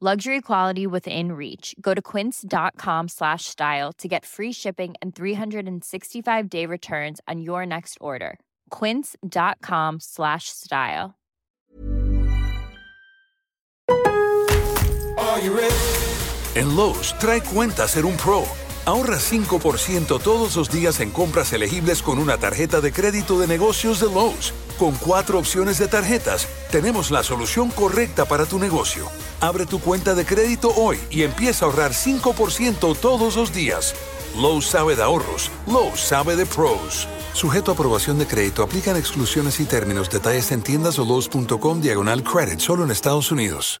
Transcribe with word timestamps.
Luxury 0.00 0.40
quality 0.40 0.86
within 0.86 1.32
reach. 1.32 1.74
Go 1.80 1.92
to 1.92 2.00
quince.com 2.00 3.08
slash 3.08 3.46
style 3.46 3.92
to 3.94 4.06
get 4.06 4.24
free 4.24 4.52
shipping 4.52 4.94
and 5.02 5.12
365 5.12 6.48
day 6.48 6.66
returns 6.66 7.20
on 7.26 7.40
your 7.40 7.66
next 7.66 7.98
order. 8.00 8.38
Quince.com 8.70 9.98
slash 9.98 10.44
style. 10.50 11.16
En 16.54 16.76
Lowe's, 16.76 17.12
trae 17.18 17.40
cuenta 17.42 17.88
ser 17.88 18.06
un 18.06 18.16
pro. 18.16 18.44
Ahorra 18.84 19.18
5% 19.18 20.22
todos 20.22 20.54
los 20.54 20.70
días 20.70 21.00
en 21.00 21.10
compras 21.10 21.52
elegibles 21.52 22.02
con 22.02 22.20
una 22.20 22.38
tarjeta 22.38 22.80
de 22.80 22.92
crédito 22.92 23.40
de 23.40 23.48
negocios 23.48 23.98
de 23.98 24.06
Lowe's. 24.06 24.54
Con 24.78 24.94
cuatro 24.94 25.40
opciones 25.40 25.78
de 25.78 25.88
tarjetas, 25.88 26.46
tenemos 26.70 27.10
la 27.10 27.24
solución 27.24 27.70
correcta 27.70 28.26
para 28.26 28.46
tu 28.46 28.60
negocio. 28.60 29.08
Abre 29.40 29.66
tu 29.66 29.80
cuenta 29.80 30.14
de 30.14 30.24
crédito 30.24 30.72
hoy 30.76 31.00
y 31.10 31.24
empieza 31.24 31.64
a 31.64 31.68
ahorrar 31.68 31.90
5% 31.90 32.96
todos 32.96 33.34
los 33.34 33.52
días. 33.52 33.96
Lowe's 34.36 34.66
sabe 34.66 34.94
de 34.94 35.02
ahorros. 35.02 35.50
Lowe's 35.66 35.98
sabe 35.98 36.36
de 36.36 36.46
pros. 36.46 37.08
Sujeto 37.32 37.72
a 37.72 37.74
aprobación 37.74 38.20
de 38.20 38.26
crédito, 38.26 38.62
aplican 38.62 38.96
exclusiones 38.96 39.58
y 39.58 39.64
términos. 39.64 40.10
Detalles 40.10 40.52
en 40.52 40.62
tiendas 40.62 40.98
o 41.00 41.04
Lowe's.com 41.04 41.80
diagonal 41.80 42.22
credit, 42.22 42.60
solo 42.60 42.84
en 42.84 42.92
Estados 42.92 43.32
Unidos. 43.32 43.80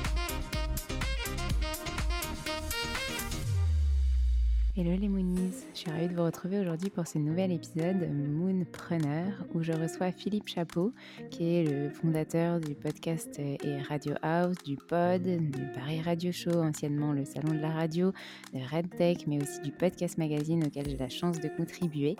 Hello 4.77 4.95
les 4.95 5.09
Moonies, 5.09 5.65
je 5.73 5.79
suis 5.79 5.91
ravie 5.91 6.07
de 6.07 6.15
vous 6.15 6.23
retrouver 6.23 6.57
aujourd'hui 6.57 6.89
pour 6.89 7.05
ce 7.05 7.17
nouvel 7.17 7.51
épisode 7.51 8.09
Moonpreneur 8.09 9.27
où 9.53 9.61
je 9.61 9.73
reçois 9.73 10.13
Philippe 10.13 10.47
Chapeau 10.47 10.93
qui 11.29 11.55
est 11.55 11.63
le 11.65 11.89
fondateur 11.89 12.61
du 12.61 12.73
podcast 12.73 13.37
et 13.37 13.81
Radio 13.81 14.13
House, 14.21 14.55
du 14.63 14.77
Pod, 14.77 15.23
du 15.23 15.65
Paris 15.75 16.01
Radio 16.01 16.31
Show, 16.31 16.61
anciennement 16.61 17.11
le 17.11 17.25
Salon 17.25 17.53
de 17.53 17.59
la 17.59 17.71
Radio, 17.71 18.13
de 18.53 18.59
Red 18.73 18.95
Tech 18.95 19.17
mais 19.27 19.43
aussi 19.43 19.59
du 19.59 19.73
Podcast 19.73 20.17
Magazine 20.17 20.63
auquel 20.63 20.87
j'ai 20.89 20.95
la 20.95 21.09
chance 21.09 21.41
de 21.41 21.49
contribuer. 21.49 22.15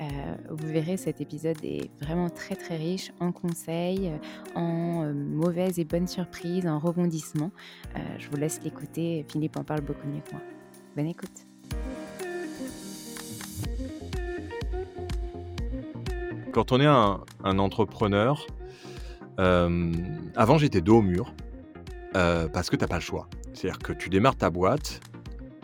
Euh, 0.00 0.04
vous 0.50 0.66
verrez 0.66 0.96
cet 0.96 1.20
épisode 1.20 1.58
est 1.62 1.88
vraiment 2.00 2.30
très 2.30 2.56
très 2.56 2.78
riche 2.78 3.12
en 3.20 3.30
conseils, 3.30 4.10
en 4.56 5.04
euh, 5.04 5.12
mauvaises 5.14 5.78
et 5.78 5.84
bonnes 5.84 6.08
surprises, 6.08 6.66
en 6.66 6.80
rebondissements. 6.80 7.52
Euh, 7.94 8.00
je 8.18 8.28
vous 8.28 8.36
laisse 8.38 8.60
l'écouter, 8.64 9.24
Philippe 9.30 9.56
en 9.56 9.62
parle 9.62 9.82
beaucoup 9.82 10.08
mieux 10.08 10.20
que 10.22 10.32
moi. 10.32 10.42
Bonne 10.96 11.06
écoute. 11.06 11.51
Quand 16.52 16.70
on 16.70 16.80
est 16.80 16.86
un, 16.86 17.58
entrepreneur, 17.58 18.46
euh, 19.40 19.92
avant 20.36 20.58
j'étais 20.58 20.82
dos 20.82 20.98
au 20.98 21.02
mur 21.02 21.32
euh, 22.14 22.46
parce 22.48 22.68
que 22.68 22.76
tu 22.76 22.82
n'as 22.82 22.88
pas 22.88 22.96
le 22.96 23.00
choix. 23.00 23.26
C'est-à-dire 23.54 23.78
que 23.78 23.92
tu 23.94 24.10
démarres 24.10 24.36
ta 24.36 24.50
boîte. 24.50 25.00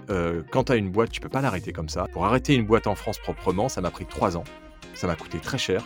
Euh, 0.09 0.43
quand 0.51 0.65
tu 0.65 0.73
as 0.73 0.77
une 0.77 0.91
boîte, 0.91 1.11
tu 1.11 1.21
peux 1.21 1.29
pas 1.29 1.43
l'arrêter 1.43 1.73
comme 1.73 1.91
ça. 1.91 2.07
Pour 2.13 2.25
arrêter 2.25 2.55
une 2.55 2.65
boîte 2.65 2.87
en 2.87 2.95
France 2.95 3.19
proprement, 3.19 3.69
ça 3.69 3.83
m'a 3.83 3.91
pris 3.91 4.07
trois 4.07 4.39
ans. 4.39 4.45
Ça 4.95 5.07
m'a 5.07 5.15
coûté 5.15 5.39
très 5.39 5.59
cher. 5.59 5.85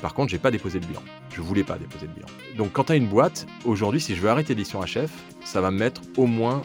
Par 0.00 0.14
contre, 0.14 0.30
j'ai 0.30 0.38
pas 0.38 0.52
déposé 0.52 0.78
le 0.78 0.86
bilan. 0.86 1.02
Je 1.30 1.40
voulais 1.40 1.64
pas 1.64 1.76
déposer 1.76 2.06
le 2.06 2.12
bilan. 2.12 2.28
Donc, 2.56 2.72
quand 2.72 2.84
tu 2.84 2.92
as 2.92 2.96
une 2.96 3.08
boîte, 3.08 3.46
aujourd'hui, 3.64 4.00
si 4.00 4.14
je 4.14 4.20
veux 4.20 4.28
arrêter 4.28 4.54
l'édition 4.54 4.80
HF, 4.80 5.10
ça 5.44 5.60
va 5.60 5.72
me 5.72 5.78
mettre 5.78 6.02
au 6.16 6.26
moins 6.26 6.62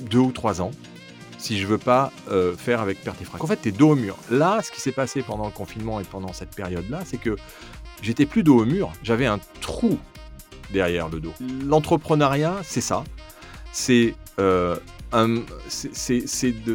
deux 0.00 0.18
ou 0.18 0.32
trois 0.32 0.60
ans 0.60 0.72
si 1.42 1.58
je 1.58 1.66
veux 1.66 1.78
pas 1.78 2.12
euh, 2.30 2.56
faire 2.56 2.80
avec 2.80 3.02
perte 3.02 3.20
et 3.20 3.24
fracas. 3.24 3.42
En 3.42 3.46
fait, 3.48 3.60
tu 3.60 3.68
es 3.68 3.72
dos 3.72 3.90
au 3.90 3.96
mur. 3.96 4.16
Là, 4.30 4.60
ce 4.62 4.70
qui 4.70 4.80
s'est 4.80 4.92
passé 4.92 5.22
pendant 5.22 5.46
le 5.46 5.50
confinement 5.50 5.98
et 6.00 6.04
pendant 6.04 6.32
cette 6.32 6.54
période-là, 6.54 7.00
c'est 7.04 7.18
que 7.18 7.36
j'étais 8.00 8.26
plus 8.26 8.44
dos 8.44 8.60
au 8.60 8.64
mur, 8.64 8.92
j'avais 9.02 9.26
un 9.26 9.40
trou 9.60 9.98
derrière 10.72 11.08
le 11.08 11.20
dos. 11.20 11.34
L'entrepreneuriat, 11.66 12.56
c'est 12.62 12.80
ça. 12.80 13.02
C'est 13.72 14.14
euh, 14.38 14.76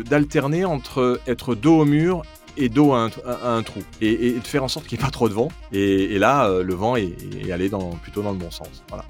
d'alterner 0.10 0.66
entre 0.66 1.22
être 1.28 1.56
dos 1.56 1.80
au 1.80 1.86
mur 1.86 2.24
et 2.58 2.70
dos 2.70 2.94
à 2.94 3.10
un, 3.44 3.64
trou 3.64 3.82
et, 4.02 4.34
de 4.34 4.48
faire 4.48 4.64
en 4.64 4.68
sorte 4.68 4.88
qu'il 4.88 4.98
n'y 4.98 5.04
ait 5.04 5.06
pas 5.06 5.12
trop 5.12 5.30
de 5.30 5.34
vent. 5.34 5.50
Et, 5.72 6.20
là, 6.20 6.50
euh, 6.50 6.64
le 6.64 6.74
vent 6.74 6.96
est, 6.96 7.16
est 7.42 7.52
allé 7.52 7.70
dans, 7.70 7.92
plutôt 7.92 8.22
dans 8.22 8.32
le 8.32 8.38
bon 8.38 8.52
sens. 8.52 8.84
Voilà. 8.90 9.06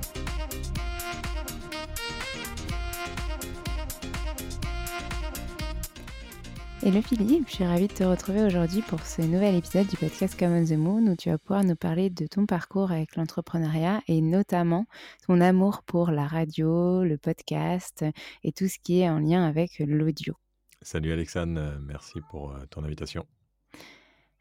Hello 6.84 7.02
Philippe, 7.02 7.50
je 7.50 7.56
suis 7.56 7.66
ravie 7.66 7.88
de 7.88 7.94
te 7.94 8.04
retrouver 8.04 8.44
aujourd'hui 8.44 8.84
pour 8.84 9.02
ce 9.02 9.24
nouvel 9.24 9.56
épisode 9.56 9.88
du 9.88 9.98
podcast 9.98 10.40
Come 10.40 10.54
on 10.54 10.64
the 10.64 10.78
Moon 10.78 11.08
où 11.08 11.16
tu 11.16 11.30
vas 11.32 11.40
pouvoir 11.40 11.64
nous 11.64 11.76
parler 11.76 12.12
de 12.12 12.28
ton 12.28 12.46
parcours 12.46 12.92
avec 12.92 13.16
l'entrepreneuriat 13.16 14.02
et 14.08 14.22
notamment 14.22 14.86
ton 15.26 15.42
amour 15.42 15.82
pour 15.82 16.12
la 16.12 16.28
radio, 16.28 17.04
le 17.04 17.18
podcast 17.18 18.06
et 18.44 18.52
tout 18.52 18.68
ce 18.68 18.78
qui 18.78 19.00
est 19.00 19.10
en 19.10 19.18
lien 19.18 19.44
avec 19.44 19.80
l'audio. 19.80 20.36
Salut 20.84 21.12
Alexandre, 21.12 21.60
euh, 21.60 21.80
merci 21.82 22.20
pour 22.30 22.52
euh, 22.52 22.64
ton 22.70 22.84
invitation. 22.84 23.26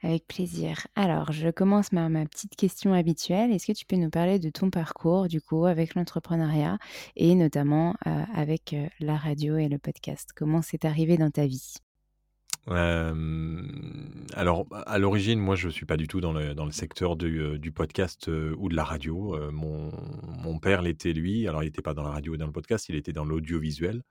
Avec 0.03 0.27
plaisir. 0.27 0.87
Alors, 0.95 1.33
je 1.33 1.49
commence 1.49 1.89
par 1.89 2.11
ma 2.11 2.27
petite 2.27 2.55
question 2.55 2.93
habituelle. 2.93 3.51
Est-ce 3.51 3.67
que 3.67 3.73
tu 3.73 3.87
peux 3.87 3.97
nous 3.97 4.11
parler 4.11 4.39
de 4.39 4.51
ton 4.51 4.69
parcours, 4.69 5.27
du 5.27 5.41
coup, 5.41 5.65
avec 5.65 5.95
l'entrepreneuriat 5.95 6.77
et 7.17 7.35
notamment 7.35 7.95
euh, 8.07 8.25
avec 8.35 8.77
la 9.01 9.17
radio 9.17 9.57
et 9.57 9.69
le 9.69 9.79
podcast? 9.79 10.31
Comment 10.37 10.61
c'est 10.61 10.85
arrivé 10.85 11.17
dans 11.17 11.31
ta 11.31 11.47
vie? 11.47 11.77
Alors, 12.69 14.67
à 14.87 14.99
l'origine, 14.99 15.39
moi, 15.39 15.55
je 15.55 15.69
ne 15.69 15.73
suis 15.73 15.87
pas 15.87 15.97
du 15.97 16.09
tout 16.09 16.21
dans 16.21 16.33
le, 16.33 16.55
dans 16.55 16.65
le 16.65 16.73
secteur 16.73 17.17
du, 17.17 17.59
du 17.59 17.73
podcast 17.73 18.29
ou 18.29 18.69
de 18.69 18.75
la 18.75 18.85
radio. 18.85 19.39
mon, 19.53 19.91
mon 20.27 20.59
père 20.59 20.83
l'était, 20.83 21.13
lui. 21.13 21.47
Alors, 21.47 21.63
il 21.63 21.67
n'était 21.67 21.83
pas 21.83 21.95
dans 21.95 22.03
la 22.03 22.11
radio 22.11 22.35
et 22.35 22.39
dans 22.39 22.47
le 22.47 22.53
podcast, 22.53 22.89
il 22.89 22.97
était 22.97 23.13
dans 23.13 23.25
l'audiovisuel. 23.25 24.03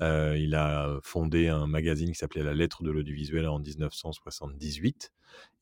il 0.00 0.54
a 0.54 0.98
fondé 1.02 1.48
un 1.48 1.66
magazine 1.66 2.08
qui 2.08 2.18
s'appelait 2.18 2.42
La 2.42 2.54
Lettre 2.54 2.82
de 2.82 2.90
l'audiovisuel 2.90 3.46
en 3.48 3.58
1978. 3.58 5.12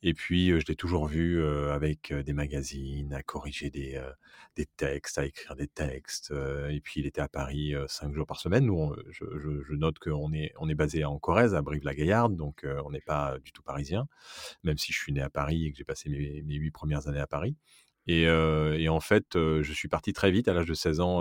Et 0.04 0.14
puis, 0.14 0.48
je 0.60 0.66
l'ai 0.66 0.74
toujours 0.74 1.06
vu 1.06 1.44
avec 1.70 2.12
des 2.12 2.32
magazines, 2.32 3.14
à 3.14 3.22
corriger 3.22 3.70
des, 3.70 4.02
des 4.56 4.66
textes, 4.66 5.18
à 5.18 5.24
écrire 5.24 5.54
des 5.54 5.68
textes. 5.68 6.32
et 6.70 6.80
puis, 6.80 7.00
il 7.00 7.06
était 7.06 7.20
à 7.20 7.28
Paris 7.28 7.74
cinq 7.86 8.12
jours 8.12 8.26
par 8.26 8.40
semaine. 8.40 8.66
Nous, 8.66 8.96
je, 9.10 9.74
note 9.74 10.00
qu'on 10.00 10.32
est, 10.32 10.52
on 10.58 10.68
est 10.68 10.74
basé 10.74 11.04
en 11.04 11.20
Corrèze, 11.20 11.54
à 11.54 11.62
Brive-la-Gaillarde, 11.62 12.36
donc 12.36 12.66
on 12.84 12.90
n'est 12.90 13.00
pas 13.00 13.38
du 13.44 13.52
tout 13.52 13.62
parisien, 13.62 14.08
même 14.64 14.76
si 14.76 14.92
je 14.92 14.98
suis 14.98 15.12
né 15.12 15.22
à 15.22 15.30
Paris 15.30 15.66
et 15.66 15.70
que 15.70 15.78
j'ai 15.78 15.84
passé 15.84 16.10
mes, 16.10 16.42
mes 16.42 16.54
huit 16.54 16.72
premières 16.72 17.06
années 17.06 17.20
à 17.20 17.28
Paris. 17.28 17.56
Et, 18.08 18.22
et, 18.22 18.88
en 18.88 19.00
fait, 19.00 19.34
je 19.34 19.72
suis 19.72 19.88
parti 19.88 20.12
très 20.12 20.32
vite 20.32 20.48
à 20.48 20.52
l'âge 20.52 20.66
de 20.66 20.74
16 20.74 20.98
ans 20.98 21.20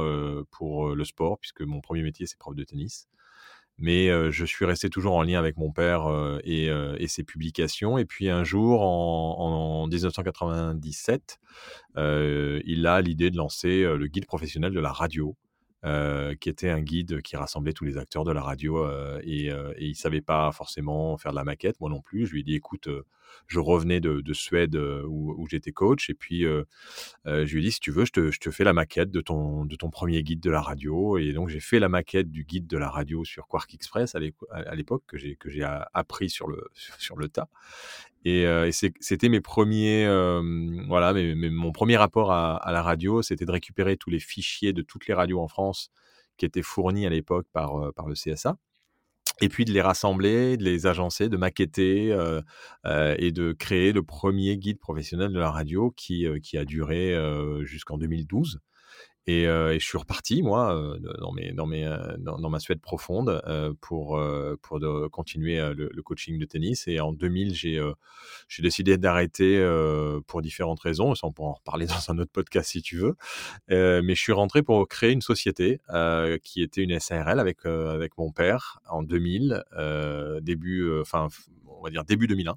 pour 0.50 0.96
le 0.96 1.06
sport, 1.06 1.38
puisque 1.38 1.62
mon 1.62 1.82
premier 1.82 2.02
métier, 2.02 2.26
c'est 2.26 2.40
prof 2.40 2.56
de 2.56 2.64
tennis 2.64 3.08
mais 3.82 4.32
je 4.32 4.46
suis 4.46 4.66
resté 4.66 4.90
toujours 4.90 5.16
en 5.16 5.24
lien 5.24 5.40
avec 5.40 5.58
mon 5.58 5.72
père 5.72 6.08
et, 6.44 6.70
ses 7.08 7.24
publications. 7.24 7.98
Et 7.98 8.06
puis 8.06 8.30
un 8.30 8.44
jour, 8.44 8.82
en, 8.82 9.88
1997, 9.88 11.40
il 11.98 12.88
a 12.88 13.02
l'idée 13.02 13.32
de 13.32 13.38
lancer 13.38 13.84
le 13.84 14.08
guide 14.08 14.26
professionnel 14.26 14.74
de 14.74 14.80
la 14.80 14.92
radio. 14.92 15.36
qui 16.40 16.50
était 16.50 16.70
un 16.70 16.82
guide 16.82 17.22
qui 17.22 17.36
rassemblait 17.36 17.74
tous 17.74 17.86
les 17.86 17.98
acteurs 17.98 18.24
de 18.24 18.32
la 18.32 18.42
radio 18.42 18.88
et, 19.24 19.48
et, 19.48 19.86
il 19.86 19.96
savait 19.96 20.22
pas 20.22 20.52
forcément 20.52 21.18
faire 21.18 21.32
de 21.32 21.38
la 21.38 21.44
maquette, 21.44 21.80
moi 21.80 21.90
non 21.90 22.02
plus. 22.02 22.26
Je 22.26 22.34
lui 22.34 22.42
ai 22.42 22.44
dit, 22.44 22.56
écoute, 22.56 22.88
je 23.48 23.60
revenais 23.60 24.00
de, 24.00 24.34
Suède 24.34 24.76
où, 24.76 25.46
j'étais 25.50 25.72
coach 25.72 26.10
et 26.10 26.14
puis 26.14 26.42
je 27.26 27.54
lui 27.54 27.60
ai 27.60 27.62
dit, 27.62 27.72
si 27.72 27.80
tu 27.80 27.92
veux, 27.92 28.06
je 28.06 28.12
te, 28.12 28.52
fais 28.52 28.64
la 28.64 28.74
maquette 28.74 29.12
de 29.12 29.22
ton, 29.22 29.66
de 29.66 29.76
ton 29.76 29.90
premier 29.90 30.24
guide 30.24 30.40
de 30.40 30.50
la 30.50 30.62
radio. 30.62 31.18
Et 31.18 31.34
donc 31.34 31.50
j'ai 31.50 31.60
fait 31.60 31.80
la 31.80 31.90
maquette 31.90 32.32
du 32.32 32.46
guide 32.46 32.68
de 32.68 32.78
la 32.78 32.90
radio 32.90 33.24
sur 33.24 33.48
Quark 33.48 33.74
Express 33.74 34.16
à 34.16 34.76
l'époque 34.76 35.04
que 35.08 35.18
j'ai 35.18 35.64
appris 35.94 36.30
sur 36.30 36.48
le 36.48 36.70
sur 36.98 37.18
le 37.18 37.28
tas. 37.30 37.50
Et, 38.24 38.46
c'était 38.72 39.30
mes 39.30 39.42
premiers, 39.42 40.06
voilà, 40.88 41.14
mais, 41.14 41.34
mon 41.50 41.72
premier 41.72 41.98
rapport 41.98 42.32
à, 42.32 42.56
à 42.56 42.72
la 42.72 42.84
radio, 42.84 43.22
c'était 43.22 43.46
de 43.46 43.52
récupérer 43.52 43.98
tous 43.98 44.10
les 44.10 44.20
fichiers 44.20 44.74
de 44.74 44.82
toutes 44.82 45.08
les 45.08 45.14
radios 45.14 45.40
en 45.40 45.48
France 45.48 45.92
qui 46.38 46.46
étaient 46.46 46.62
fournis 46.62 47.06
à 47.06 47.10
l'époque 47.10 47.48
par, 47.52 47.94
par 47.94 48.08
le 48.08 48.16
CSA 48.16 48.58
et 49.42 49.50
puis 49.50 49.66
de 49.66 49.74
les 49.74 49.82
rassembler, 49.82 50.56
de 50.56 50.64
les 50.64 50.86
agencer, 50.86 51.28
de 51.28 51.38
maqueter 51.38 52.12
euh, 52.12 52.42
euh, 52.86 53.16
et 53.18 53.32
de 53.32 53.52
créer 53.52 53.92
le 53.92 54.04
premier 54.04 54.58
guide 54.58 54.80
professionnel 54.80 55.34
de 55.34 55.40
la 55.40 55.52
radio 55.52 55.92
qui, 55.92 56.26
euh, 56.28 56.40
qui 56.40 56.58
a 56.58 56.66
duré 56.66 57.16
jusqu'en 57.64 57.98
2012. 57.98 58.60
Et, 59.28 59.44
je 59.46 59.80
suis 59.80 59.98
reparti, 59.98 60.42
moi, 60.42 60.98
dans, 61.20 61.32
mes, 61.32 61.52
dans, 61.52 61.66
mes, 61.66 61.90
dans, 62.18 62.50
ma 62.50 62.60
Suède 62.60 62.82
profonde 62.82 63.42
pour, 63.80 64.22
pour 64.62 64.80
de, 64.80 65.08
continuer 65.08 65.60
le, 65.74 66.02
coaching 66.02 66.40
de 66.40 66.46
tennis. 66.46 66.88
Et 66.88 67.00
en 67.00 67.14
2000, 67.14 67.54
j'ai 67.54 67.82
j'ai 68.48 68.64
décidé 68.64 68.98
d'arrêter 68.98 69.64
pour 70.28 70.42
différentes 70.42 70.80
raisons. 70.80 71.16
Ça, 71.16 71.28
on 71.28 71.32
pourra 71.32 71.50
en 71.50 71.54
reparler 71.54 71.86
dans 71.88 72.12
un 72.12 72.18
autre 72.18 72.32
podcast 72.32 72.72
si 72.72 72.82
tu 72.82 72.98
veux. 72.98 73.16
mais 73.70 74.16
je 74.16 74.22
suis 74.22 74.34
rentré 74.34 74.64
pour 74.64 74.88
créer 74.88 75.12
une 75.12 75.22
société 75.22 75.80
qui 76.44 76.62
était 76.62 76.82
une 76.82 77.00
SARL 77.00 77.40
avec, 77.40 77.66
avec 77.66 78.18
mon 78.18 78.32
père 78.32 78.80
en 78.90 79.04
2000, 79.04 79.64
début, 80.42 81.00
enfin, 81.00 81.28
on 81.82 81.84
va 81.84 81.90
dire 81.90 82.04
début 82.04 82.28
2001. 82.28 82.56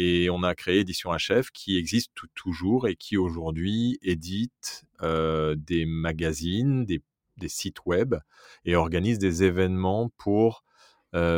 Et 0.00 0.30
on 0.30 0.42
a 0.44 0.54
créé 0.54 0.80
Édition 0.80 1.10
HF 1.12 1.50
qui 1.52 1.76
existe 1.76 2.12
toujours 2.34 2.86
et 2.86 2.94
qui 2.94 3.16
aujourd'hui 3.16 3.98
édite 4.00 4.84
des 5.02 5.84
magazines, 5.86 6.84
des, 6.84 7.02
sites 7.46 7.86
web 7.86 8.16
et 8.64 8.74
organise 8.74 9.18
des 9.18 9.44
événements 9.44 10.10
pour 10.18 10.64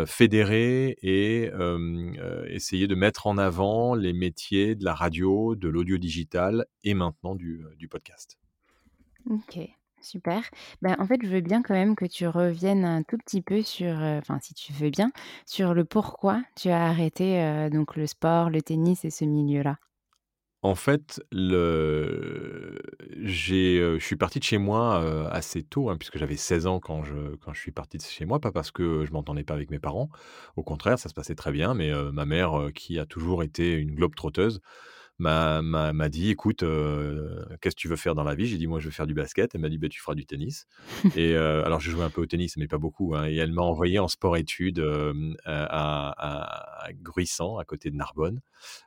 fédérer 0.07 0.97
et 1.03 1.51
essayer 2.49 2.87
de 2.87 2.95
mettre 2.95 3.27
en 3.27 3.39
avant 3.39 3.95
les 3.95 4.13
métiers 4.13 4.75
de 4.75 4.85
la 4.85 4.95
radio, 4.95 5.55
de 5.55 5.69
l'audio 5.69 5.99
digital 5.99 6.67
et 6.85 6.95
maintenant 6.95 7.35
du, 7.35 7.65
du 7.77 7.89
podcast. 7.89 8.39
Ok. 9.29 9.59
Super. 10.03 10.43
Ben, 10.81 10.97
en 10.99 11.07
fait, 11.07 11.21
je 11.23 11.29
veux 11.29 11.41
bien 11.41 11.63
quand 11.63 11.75
même 11.75 11.95
que 11.95 12.07
tu 12.07 12.27
reviennes 12.27 12.85
un 12.85 13.03
tout 13.03 13.19
petit 13.19 13.43
peu 13.43 13.63
sur, 13.63 13.95
enfin, 13.97 14.39
si 14.41 14.55
tu 14.55 14.73
veux 14.73 14.91
bien, 14.91 15.13
sur 15.47 15.75
le 15.75 15.85
pourquoi 15.85 16.43
tu 16.57 16.71
as 16.71 16.87
arrêté, 16.87 17.69
donc 17.71 17.97
le 17.97 18.07
sport, 18.07 18.51
le 18.51 18.63
tennis 18.63 19.05
et 19.05 19.11
ce 19.11 19.25
milieu-là. 19.25 19.77
En 20.63 20.75
fait, 20.75 21.23
j'ai, 23.17 23.79
je 23.99 24.05
suis 24.05 24.17
parti 24.17 24.39
de 24.39 24.45
chez 24.45 24.59
moi 24.59 25.31
assez 25.33 25.63
tôt, 25.63 25.89
hein, 25.89 25.97
puisque 25.97 26.19
j'avais 26.19 26.37
16 26.37 26.67
ans 26.67 26.81
quand 26.81 27.03
je, 27.03 27.35
quand 27.37 27.55
suis 27.55 27.73
parti 27.73 27.97
de 27.97 28.03
chez 28.03 28.27
moi, 28.27 28.41
pas 28.41 28.53
parce 28.53 28.71
que 28.71 29.05
je 29.07 29.13
m'entendais 29.13 29.45
pas 29.45 29.55
avec 29.55 29.71
mes 29.71 29.79
parents, 29.79 30.11
au 30.57 30.63
contraire, 30.63 30.99
ça 30.99 31.09
se 31.09 31.15
passait 31.15 31.35
très 31.35 31.53
bien, 31.53 31.73
mais 31.73 31.91
ma 32.13 32.27
mère, 32.27 32.69
qui 32.75 32.99
a 32.99 33.07
toujours 33.07 33.43
été 33.43 33.73
une 33.73 33.95
globe 33.95 34.15
trotteuse, 34.15 34.61
m'a 35.21 36.09
dit 36.09 36.31
écoute, 36.31 36.61
qu'est-ce 36.61 37.75
que 37.77 37.81
tu 37.81 37.89
veux 37.89 37.97
faire 37.97 38.15
dans 38.15 38.25
la 38.25 38.35
vie? 38.35 38.47
J'ai 38.47 38.59
dit 38.59 38.67
moi 38.67 38.81
je 38.81 38.87
veux 38.87 38.91
faire 38.91 39.07
du 39.07 39.15
basket. 39.15 39.55
Elle 39.55 39.61
m'a 39.61 39.69
dit 39.69 39.79
bah, 39.79 39.89
tu 39.89 40.01
feras 40.01 40.15
du 40.15 40.27
tennis. 40.27 40.67
et 41.17 41.37
alors 41.37 41.81
je 41.81 41.91
jouais 41.91 42.05
un 42.05 42.11
peu 42.11 42.21
au 42.21 42.27
tennis, 42.27 42.57
mais 42.57 42.67
pas 42.67 42.79
beaucoup. 42.79 43.15
Hein, 43.15 43.29
et 43.29 43.37
elle 43.37 43.53
m'a 43.53 43.63
envoyé 43.63 43.99
en 43.99 44.09
sport-études 44.09 44.85
à, 45.45 46.85
à, 46.87 46.93
Gruissant, 47.03 47.59
à 47.59 47.65
côté 47.65 47.91
de 47.91 47.97
Narbonne, 47.97 48.41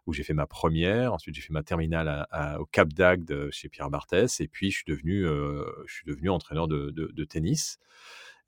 où 0.07 0.13
j'ai 0.13 0.24
fait 0.24 0.33
ma 0.33 0.47
première. 0.47 1.13
Ensuite 1.13 1.35
j'ai 1.35 1.42
fait 1.42 1.54
ma 1.54 1.63
terminale 1.63 2.28
au 2.59 2.66
Cap 2.66 2.92
d'Agde 2.94 3.49
chez 3.52 3.69
Pierre 3.69 3.90
Barthès. 3.90 4.42
Et 4.42 4.47
puis 4.47 4.71
je 4.71 4.78
suis 4.78 4.85
devenu, 4.87 5.23
je 5.23 5.94
suis 5.94 6.06
devenu 6.06 6.30
entraîneur 6.30 6.68
de, 6.68 6.92
de 6.92 7.23
tennis. 7.23 7.80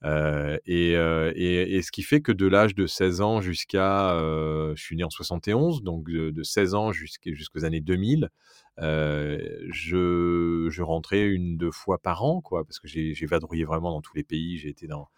Euh, 0.06 0.58
euh, 0.70 1.34
et, 1.36 1.82
ce 1.82 1.92
qui 1.92 2.04
fait 2.04 2.22
que 2.22 2.32
de 2.32 2.46
l'âge 2.46 2.76
de 2.76 2.86
16 2.86 3.22
ans 3.22 3.42
jusqu'à, 3.42 4.14
euh, 4.14 4.74
je 4.76 4.84
suis 4.84 4.96
né 4.96 5.04
en 5.04 5.10
71, 5.10 5.82
donc 5.82 6.10
de, 6.10 6.44
16 6.44 6.76
ans 6.76 6.92
jusqu'aux 6.92 7.66
années 7.66 7.82
2000, 7.82 8.30
je, 8.78 10.82
rentrais 10.82 11.28
une 11.28 11.58
deux 11.58 11.72
fois 11.72 11.98
par 11.98 12.24
an, 12.24 12.42
quoi, 12.42 12.66
parce 12.66 12.80
que 12.80 12.88
j'ai 12.88 13.26
vadrouillé 13.26 13.66
vraiment 13.66 13.92
dans 13.92 14.02
tous 14.02 14.16
les 14.16 14.24
pays. 14.24 14.58
J'ai 14.58 14.70
été 14.70 14.88
dans, 14.88 15.10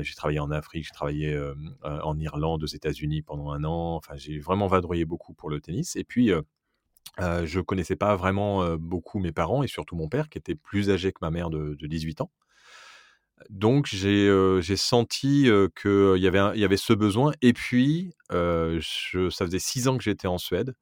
j'ai 0.00 0.14
travaillé 0.14 0.38
en 0.38 0.50
Afrique, 0.50 0.84
j'ai 0.84 0.94
travaillé 0.94 1.36
en 1.82 2.18
Irlande, 2.18 2.62
aux 2.62 2.66
États-Unis 2.66 3.22
pendant 3.22 3.50
un 3.50 3.64
an. 3.64 3.96
Enfin, 3.96 4.14
j'ai 4.16 4.38
vraiment 4.38 4.68
vadrouillé 4.68 5.04
beaucoup 5.04 5.34
pour 5.34 5.50
le 5.50 5.60
tennis. 5.60 5.96
Et 5.96 6.04
puis 6.04 6.30
je 7.18 7.60
connaissais 7.60 7.96
pas 7.96 8.14
vraiment 8.14 8.76
beaucoup 8.76 9.18
mes 9.18 9.32
parents 9.32 9.64
et 9.64 9.68
surtout 9.68 9.96
mon 9.96 10.08
père 10.08 10.28
qui 10.28 10.38
était 10.38 10.54
plus 10.54 10.90
âgé 10.90 11.10
que 11.10 11.18
ma 11.20 11.32
mère 11.32 11.50
de 11.50 11.86
18 11.86 12.20
ans. 12.20 12.30
Donc 13.48 13.86
j'ai 13.86 14.76
senti 14.76 15.48
qu'il 15.80 16.16
y, 16.18 16.26
avait 16.26 16.58
y 16.58 16.64
avait 16.64 16.76
ce 16.76 16.92
besoin. 16.92 17.32
Et 17.42 17.52
puis, 17.52 18.12
je, 18.30 19.30
ça 19.30 19.46
faisait 19.46 19.58
six 19.58 19.88
ans 19.88 19.96
que 19.96 20.04
j'étais 20.04 20.28
en 20.28 20.38
Suède, 20.38 20.74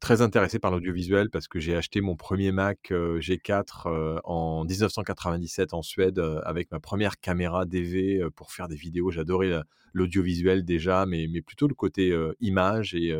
très 0.00 0.22
intéressé 0.22 0.58
par 0.58 0.70
l'audiovisuel 0.70 1.30
parce 1.30 1.46
que 1.46 1.60
j'ai 1.60 1.76
acheté 1.76 2.00
mon 2.00 2.16
premier 2.16 2.50
Mac 2.50 2.90
G4 2.90 4.20
en 4.24 4.64
1997 4.64 5.74
en 5.74 5.82
Suède 5.82 6.20
avec 6.44 6.72
ma 6.72 6.80
première 6.80 7.20
caméra 7.20 7.64
DV 7.66 8.24
pour 8.34 8.52
faire 8.52 8.68
des 8.68 8.76
vidéos. 8.76 9.10
J'adorais 9.10 9.60
l'audiovisuel 9.92 10.64
déjà, 10.64 11.06
mais, 11.06 11.28
mais 11.30 11.42
plutôt 11.42 11.68
le 11.68 11.74
côté 11.74 12.16
image 12.40 12.94
et 12.94 13.14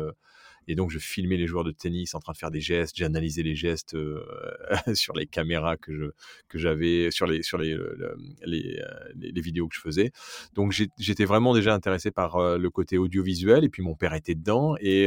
et 0.67 0.75
donc, 0.75 0.91
je 0.91 0.99
filmais 0.99 1.37
les 1.37 1.47
joueurs 1.47 1.63
de 1.63 1.71
tennis 1.71 2.15
en 2.15 2.19
train 2.19 2.33
de 2.33 2.37
faire 2.37 2.51
des 2.51 2.61
gestes. 2.61 2.95
J'analysais 2.97 3.43
les 3.43 3.55
gestes 3.55 3.95
euh, 3.95 4.23
sur 4.93 5.13
les 5.15 5.27
caméras 5.27 5.77
que 5.77 5.93
je 5.93 6.05
que 6.47 6.57
j'avais 6.57 7.11
sur 7.11 7.27
les 7.27 7.43
sur 7.43 7.57
les 7.57 7.73
euh, 7.73 8.15
les, 8.45 8.81
les, 9.15 9.41
vidéos 9.41 9.67
que 9.67 9.75
je 9.75 9.81
faisais. 9.81 10.11
Donc, 10.53 10.73
j'étais 10.97 11.25
vraiment 11.25 11.53
déjà 11.53 11.73
intéressé 11.73 12.11
par 12.11 12.35
euh, 12.37 12.57
le 12.57 12.69
côté 12.69 12.97
audiovisuel. 12.97 13.63
Et 13.63 13.69
puis, 13.69 13.83
mon 13.83 13.95
père 13.95 14.13
était 14.13 14.35
dedans. 14.35 14.75
Et 14.79 15.05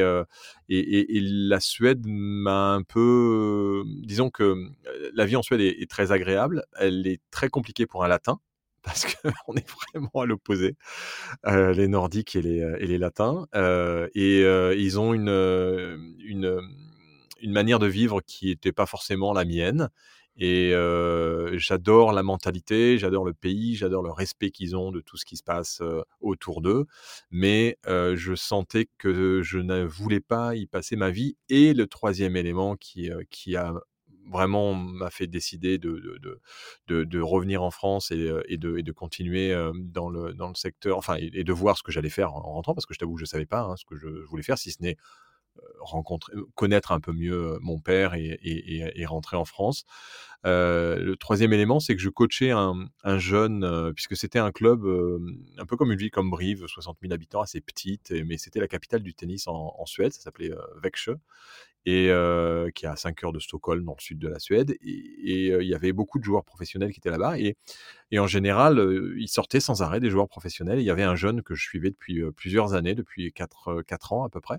et, 0.69 1.17
et, 1.17 1.21
la 1.21 1.61
Suède 1.61 2.05
m'a 2.07 2.75
un 2.75 2.83
peu, 2.83 3.83
disons 4.03 4.31
que 4.31 4.55
la 5.15 5.27
vie 5.27 5.37
en 5.37 5.43
Suède 5.43 5.61
est 5.61 5.91
très 5.91 6.13
agréable. 6.13 6.65
Elle 6.79 7.07
est 7.07 7.21
très 7.31 7.49
compliquée 7.49 7.87
pour 7.87 8.05
un 8.05 8.09
latin 8.09 8.41
parce 8.83 9.05
qu'on 9.05 9.55
est 9.57 9.69
vraiment 9.69 10.23
à 10.23 10.27
l'opposé, 10.27 10.77
les 11.47 11.89
Nordiques 11.89 12.37
et 12.37 12.43
les, 12.43 12.59
et 12.79 12.87
les 12.87 12.99
Latins. 12.99 13.47
et 13.55 14.43
ils 14.77 15.01
ont 15.01 15.15
une, 15.15 15.29
une, 15.29 16.61
une 17.41 17.53
manière 17.53 17.79
de 17.79 17.87
vivre 17.87 18.21
qui 18.21 18.47
n'était 18.47 18.73
pas 18.73 18.87
forcément 18.87 19.33
la 19.33 19.45
mienne. 19.45 19.89
Et 20.41 20.73
j'adore 21.55 22.13
la 22.13 22.23
mentalité, 22.23 22.97
j'adore 22.97 23.25
le 23.25 23.35
pays, 23.35 23.75
j'adore 23.75 24.03
le 24.03 24.13
respect 24.13 24.51
qu'ils 24.51 24.77
ont 24.77 24.93
de 24.93 25.01
tout 25.01 25.17
ce 25.17 25.25
qui 25.25 25.37
se 25.37 25.43
passe 25.43 25.83
autour 26.21 26.63
d'eux. 26.63 26.87
Mais 27.31 27.77
je 27.87 28.35
sentais 28.37 28.89
que 28.99 29.43
je 29.43 29.59
ne 29.59 29.83
voulais 29.85 30.21
pas 30.21 30.55
y 30.55 30.67
passer 30.67 30.97
ma 30.97 31.11
vie. 31.11 31.37
Et 31.49 31.75
le 31.75 31.87
troisième 31.87 32.37
élément 32.37 32.77
qui, 32.77 33.11
qui 33.31 33.57
a 33.57 33.75
vraiment 34.31 34.75
m'a 34.75 35.11
fait 35.11 35.27
décider 35.27 35.79
de, 35.79 36.19
de, 36.89 37.05
de, 37.05 37.21
revenir 37.21 37.63
en 37.63 37.71
France 37.71 38.11
et, 38.11 38.33
et, 38.49 38.57
de, 38.57 38.79
et 38.79 38.83
de 38.83 38.93
continuer 38.93 39.55
dans 39.75 40.09
le, 40.09 40.35
dans 40.35 40.49
le 40.49 40.55
secteur, 40.55 40.97
enfin, 40.99 41.17
et, 41.19 41.45
de 41.45 41.53
voir 41.53 41.77
ce 41.77 41.83
que 41.83 41.93
j'allais 41.93 42.11
faire 42.11 42.35
en 42.35 42.53
rentrant, 42.53 42.75
parce 42.75 42.87
que 42.87 42.95
je 42.95 42.99
t'avoue 42.99 43.15
que 43.15 43.21
je 43.21 43.25
ne 43.25 43.29
savais 43.29 43.47
pas 43.47 43.63
hein, 43.63 43.77
ce 43.77 43.85
que 43.85 43.97
je 43.97 44.09
voulais 44.29 44.43
faire, 44.43 44.59
si 44.59 44.71
ce 44.71 44.83
n'est 44.83 44.97
rencontrer, 45.81 46.33
connaître 46.55 46.93
un 46.93 47.01
peu 47.01 47.13
mieux 47.13 47.59
mon 47.61 47.79
père 47.79 48.15
et, 48.15 49.05
rentrer 49.07 49.37
en 49.37 49.45
France. 49.45 49.85
le 50.45 51.15
troisième 51.15 51.53
élément, 51.53 51.81
c'est 51.81 51.95
que 51.95 52.03
je 52.03 52.09
coachais 52.09 52.51
un, 52.51 52.89
jeune, 53.19 53.93
puisque 53.95 54.17
c'était 54.17 54.39
un 54.39 54.53
club 54.53 54.85
un 55.59 55.67
peu 55.67 55.77
comme 55.77 55.93
une 55.93 55.99
ville 55.99 56.11
comme 56.11 56.31
Brive, 56.31 56.67
60 56.67 56.99
000 57.03 57.13
habitants, 57.13 57.41
assez 57.41 57.61
petite, 57.61 58.13
mais 58.27 58.39
c'était 58.39 58.61
la 58.61 58.69
capitale 58.69 59.03
du 59.03 59.15
tennis 59.15 59.47
en, 59.47 59.87
Suède, 59.87 60.13
ça 60.13 60.21
s'appelait 60.21 60.51
Växjö 60.83 61.17
et 61.89 62.73
qui 62.75 62.85
est 62.85 62.89
à 62.89 62.97
5 62.97 63.25
heures 63.25 63.33
de 63.33 63.39
Stockholm, 63.39 63.85
dans 63.85 63.95
le 63.97 64.03
sud 64.03 64.19
de 64.19 64.29
la 64.29 64.39
Suède. 64.39 64.77
Et, 64.83 65.49
il 65.49 65.67
y 65.67 65.75
avait 65.75 65.93
beaucoup 65.93 66.19
de 66.19 66.25
joueurs 66.25 66.45
professionnels 66.45 66.93
qui 66.93 66.99
étaient 67.01 67.11
là-bas. 67.11 67.39
Et, 67.39 67.57
en 68.19 68.27
général, 68.27 68.79
ils 69.17 69.29
sortaient 69.29 69.61
sans 69.61 69.83
arrêt 69.83 70.01
des 70.01 70.11
joueurs 70.11 70.29
professionnels. 70.29 70.81
il 70.81 70.85
y 70.85 70.91
avait 70.91 71.03
un 71.03 71.17
jeune 71.17 71.43
que 71.43 71.55
je 71.55 71.63
suivais 71.63 71.91
depuis 71.91 72.23
plusieurs 72.33 72.75
années, 72.75 72.95
depuis 72.95 73.33
4, 73.33 73.83
4 73.83 74.13
ans 74.13 74.25
à 74.25 74.29
peu 74.29 74.41
près, 74.41 74.59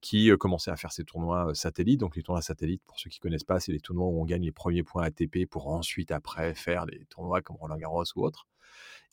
qui 0.00 0.30
commençait 0.38 0.70
à 0.70 0.76
faire 0.76 0.92
ses 0.92 1.04
tournois 1.04 1.54
satellites. 1.54 2.00
Donc 2.00 2.16
les 2.16 2.22
tournois 2.22 2.42
satellites, 2.42 2.82
pour 2.86 3.00
ceux 3.00 3.10
qui 3.10 3.18
connaissent 3.18 3.44
pas, 3.44 3.58
c'est 3.60 3.72
les 3.72 3.80
tournois 3.80 4.06
où 4.06 4.20
on 4.20 4.24
gagne 4.24 4.44
les 4.44 4.52
premiers 4.52 4.82
points 4.84 5.02
ATP 5.04 5.46
pour 5.50 5.68
ensuite, 5.68 6.12
après, 6.12 6.54
faire 6.54 6.86
des 6.86 7.04
tournois 7.10 7.42
comme 7.42 7.56
Roland 7.56 7.76
Garros 7.78 8.04
ou 8.16 8.24
autres. 8.24 8.46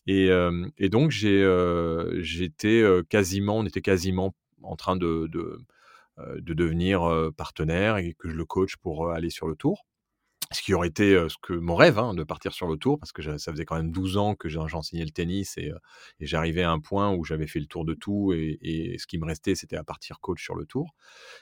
Et, 0.05 0.29
donc 0.89 1.11
j'étais 1.11 2.83
quasiment, 3.09 3.57
on 3.57 3.65
était 3.65 3.81
quasiment 3.81 4.35
en 4.63 4.75
train 4.75 4.95
de 4.95 5.27
de 6.17 6.53
devenir 6.53 7.31
partenaire 7.37 7.97
et 7.97 8.15
que 8.17 8.29
je 8.29 8.35
le 8.35 8.45
coach 8.45 8.75
pour 8.77 9.11
aller 9.11 9.29
sur 9.29 9.47
le 9.47 9.55
tour. 9.55 9.85
Ce 10.51 10.61
qui 10.61 10.73
aurait 10.73 10.87
été 10.87 11.13
ce 11.27 11.35
que 11.41 11.51
mon 11.51 11.75
rêve 11.75 11.99
hein, 11.99 12.13
de 12.13 12.23
partir 12.23 12.53
sur 12.53 12.67
le 12.67 12.77
tour, 12.77 12.97
parce 12.99 13.11
que 13.11 13.37
ça 13.37 13.51
faisait 13.51 13.65
quand 13.65 13.75
même 13.75 13.91
12 13.91 14.15
ans 14.15 14.33
que 14.33 14.47
j'enseignais 14.47 15.03
le 15.03 15.11
tennis 15.11 15.57
et, 15.57 15.73
j'arrivais 16.21 16.63
à 16.63 16.71
un 16.71 16.79
point 16.79 17.13
où 17.13 17.25
j'avais 17.25 17.47
fait 17.47 17.59
le 17.59 17.65
tour 17.65 17.83
de 17.83 17.93
tout 17.93 18.31
et, 18.33 18.95
ce 18.97 19.07
qui 19.07 19.17
me 19.17 19.25
restait, 19.25 19.55
c'était 19.55 19.75
à 19.75 19.83
partir 19.83 20.19
coach 20.21 20.41
sur 20.41 20.55
le 20.55 20.65
tour. 20.65 20.95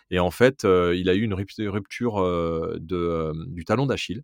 Et 0.09 0.19
en 0.19 0.31
fait, 0.31 0.63
il 0.63 1.07
a 1.09 1.13
eu 1.13 1.21
une 1.21 1.35
rupture 1.35 2.21
de, 2.21 3.33
du 3.47 3.63
talon 3.63 3.85
d'Achille 3.85 4.23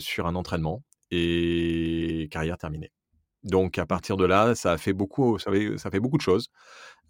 sur 0.00 0.26
un 0.26 0.34
entraînement 0.34 0.82
et 1.12 2.28
carrière 2.30 2.58
terminée. 2.58 2.90
Donc 3.44 3.78
à 3.78 3.86
partir 3.86 4.16
de 4.16 4.24
là, 4.24 4.54
ça 4.54 4.72
a 4.72 4.78
fait 4.78 4.92
beaucoup, 4.92 5.38
ça 5.38 5.50
fait 5.50 6.00
beaucoup 6.00 6.16
de 6.16 6.22
choses 6.22 6.50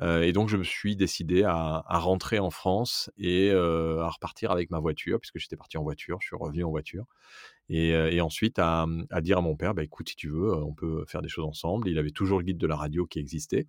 et 0.01 0.33
donc, 0.33 0.49
je 0.49 0.57
me 0.57 0.65
suis 0.65 0.97
décidé 0.97 1.45
à, 1.45 1.85
rentrer 1.89 2.41
en 2.41 2.51
France 2.51 3.11
et 3.19 3.51
à 3.53 4.09
repartir 4.09 4.51
avec 4.51 4.71
ma 4.71 4.81
voiture, 4.81 5.21
puisque 5.21 5.39
j'étais 5.39 5.57
parti 5.57 5.79
en 5.79 5.83
voiture, 5.83 6.19
je 6.21 6.27
suis 6.27 6.37
revenu 6.37 6.65
en 6.65 6.71
voiture. 6.71 7.05
Et, 7.69 8.21
ensuite, 8.21 8.59
à, 8.59 8.87
dire 9.21 9.39
à 9.39 9.41
mon 9.41 9.57
père, 9.57 9.75
bah, 9.75 9.85
écoute, 9.85 10.09
si 10.09 10.17
tu 10.17 10.29
veux, 10.29 10.55
on 10.55 10.75
peut 10.75 11.05
faire 11.07 11.23
des 11.23 11.29
choses 11.29 11.45
ensemble. 11.45 11.89
Il 11.89 11.99
avait 11.99 12.11
toujours 12.11 12.39
le 12.39 12.45
guide 12.45 12.59
de 12.59 12.67
la 12.67 12.77
radio 12.77 13.07
qui 13.07 13.21
existait. 13.21 13.67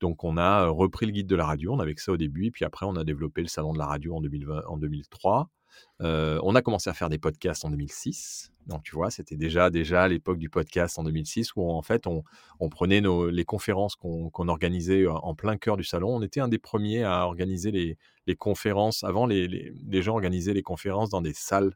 Donc, 0.00 0.24
on 0.24 0.38
a 0.38 0.66
repris 0.68 1.06
le 1.06 1.12
guide 1.12 1.26
de 1.26 1.36
la 1.36 1.44
radio. 1.44 1.74
On 1.74 1.80
avait 1.80 1.94
ça 1.96 2.12
au 2.12 2.16
début. 2.16 2.46
Et 2.46 2.50
puis 2.50 2.64
après, 2.64 2.86
on 2.86 2.96
a 2.96 3.04
développé 3.04 3.42
le 3.42 3.48
salon 3.48 3.74
de 3.74 3.78
la 3.78 3.86
radio 3.86 4.16
en, 4.16 4.20
2020, 4.22 4.62
en 4.66 4.78
2003. 4.78 5.50
On 6.00 6.54
a 6.54 6.62
commencé 6.62 6.90
à 6.90 6.94
faire 6.94 7.08
des 7.08 7.18
podcasts 7.18 7.64
en 7.64 7.70
2006. 7.70 8.50
Donc, 8.66 8.82
tu 8.82 8.94
vois, 8.94 9.10
c'était 9.10 9.36
déjà, 9.36 9.70
déjà 9.70 10.08
l'époque 10.08 10.38
du 10.38 10.48
podcast 10.48 10.98
en 10.98 11.04
2006 11.04 11.54
où, 11.56 11.70
en 11.70 11.82
fait, 11.82 12.06
on, 12.06 12.22
prenait 12.70 13.02
les 13.02 13.44
conférences 13.44 13.96
qu'on 13.96 14.48
organisait 14.48 15.06
en 15.06 15.34
plein 15.34 15.56
cœur 15.56 15.76
du 15.76 15.84
salon. 15.84 16.14
On 16.14 16.22
était 16.22 16.40
un 16.40 16.48
des 16.48 16.58
premiers 16.58 17.04
à 17.04 17.26
organiser 17.26 17.70
les, 17.70 18.36
conférences. 18.36 19.04
Avant, 19.04 19.26
les, 19.26 19.46
les, 19.48 20.02
gens 20.02 20.14
organisaient 20.14 20.54
les 20.54 20.62
conférences 20.62 21.10
dans 21.10 21.20
des 21.20 21.34
salles 21.34 21.74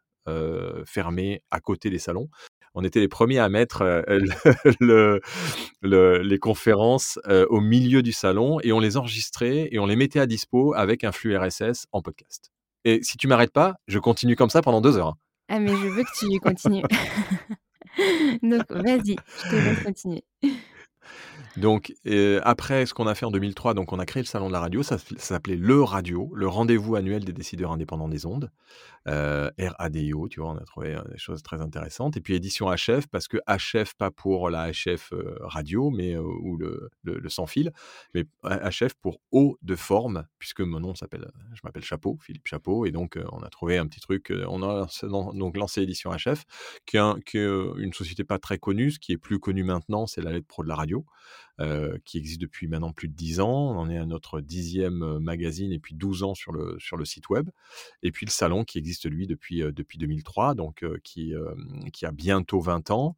fermées 0.85 1.43
à 1.51 1.61
côté 1.61 1.91
des 1.91 1.99
salons. 1.99 2.29
On 2.75 2.85
était 2.85 3.01
les 3.01 3.09
premiers 3.09 3.39
à 3.39 3.49
mettre 3.49 3.83
le, 4.81 5.21
les 5.83 6.39
conférences 6.39 7.19
au 7.49 7.61
milieu 7.61 8.03
du 8.03 8.13
salon 8.13 8.61
et 8.63 8.73
on 8.73 8.81
les 8.81 8.97
enregistrait 8.97 9.69
et 9.73 9.79
on 9.79 9.87
les 9.87 9.97
mettait 9.97 10.21
à 10.21 10.27
dispo 10.27 10.75
avec 10.75 11.05
un 11.05 11.13
flux 11.13 11.37
RSS 11.37 11.87
en 11.93 12.03
podcast. 12.03 12.53
Et 12.89 13.01
si 13.03 13.19
tu 13.19 13.29
m'arrêtes 13.29 13.53
pas, 13.53 13.75
je 13.87 13.99
continue 13.99 14.35
comme 14.35 14.49
ça 14.49 14.63
pendant 14.63 14.81
deux 14.81 14.97
heures. 14.97 15.09
Hein. 15.09 15.17
Ah, 15.49 15.59
mais 15.59 15.77
je 15.77 15.89
veux 15.89 16.05
que 16.05 16.19
tu 16.19 16.41
continues. 16.41 16.83
Donc, 18.43 18.65
vas-y, 18.71 19.17
je 19.45 19.51
te 19.51 19.57
laisse 19.57 19.83
continuer. 19.85 20.25
Donc, 21.59 21.93
après 22.43 22.87
ce 22.87 22.95
qu'on 22.95 23.07
a 23.07 23.15
fait 23.15 23.27
en 23.27 23.31
2003, 23.31 23.75
donc 23.75 23.93
on 23.93 23.99
a 23.99 24.07
créé 24.07 24.23
le 24.23 24.27
salon 24.27 24.49
de 24.49 24.53
la 24.53 24.61
radio, 24.61 24.83
ça, 24.83 24.97
s'appelait 24.99 25.57
Le 25.57 25.83
Radio, 25.83 26.31
le 26.35 26.47
rendez-vous 26.47 26.97
annuel 26.97 27.25
des 27.25 27.33
décideurs 27.33 27.73
indépendants 27.73 28.09
des 28.09 28.27
ondes, 28.27 28.51
euh, 29.09 29.51
RADIO, 29.59 30.29
tu 30.29 30.41
vois, 30.41 30.51
on 30.51 30.57
a 30.57 30.65
trouvé 30.65 30.95
euh, 30.95 31.03
des 31.11 31.19
choses 31.19 31.43
très 31.43 31.61
intéressantes. 31.61 32.17
Et 32.17 32.21
puis 32.21 32.35
édition 32.35 32.71
HF, 32.71 33.07
parce 33.11 33.27
que 33.27 33.39
HF, 33.49 33.95
pas 33.95 34.11
pour 34.11 34.51
la 34.51 34.71
HF 34.71 35.13
euh, 35.13 35.37
radio, 35.41 35.91
mais 35.91 36.17
ou 36.17 36.57
le, 36.57 36.91
le, 37.03 37.29
sans 37.29 37.47
fil, 37.47 37.73
mais 38.15 38.25
HF 38.45 38.95
pour 39.01 39.21
haut 39.33 39.59
de 39.63 39.77
forme, 39.77 40.27
puisque 40.39 40.61
mon 40.61 40.81
nom 40.81 40.95
s'appelle, 40.95 41.31
je 41.55 41.61
m'appelle 41.65 41.85
Chapeau, 41.85 42.19
Philippe 42.21 42.47
Chapeau, 42.47 42.87
et 42.87 42.91
donc 42.91 43.19
on 43.33 43.41
a 43.43 43.49
trouvé 43.49 43.79
un 43.79 43.87
petit 43.87 44.01
truc, 44.01 44.33
on 44.47 44.63
a 44.63 44.87
donc 45.03 45.57
lancé 45.57 45.83
édition 45.83 46.11
HF, 46.13 46.45
qui 46.87 46.97
est, 46.97 47.25
qui 47.25 47.39
est 47.39 47.49
une 47.79 47.93
société 47.93 48.25
pas 48.25 48.39
très 48.39 48.59
connue, 48.59 48.91
ce 48.91 48.99
qui 48.99 49.13
est 49.13 49.19
plus 49.19 49.39
connu 49.39 49.65
maintenant, 49.65 50.07
c'est 50.07 50.21
la 50.21 50.33
lettre 50.33 50.47
pro 50.47 50.63
de 50.63 50.69
la 50.69 50.75
radio. 50.75 51.05
Euh, 51.61 51.99
qui 52.05 52.19
existe 52.19 52.41
depuis 52.41 52.69
maintenant 52.69 52.93
plus 52.93 53.09
de 53.09 53.15
10 53.15 53.41
ans. 53.41 53.73
On 53.73 53.79
en 53.79 53.91
est 53.91 53.99
à 53.99 54.07
notre 54.07 54.41
dixième 54.41 55.03
euh, 55.03 55.19
magazine 55.19 55.73
et 55.73 55.81
puis 55.81 55.97
12 55.97 56.23
ans 56.23 56.35
sur 56.37 56.53
le, 56.53 56.77
sur 56.79 56.97
le 56.97 57.05
site 57.05 57.31
web. 57.31 57.51
Et 58.05 58.13
puis 58.13 58.27
le 58.27 58.31
salon 58.31 58.63
qui 58.63 58.79
existe 58.79 59.11
lui 59.11 59.27
depuis, 59.27 59.65
euh, 59.65 59.73
depuis 59.73 59.99
2003, 59.99 60.55
donc 60.55 60.85
qui, 61.03 61.35
qui 61.93 62.07
a 62.07 62.13
bientôt 62.13 62.61
20 62.61 62.93
ans. 62.93 63.17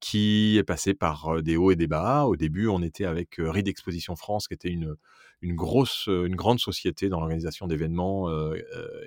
Qui 0.00 0.58
est 0.58 0.64
passé 0.64 0.94
par 0.94 1.42
des 1.42 1.56
hauts 1.56 1.70
et 1.70 1.76
des 1.76 1.86
bas. 1.86 2.24
Au 2.26 2.36
début, 2.36 2.68
on 2.68 2.82
était 2.82 3.04
avec 3.04 3.36
Ride 3.38 3.68
Exposition 3.68 4.16
France, 4.16 4.48
qui 4.48 4.54
était 4.54 4.70
une, 4.70 4.96
grosse, 5.42 6.06
une 6.06 6.36
grande 6.36 6.60
société 6.60 7.08
dans 7.08 7.18
l'organisation 7.18 7.66
d'événements 7.66 8.30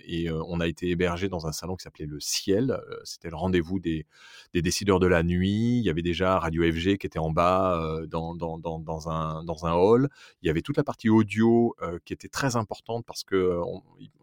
et 0.05 0.29
on 0.29 0.59
a 0.59 0.67
été 0.67 0.89
hébergé 0.89 1.29
dans 1.29 1.47
un 1.47 1.51
salon 1.51 1.75
qui 1.75 1.83
s'appelait 1.83 2.07
le 2.07 2.19
Ciel. 2.19 2.77
C'était 3.03 3.29
le 3.29 3.38
rendez-vous 3.38 3.79
des, 3.79 4.05
décideurs 4.53 5.00
de 5.00 5.07
la 5.07 5.24
nuit. 5.24 5.77
Il 5.79 5.83
y 5.86 5.89
avait 5.89 6.01
déjà 6.01 6.39
Radio 6.39 6.63
FG 6.63 6.97
qui 6.97 7.07
était 7.07 7.19
en 7.19 7.31
bas 7.31 8.01
dans 8.09 9.07
un 9.07 9.74
hall. 9.74 10.09
Il 10.41 10.47
y 10.47 10.50
avait 10.50 10.62
toute 10.62 10.77
la 10.77 10.83
partie 10.83 11.09
audio 11.09 11.75
qui 12.05 12.13
était 12.13 12.29
très 12.29 12.55
importante 12.57 13.05
parce 13.05 13.24
que 13.24 13.62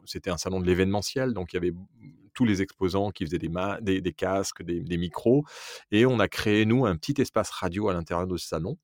c'était 0.04 0.30
un 0.30 0.38
salon 0.38 0.60
de 0.60 0.66
l'événementiel, 0.66 1.32
donc 1.32 1.52
il 1.52 1.56
y 1.56 1.58
avait 1.58 1.72
tous 2.34 2.44
les 2.44 2.62
exposants 2.62 3.10
qui 3.10 3.24
faisaient 3.24 3.38
des, 3.38 4.12
casques, 4.12 4.62
des, 4.62 4.96
micros. 4.96 5.44
Et 5.90 6.06
on 6.06 6.18
a 6.18 6.28
créé, 6.28 6.66
nous, 6.66 6.86
un 6.86 6.96
petit 6.96 7.20
espace 7.20 7.50
radio 7.50 7.88
à 7.88 7.94
l'intérieur 7.94 8.26
de 8.26 8.36
ce 8.36 8.48
salon. 8.48 8.76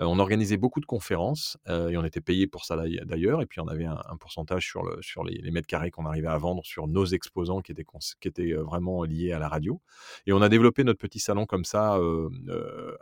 Euh, 0.00 0.04
on 0.04 0.18
organisait 0.18 0.56
beaucoup 0.56 0.80
de 0.80 0.86
conférences 0.86 1.58
euh, 1.68 1.88
et 1.88 1.96
on 1.96 2.04
était 2.04 2.20
payé 2.20 2.46
pour 2.46 2.64
ça 2.64 2.76
d'ailleurs. 2.76 3.42
Et 3.42 3.46
puis 3.46 3.60
on 3.60 3.66
avait 3.66 3.84
un, 3.84 4.16
pourcentage 4.20 4.64
sur, 4.64 4.84
le, 4.84 4.98
sur 5.02 5.24
les, 5.24 5.50
mètres 5.50 5.66
carrés 5.66 5.90
qu'on 5.90 6.06
arrivait 6.06 6.28
à 6.28 6.38
vendre 6.38 6.64
sur 6.64 6.86
nos 6.86 7.04
exposants 7.04 7.60
qui 7.60 7.72
étaient, 7.72 8.52
euh, 8.52 8.62
vraiment 8.62 9.02
liés 9.04 9.32
à 9.32 9.38
la 9.38 9.48
radio. 9.48 9.80
Et 10.26 10.32
on 10.32 10.42
a 10.42 10.48
développé 10.48 10.84
notre 10.84 10.98
petit 10.98 11.20
salon 11.20 11.46
comme 11.46 11.64
ça, 11.64 11.98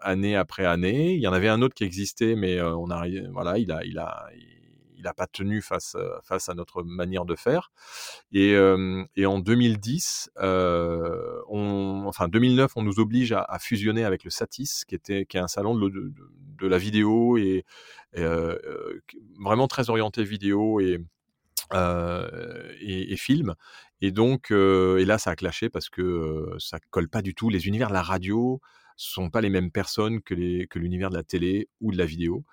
année 0.00 0.36
après 0.36 0.64
année. 0.64 1.14
Il 1.14 1.20
y 1.20 1.26
en 1.26 1.32
avait 1.32 1.48
un 1.48 1.60
autre 1.62 1.74
qui 1.74 1.84
existait, 1.84 2.34
mais 2.36 2.60
on 2.60 2.90
a, 2.90 3.06
voilà, 3.32 3.58
il 3.58 3.70
a, 3.72 3.84
il 3.84 3.98
a, 3.98 4.26
n'a 5.02 5.14
pas 5.14 5.26
tenu 5.26 5.60
face, 5.60 5.96
face 6.22 6.48
à 6.48 6.54
notre 6.54 6.82
manière 6.82 7.24
de 7.24 7.34
faire. 7.34 7.70
Et, 8.32 8.54
et 9.16 9.26
en 9.26 9.38
2010, 9.38 10.30
on, 10.36 12.04
enfin 12.06 12.28
2009, 12.28 12.72
on 12.76 12.82
nous 12.82 13.00
oblige 13.00 13.32
à, 13.32 13.58
fusionner 13.58 14.04
avec 14.04 14.24
le 14.24 14.30
Satis, 14.30 14.84
qui, 14.86 14.94
était, 14.94 15.26
qui 15.26 15.36
est 15.36 15.40
un 15.40 15.48
salon 15.48 15.74
de, 15.76 16.66
la 16.66 16.78
vidéo 16.78 17.36
et, 17.36 17.64
vraiment 18.14 19.68
très 19.68 19.90
orienté 19.90 20.24
vidéo 20.24 20.80
et, 20.80 20.98
et, 22.80 23.16
film. 23.16 23.54
Et 24.00 24.10
donc, 24.10 24.50
et 24.50 25.04
là, 25.04 25.18
ça 25.18 25.30
a 25.30 25.36
clashé 25.36 25.68
parce 25.68 25.88
que 25.88 26.54
ça 26.58 26.78
colle 26.90 27.08
pas 27.08 27.22
du 27.22 27.34
tout. 27.34 27.48
Les 27.48 27.66
univers 27.66 27.88
de 27.88 27.94
la 27.94 28.02
radio 28.02 28.60
sont 28.96 29.28
pas 29.28 29.42
les 29.42 29.50
mêmes 29.50 29.70
personnes 29.70 30.22
que, 30.22 30.34
les, 30.34 30.66
que 30.66 30.78
l'univers 30.78 31.10
de 31.10 31.16
la 31.16 31.22
télé 31.22 31.68
ou 31.80 31.92
de 31.92 31.98
la 31.98 32.06
vidéo. 32.06 32.44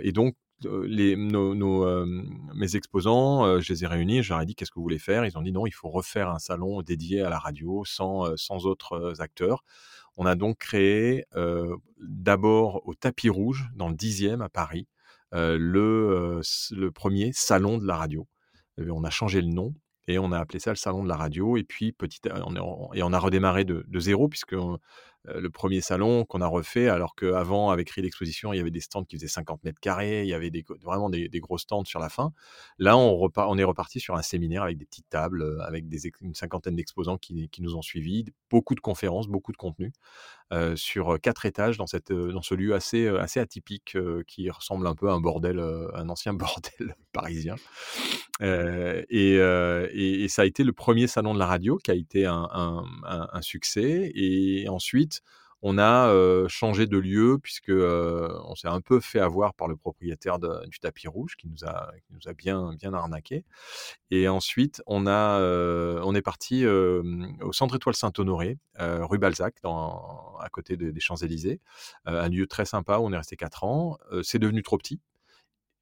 et 0.00 0.12
donc, 0.12 0.36
les, 0.84 1.16
nos, 1.16 2.06
mes 2.54 2.76
exposants, 2.76 3.60
je 3.60 3.72
les 3.72 3.84
ai 3.84 3.86
réunis, 3.86 4.22
je 4.22 4.32
leur 4.32 4.40
ai 4.40 4.46
dit 4.46 4.54
qu'est-ce 4.54 4.70
que 4.70 4.76
vous 4.76 4.82
voulez 4.82 4.98
faire? 4.98 5.24
Ils 5.24 5.36
ont 5.38 5.42
dit 5.42 5.52
non, 5.52 5.66
il 5.66 5.72
faut 5.72 5.88
refaire 5.90 6.28
un 6.30 6.38
salon 6.38 6.82
dédié 6.82 7.22
à 7.22 7.30
la 7.30 7.38
radio 7.38 7.84
sans, 7.84 8.36
sans 8.36 8.66
autres 8.66 9.20
acteurs. 9.20 9.64
On 10.16 10.26
a 10.26 10.34
donc 10.34 10.58
créé 10.58 11.24
d'abord 12.00 12.82
au 12.86 12.94
tapis 12.94 13.28
rouge, 13.28 13.68
dans 13.74 13.88
le 13.88 13.94
10e 13.94 14.42
à 14.42 14.48
Paris, 14.48 14.86
le, 15.32 16.40
le 16.70 16.90
premier 16.90 17.32
salon 17.32 17.78
de 17.78 17.86
la 17.86 17.96
radio. 17.96 18.26
on 18.78 19.04
a 19.04 19.10
changé 19.10 19.40
le 19.40 19.48
nom 19.48 19.74
et 20.08 20.18
on 20.18 20.32
a 20.32 20.38
appelé 20.38 20.58
ça 20.58 20.70
le 20.70 20.76
salon 20.76 21.02
de 21.02 21.08
la 21.08 21.16
radio. 21.16 21.56
Et 21.56 21.64
puis 21.64 21.92
petit, 21.92 22.20
on, 22.44 22.92
et 22.92 23.02
on 23.02 23.12
a 23.12 23.18
redémarré 23.18 23.64
de, 23.64 23.84
de 23.86 24.00
zéro 24.00 24.28
puisque 24.28 24.56
le 25.24 25.50
premier 25.50 25.80
salon 25.80 26.24
qu'on 26.24 26.40
a 26.40 26.46
refait, 26.46 26.88
alors 26.88 27.14
qu'avant, 27.14 27.70
avec 27.70 27.90
Ride 27.90 28.04
Exposition, 28.04 28.52
il 28.52 28.56
y 28.56 28.60
avait 28.60 28.72
des 28.72 28.80
stands 28.80 29.04
qui 29.04 29.16
faisaient 29.16 29.28
50 29.28 29.62
mètres 29.62 29.78
carrés, 29.80 30.22
il 30.22 30.28
y 30.28 30.34
avait 30.34 30.50
des, 30.50 30.64
vraiment 30.80 31.10
des, 31.10 31.28
gros 31.40 31.58
stands 31.58 31.84
sur 31.84 32.00
la 32.00 32.08
fin. 32.08 32.32
Là, 32.78 32.96
on, 32.96 33.58
est 33.58 33.64
reparti 33.64 34.00
sur 34.00 34.16
un 34.16 34.22
séminaire 34.22 34.64
avec 34.64 34.78
des 34.78 34.84
petites 34.84 35.08
tables, 35.08 35.60
avec 35.62 35.88
des, 35.88 36.10
une 36.20 36.34
cinquantaine 36.34 36.74
d'exposants 36.74 37.18
qui, 37.18 37.48
nous 37.60 37.76
ont 37.76 37.82
suivis, 37.82 38.24
beaucoup 38.50 38.74
de 38.74 38.80
conférences, 38.80 39.28
beaucoup 39.28 39.52
de 39.52 39.56
contenu, 39.56 39.92
sur 40.74 41.20
quatre 41.20 41.46
étages 41.46 41.78
dans, 41.78 41.86
ce 41.86 42.54
lieu 42.54 42.74
assez, 42.74 43.08
atypique 43.38 43.96
qui 44.26 44.50
ressemble 44.50 44.88
un 44.88 44.94
peu 44.96 45.08
à 45.08 45.12
un 45.12 45.20
bordel, 45.20 45.60
un 45.94 46.08
ancien 46.08 46.32
bordel 46.34 46.96
parisien. 47.12 47.54
Et, 48.40 50.26
ça 50.28 50.42
a 50.42 50.44
été 50.46 50.64
le 50.64 50.72
premier 50.72 51.06
salon 51.06 51.34
de 51.34 51.38
la 51.38 51.46
radio 51.46 51.76
qui 51.76 51.92
a 51.92 51.94
été 51.94 52.26
un 52.26 52.82
succès. 53.40 54.10
Et 54.14 54.68
ensuite, 54.68 55.11
on 55.62 55.78
a 55.78 56.12
changé 56.48 56.86
de 56.86 56.98
lieu 56.98 57.38
puisque 57.40 57.70
on 57.70 58.54
s'est 58.56 58.68
un 58.68 58.80
peu 58.80 58.98
fait 59.00 59.20
avoir 59.20 59.54
par 59.54 59.68
le 59.68 59.76
propriétaire 59.76 60.38
du 60.40 60.80
tapis 60.80 61.06
rouge 61.06 61.36
qui 61.36 61.48
nous 61.48 61.64
a, 61.64 61.92
bien, 62.34 62.76
arnaqué. 62.92 63.44
Et 64.10 64.26
ensuite, 64.28 64.82
on, 64.86 65.06
est 65.06 66.22
parti 66.22 66.66
au 66.66 67.52
Centre 67.52 67.76
Étoile 67.76 67.94
Saint-Honoré, 67.94 68.58
rue 68.78 69.18
Balzac, 69.18 69.54
à 69.64 70.48
côté 70.50 70.76
des 70.76 71.00
Champs-Élysées. 71.00 71.60
un 72.06 72.28
lieu 72.28 72.48
très 72.48 72.64
sympa 72.64 72.98
où 72.98 73.06
on 73.06 73.12
est 73.12 73.16
resté 73.16 73.36
quatre 73.36 73.62
ans. 73.62 73.98
c'est 74.24 74.40
devenu 74.40 74.64
trop 74.64 74.78
petit. 74.78 75.00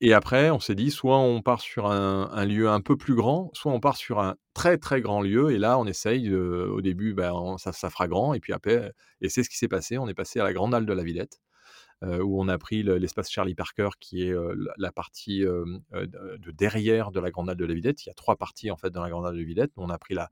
Et 0.03 0.15
après, 0.15 0.51
on 0.51 0.61
s'est 0.61 0.75
dit, 0.75 0.91
soit 0.91 1.19
on 1.19 1.43
part 1.43 1.61
sur 1.61 1.87
un, 1.87 2.45
lieu 2.47 2.71
un 2.71 2.81
peu 2.81 2.97
plus 2.97 3.15
grand, 3.15 3.51
soit 3.53 3.73
on 3.73 3.81
part 3.81 3.97
sur 3.97 4.19
un 4.21 4.37
très 4.55 4.79
très 4.79 5.03
grand 5.03 5.21
lieu. 5.21 5.51
Et 5.51 5.59
là, 5.59 5.79
on 5.79 5.87
essaye, 5.87 6.35
au 6.35 6.81
début, 6.81 7.13
ben, 7.13 7.57
ça, 7.59 7.73
ça, 7.73 7.91
fera 7.91 8.09
grand. 8.09 8.33
Et 8.33 8.41
puis 8.41 8.55
après, 8.55 8.93
et 9.21 9.29
c'est 9.29 9.43
ce 9.43 9.51
qui 9.51 9.59
s'est 9.59 9.69
passé, 9.69 9.99
on 9.99 10.09
est 10.09 10.15
passé 10.15 10.41
à 10.41 10.45
la 10.45 10.55
Grande 10.55 10.75
Halle 10.75 10.87
de 10.87 10.93
la 10.93 11.03
Villette. 11.03 11.41
Euh, 12.03 12.23
où 12.23 12.41
on 12.41 12.49
a 12.49 12.57
pris 12.57 12.83
l'espace 12.83 13.31
Charlie 13.31 13.55
Parker, 13.55 13.91
qui 14.01 14.23
est 14.23 14.33
euh, 14.33 14.55
la 14.79 14.91
partie 14.91 15.45
euh, 15.45 15.67
de 15.93 16.51
derrière 16.51 17.11
de 17.11 17.21
la 17.21 17.31
Grande 17.31 17.51
Halle 17.51 17.59
de 17.59 17.67
la 17.67 17.75
Villette. 17.75 18.07
Il 18.07 18.09
y 18.09 18.11
a 18.11 18.15
trois 18.15 18.37
parties 18.37 18.71
en 18.71 18.79
fait 18.79 18.89
dans 18.89 19.03
la 19.03 19.11
Grande 19.11 19.27
Halle 19.27 19.35
de 19.35 19.41
la 19.41 19.45
Villette. 19.45 19.73
On 19.77 19.91
a 19.91 19.99
pris 19.99 20.15
la, 20.15 20.31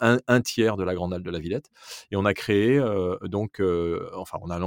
un, 0.00 0.40
tiers 0.42 0.76
de 0.76 0.84
la 0.84 0.94
Grande 0.94 1.14
Halle 1.14 1.22
de 1.22 1.30
la 1.30 1.38
Villette 1.38 1.70
et 2.10 2.16
on 2.16 2.26
a 2.26 2.34
créé 2.34 2.78
donc, 3.22 3.62
enfin, 4.14 4.38
on 4.42 4.50
a 4.50 4.60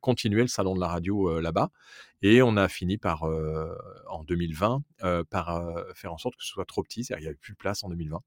continué 0.00 0.42
le 0.42 0.48
salon 0.48 0.74
de 0.74 0.80
la 0.80 0.88
radio 0.88 1.40
là-bas 1.40 1.70
et 2.20 2.42
on 2.42 2.58
a 2.58 2.68
fini 2.68 2.98
par 2.98 3.22
en 3.22 4.24
2020 4.24 4.82
par 5.30 5.84
faire 5.94 6.12
en 6.12 6.18
sorte 6.18 6.36
que 6.36 6.44
ce 6.44 6.50
soit 6.50 6.66
trop 6.66 6.82
petit, 6.82 7.04
c'est-à-dire 7.04 7.20
qu'il 7.20 7.26
n'y 7.26 7.30
avait 7.30 7.38
plus 7.38 7.54
de 7.54 7.58
place 7.58 7.82
en 7.82 7.88
2020 7.88 8.20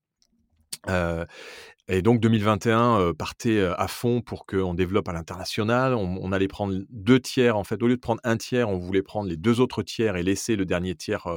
et 0.88 2.02
donc 2.02 2.20
2021 2.22 3.14
partait 3.14 3.62
à 3.62 3.88
fond 3.88 4.22
pour 4.22 4.46
qu'on 4.46 4.74
développe 4.74 5.10
à 5.10 5.14
l'international. 5.14 5.94
On, 5.94 6.32
allait 6.32 6.48
prendre 6.48 6.80
deux 6.90 7.20
tiers, 7.20 7.58
en 7.58 7.64
fait, 7.64 7.82
au 7.84 7.88
lieu 7.88 7.96
de 7.96 8.02
prendre 8.02 8.22
un 8.24 8.38
tiers, 8.38 8.70
on 8.70 8.78
voulait 8.78 9.02
prendre 9.02 9.30
les 9.30 9.38
deux 9.38 9.60
autres 9.60 9.84
tiers 9.84 10.16
et 10.16 10.24
laisser 10.24 10.56
le 10.56 10.66
dernier 10.66 10.96
tiers 10.96 11.28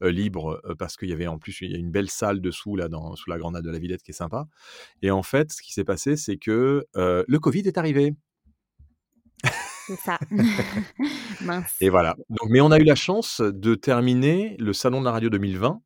libre 0.00 0.60
parce 0.78 0.96
qu'il 0.96 1.08
y 1.08 1.12
avait 1.12 1.26
en 1.26 1.38
plus 1.38 1.60
il 1.60 1.70
y 1.70 1.74
a 1.74 1.78
une 1.78 1.90
belle 1.90 2.10
salle 2.10 2.40
dessous 2.40 2.76
là, 2.76 2.88
dans, 2.88 3.14
sous 3.14 3.30
la 3.30 3.38
grenade 3.38 3.64
de 3.64 3.70
la 3.70 3.78
Villette 3.78 4.02
qui 4.02 4.10
est 4.10 4.14
sympa. 4.14 4.46
Et 5.02 5.10
en 5.10 5.22
fait, 5.22 5.52
ce 5.52 5.62
qui 5.62 5.72
s'est 5.72 5.84
passé, 5.84 6.16
c'est 6.16 6.36
que 6.36 6.84
le 6.94 7.38
Covid 7.38 7.60
est 7.60 7.78
arrivé. 7.78 8.14
C'est 9.86 9.96
ça. 9.96 10.18
Mince. 11.40 11.76
Et 11.80 11.88
voilà. 11.88 12.16
Donc, 12.28 12.48
mais 12.50 12.60
on 12.60 12.70
a 12.70 12.78
eu 12.78 12.84
la 12.84 12.94
chance 12.94 13.40
de 13.40 13.74
terminer 13.74 14.56
le 14.58 14.72
salon 14.72 15.00
de 15.00 15.04
la 15.04 15.12
radio 15.12 15.30
2020, 15.30 15.80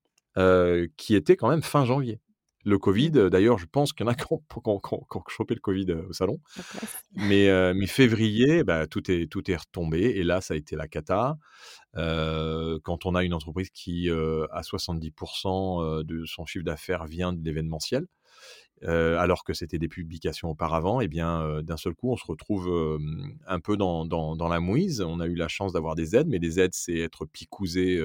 qui 0.96 1.14
était 1.14 1.36
quand 1.36 1.48
même 1.48 1.62
fin 1.62 1.84
janvier 1.84 2.20
le 2.64 2.78
Covid. 2.78 3.10
D'ailleurs, 3.30 3.58
je 3.58 3.66
pense 3.66 3.92
qu'il 3.92 4.06
y 4.06 4.08
en 4.08 4.12
a 4.12 4.14
qui 4.14 4.24
ont, 4.30 4.42
chopé 5.28 5.54
le 5.54 5.60
Covid 5.60 5.92
au 5.92 6.12
salon. 6.12 6.40
Mais, 7.14 7.74
mais 7.74 7.86
février, 7.86 8.64
bah, 8.64 8.86
tout, 8.86 9.10
est, 9.10 9.30
tout 9.30 9.50
est 9.50 9.56
retombé. 9.56 10.00
Et 10.00 10.22
là, 10.22 10.40
ça 10.40 10.54
a 10.54 10.56
été 10.56 10.76
la 10.76 10.88
cata. 10.88 11.36
quand 11.94 13.06
on 13.06 13.14
a 13.14 13.24
une 13.24 13.34
entreprise 13.34 13.70
qui, 13.70 14.10
à 14.10 14.60
70% 14.60 16.04
de 16.04 16.24
son 16.26 16.46
chiffre 16.46 16.64
d'affaires, 16.64 17.04
vient 17.04 17.32
de 17.32 17.44
l'événementiel, 17.44 18.06
alors 18.82 19.44
que 19.44 19.54
c'était 19.54 19.78
des 19.78 19.88
publications 19.88 20.50
auparavant, 20.50 21.00
et 21.00 21.04
eh 21.04 21.08
bien 21.08 21.62
d'un 21.62 21.76
seul 21.76 21.94
coup, 21.94 22.12
on 22.12 22.16
se 22.16 22.26
retrouve 22.26 22.98
un 23.46 23.60
peu 23.60 23.76
dans, 23.76 24.48
la 24.48 24.60
mouise. 24.60 25.00
On 25.00 25.20
a 25.20 25.26
eu 25.26 25.34
la 25.34 25.48
chance 25.48 25.72
d'avoir 25.72 25.94
des 25.94 26.16
aides, 26.16 26.28
mais 26.28 26.38
les 26.38 26.60
aides, 26.60 26.74
c'est 26.74 26.98
être 26.98 27.24
picousé 27.24 28.02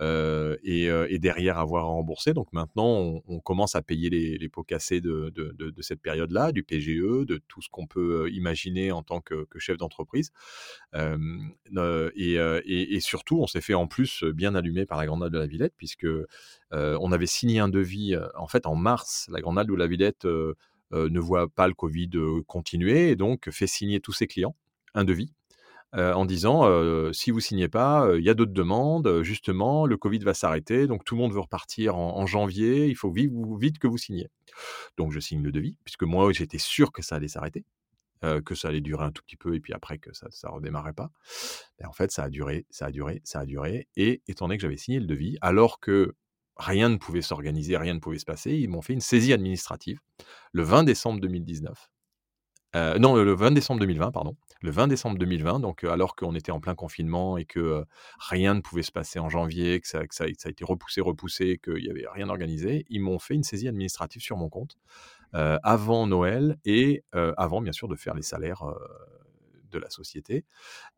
et, 0.00 1.18
derrière 1.18 1.58
avoir 1.58 1.86
remboursé. 1.86 2.34
Donc 2.34 2.52
maintenant, 2.52 3.20
on, 3.26 3.40
commence 3.40 3.74
à 3.74 3.82
payer 3.82 4.10
les, 4.10 4.48
pots 4.48 4.62
cassés 4.62 5.00
de, 5.00 5.32
cette 5.80 6.00
période-là, 6.00 6.52
du 6.52 6.62
PGE, 6.62 7.26
de 7.26 7.40
tout 7.48 7.62
ce 7.62 7.68
qu'on 7.68 7.86
peut 7.86 8.30
imaginer 8.30 8.92
en 8.92 9.02
tant 9.02 9.20
que, 9.20 9.46
chef 9.58 9.76
d'entreprise. 9.76 10.30
Et, 10.94 13.00
surtout, 13.00 13.40
on 13.40 13.46
s'est 13.46 13.60
fait 13.60 13.74
en 13.74 13.88
plus 13.88 14.22
bien 14.22 14.54
allumé 14.54 14.86
par 14.86 14.98
la 14.98 15.06
Grande 15.06 15.28
de 15.28 15.38
la 15.38 15.46
Villette, 15.46 15.74
puisque 15.76 16.06
on 16.70 17.12
avait 17.12 17.26
signé 17.26 17.58
un 17.58 17.68
devis 17.68 18.14
en 18.36 18.46
fait 18.46 18.66
en 18.66 18.76
mars. 18.76 19.26
La 19.32 19.40
Grande 19.40 19.56
de 19.56 19.74
la 19.74 19.85
Villette 19.86 20.26
ne 20.92 21.20
voit 21.20 21.48
pas 21.48 21.68
le 21.68 21.74
Covid 21.74 22.10
continuer 22.46 23.10
et 23.10 23.16
donc 23.16 23.50
fait 23.50 23.66
signer 23.66 24.00
tous 24.00 24.12
ses 24.12 24.26
clients 24.26 24.56
un 24.94 25.04
devis. 25.04 25.32
en 25.92 26.24
disant 26.24 26.64
si 27.12 27.30
vous 27.30 27.40
signez 27.40 27.68
pas, 27.68 28.10
il 28.16 28.24
y 28.24 28.30
a 28.30 28.34
d'autres 28.34 28.52
demandes, 28.52 29.22
justement, 29.22 29.86
le 29.86 29.96
Covid 29.96 30.18
va 30.20 30.34
s'arrêter, 30.34 30.86
donc 30.86 31.04
tout 31.04 31.14
le 31.14 31.20
monde 31.22 31.32
veut 31.32 31.40
repartir 31.40 31.96
en, 31.96 32.26
janvier, 32.26 32.86
il 32.86 32.96
faut 32.96 33.12
vite, 33.12 33.78
que 33.78 33.86
vous 33.86 33.98
signiez. 33.98 34.28
Donc 34.96 35.12
je 35.12 35.20
signe 35.20 35.42
le 35.42 35.52
devis, 35.52 35.76
puisque 35.84 36.04
moi 36.04 36.32
j'étais 36.32 36.58
sûr 36.58 36.92
que 36.92 37.02
ça 37.02 37.16
allait 37.16 37.28
s'arrêter, 37.28 37.64
que 38.44 38.54
ça 38.54 38.68
allait 38.68 38.80
durer 38.80 39.04
un 39.04 39.12
tout 39.12 39.22
petit 39.22 39.36
peu 39.36 39.54
et 39.54 39.60
puis 39.60 39.72
après 39.72 39.98
que 39.98 40.12
ça 40.12 40.28
ne 40.44 40.54
redémarrait 40.54 40.92
pas. 40.92 41.10
en 41.84 41.92
fait, 41.92 42.10
ça 42.10 42.24
a 42.24 42.28
duré, 42.30 42.66
ça 42.70 42.86
a 42.86 42.90
duré, 42.90 43.20
ça 43.24 43.40
a 43.40 43.46
duré, 43.46 43.88
et 43.96 44.22
étant 44.28 44.46
donné 44.46 44.56
que 44.56 44.62
j'avais 44.62 44.76
signé 44.76 45.00
le 45.00 45.06
devis, 45.06 45.38
alors 45.40 45.80
que 45.80 46.14
rien 46.56 46.88
ne 46.88 46.96
pouvait 46.96 47.22
s'organiser, 47.22 47.76
rien 47.76 47.94
ne 47.94 48.00
pouvait 48.00 48.18
se 48.18 48.24
passer. 48.24 48.52
Ils 48.52 48.68
m'ont 48.68 48.82
fait 48.82 48.92
une 48.92 49.00
saisie 49.00 49.32
administrative 49.32 50.00
le 50.52 50.62
20 50.62 50.84
décembre 50.84 51.20
2019. 51.20 51.90
Euh, 52.76 52.98
non, 52.98 53.16
le 53.16 53.32
20 53.32 53.52
décembre 53.52 53.80
2020, 53.80 54.10
pardon. 54.10 54.36
Le 54.60 54.70
20 54.70 54.88
décembre 54.88 55.18
2020, 55.18 55.60
donc 55.60 55.84
euh, 55.84 55.90
alors 55.90 56.14
qu'on 56.14 56.34
était 56.34 56.52
en 56.52 56.60
plein 56.60 56.74
confinement 56.74 57.38
et 57.38 57.44
que 57.44 57.60
euh, 57.60 57.84
rien 58.18 58.54
ne 58.54 58.60
pouvait 58.60 58.82
se 58.82 58.92
passer 58.92 59.18
en 59.18 59.28
janvier, 59.28 59.80
que 59.80 59.86
ça, 59.86 60.00
a 60.00 60.48
été 60.48 60.64
repoussé, 60.64 61.00
repoussé, 61.00 61.58
qu'il 61.62 61.82
n'y 61.82 61.90
avait 61.90 62.06
rien 62.12 62.28
organisé, 62.28 62.84
ils 62.90 63.00
m'ont 63.00 63.18
fait 63.18 63.34
une 63.34 63.44
saisie 63.44 63.68
administrative 63.68 64.22
sur 64.22 64.36
mon 64.36 64.48
compte 64.48 64.76
avant 65.32 66.06
Noël 66.06 66.56
et 66.64 67.04
avant, 67.12 67.60
bien 67.60 67.72
sûr, 67.72 67.88
de 67.88 67.96
faire 67.96 68.14
les 68.14 68.22
salaires 68.22 68.64
de 69.70 69.78
la 69.78 69.90
société. 69.90 70.46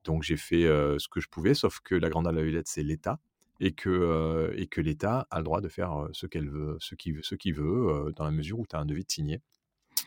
Donc 0.05 0.23
j'ai 0.23 0.37
fait 0.37 0.63
ce 0.63 1.09
que 1.09 1.19
je 1.19 1.29
pouvais, 1.29 1.55
sauf 1.55 1.81
que 1.81 1.97
la 1.97 2.09
Grande 2.09 2.33
Villette, 2.33 2.69
c'est 2.69 2.85
l'État 2.85 3.19
et 3.61 3.73
que, 3.73 4.53
et 4.57 4.67
que 4.67 4.81
l'État 4.81 5.27
a 5.31 5.39
le 5.39 5.45
droit 5.45 5.61
de 5.61 5.69
faire 5.69 6.09
ce 6.13 6.27
qu'elle 6.27 6.49
veut, 6.49 6.77
ce 6.81 6.95
qu'il 6.95 7.15
veut, 7.15 7.23
ce 7.23 7.35
qu'il 7.35 7.55
veut 7.55 8.13
dans 8.17 8.25
la 8.25 8.31
mesure 8.31 8.59
où 8.59 8.67
tu 8.67 8.77
as 8.77 8.79
un 8.79 8.87
devis 8.87 9.05
de 9.05 9.11
signé. 9.11 9.41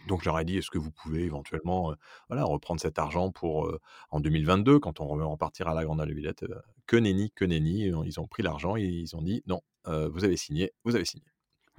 Donc, 0.07 0.21
je 0.21 0.25
leur 0.29 0.39
ai 0.39 0.45
dit, 0.45 0.57
est-ce 0.57 0.71
que 0.71 0.77
vous 0.77 0.91
pouvez 0.91 1.23
éventuellement 1.23 1.93
voilà, 2.29 2.43
reprendre 2.43 2.79
cet 2.79 2.97
argent 2.97 3.31
pour 3.31 3.71
en 4.09 4.19
2022, 4.19 4.79
quand 4.79 4.99
on 4.99 5.07
repartira 5.07 5.71
à 5.71 5.75
la 5.75 5.83
Grande 5.83 6.01
Villette 6.09 6.45
Que 6.87 6.97
nenni, 6.97 7.31
que 7.31 7.45
nenni. 7.45 7.85
Ils 8.05 8.19
ont 8.19 8.27
pris 8.27 8.41
l'argent 8.41 8.77
et 8.77 8.83
ils 8.83 9.15
ont 9.15 9.21
dit, 9.21 9.43
non, 9.47 9.61
vous 9.85 10.23
avez 10.23 10.37
signé, 10.37 10.71
vous 10.83 10.95
avez 10.95 11.05
signé. 11.05 11.25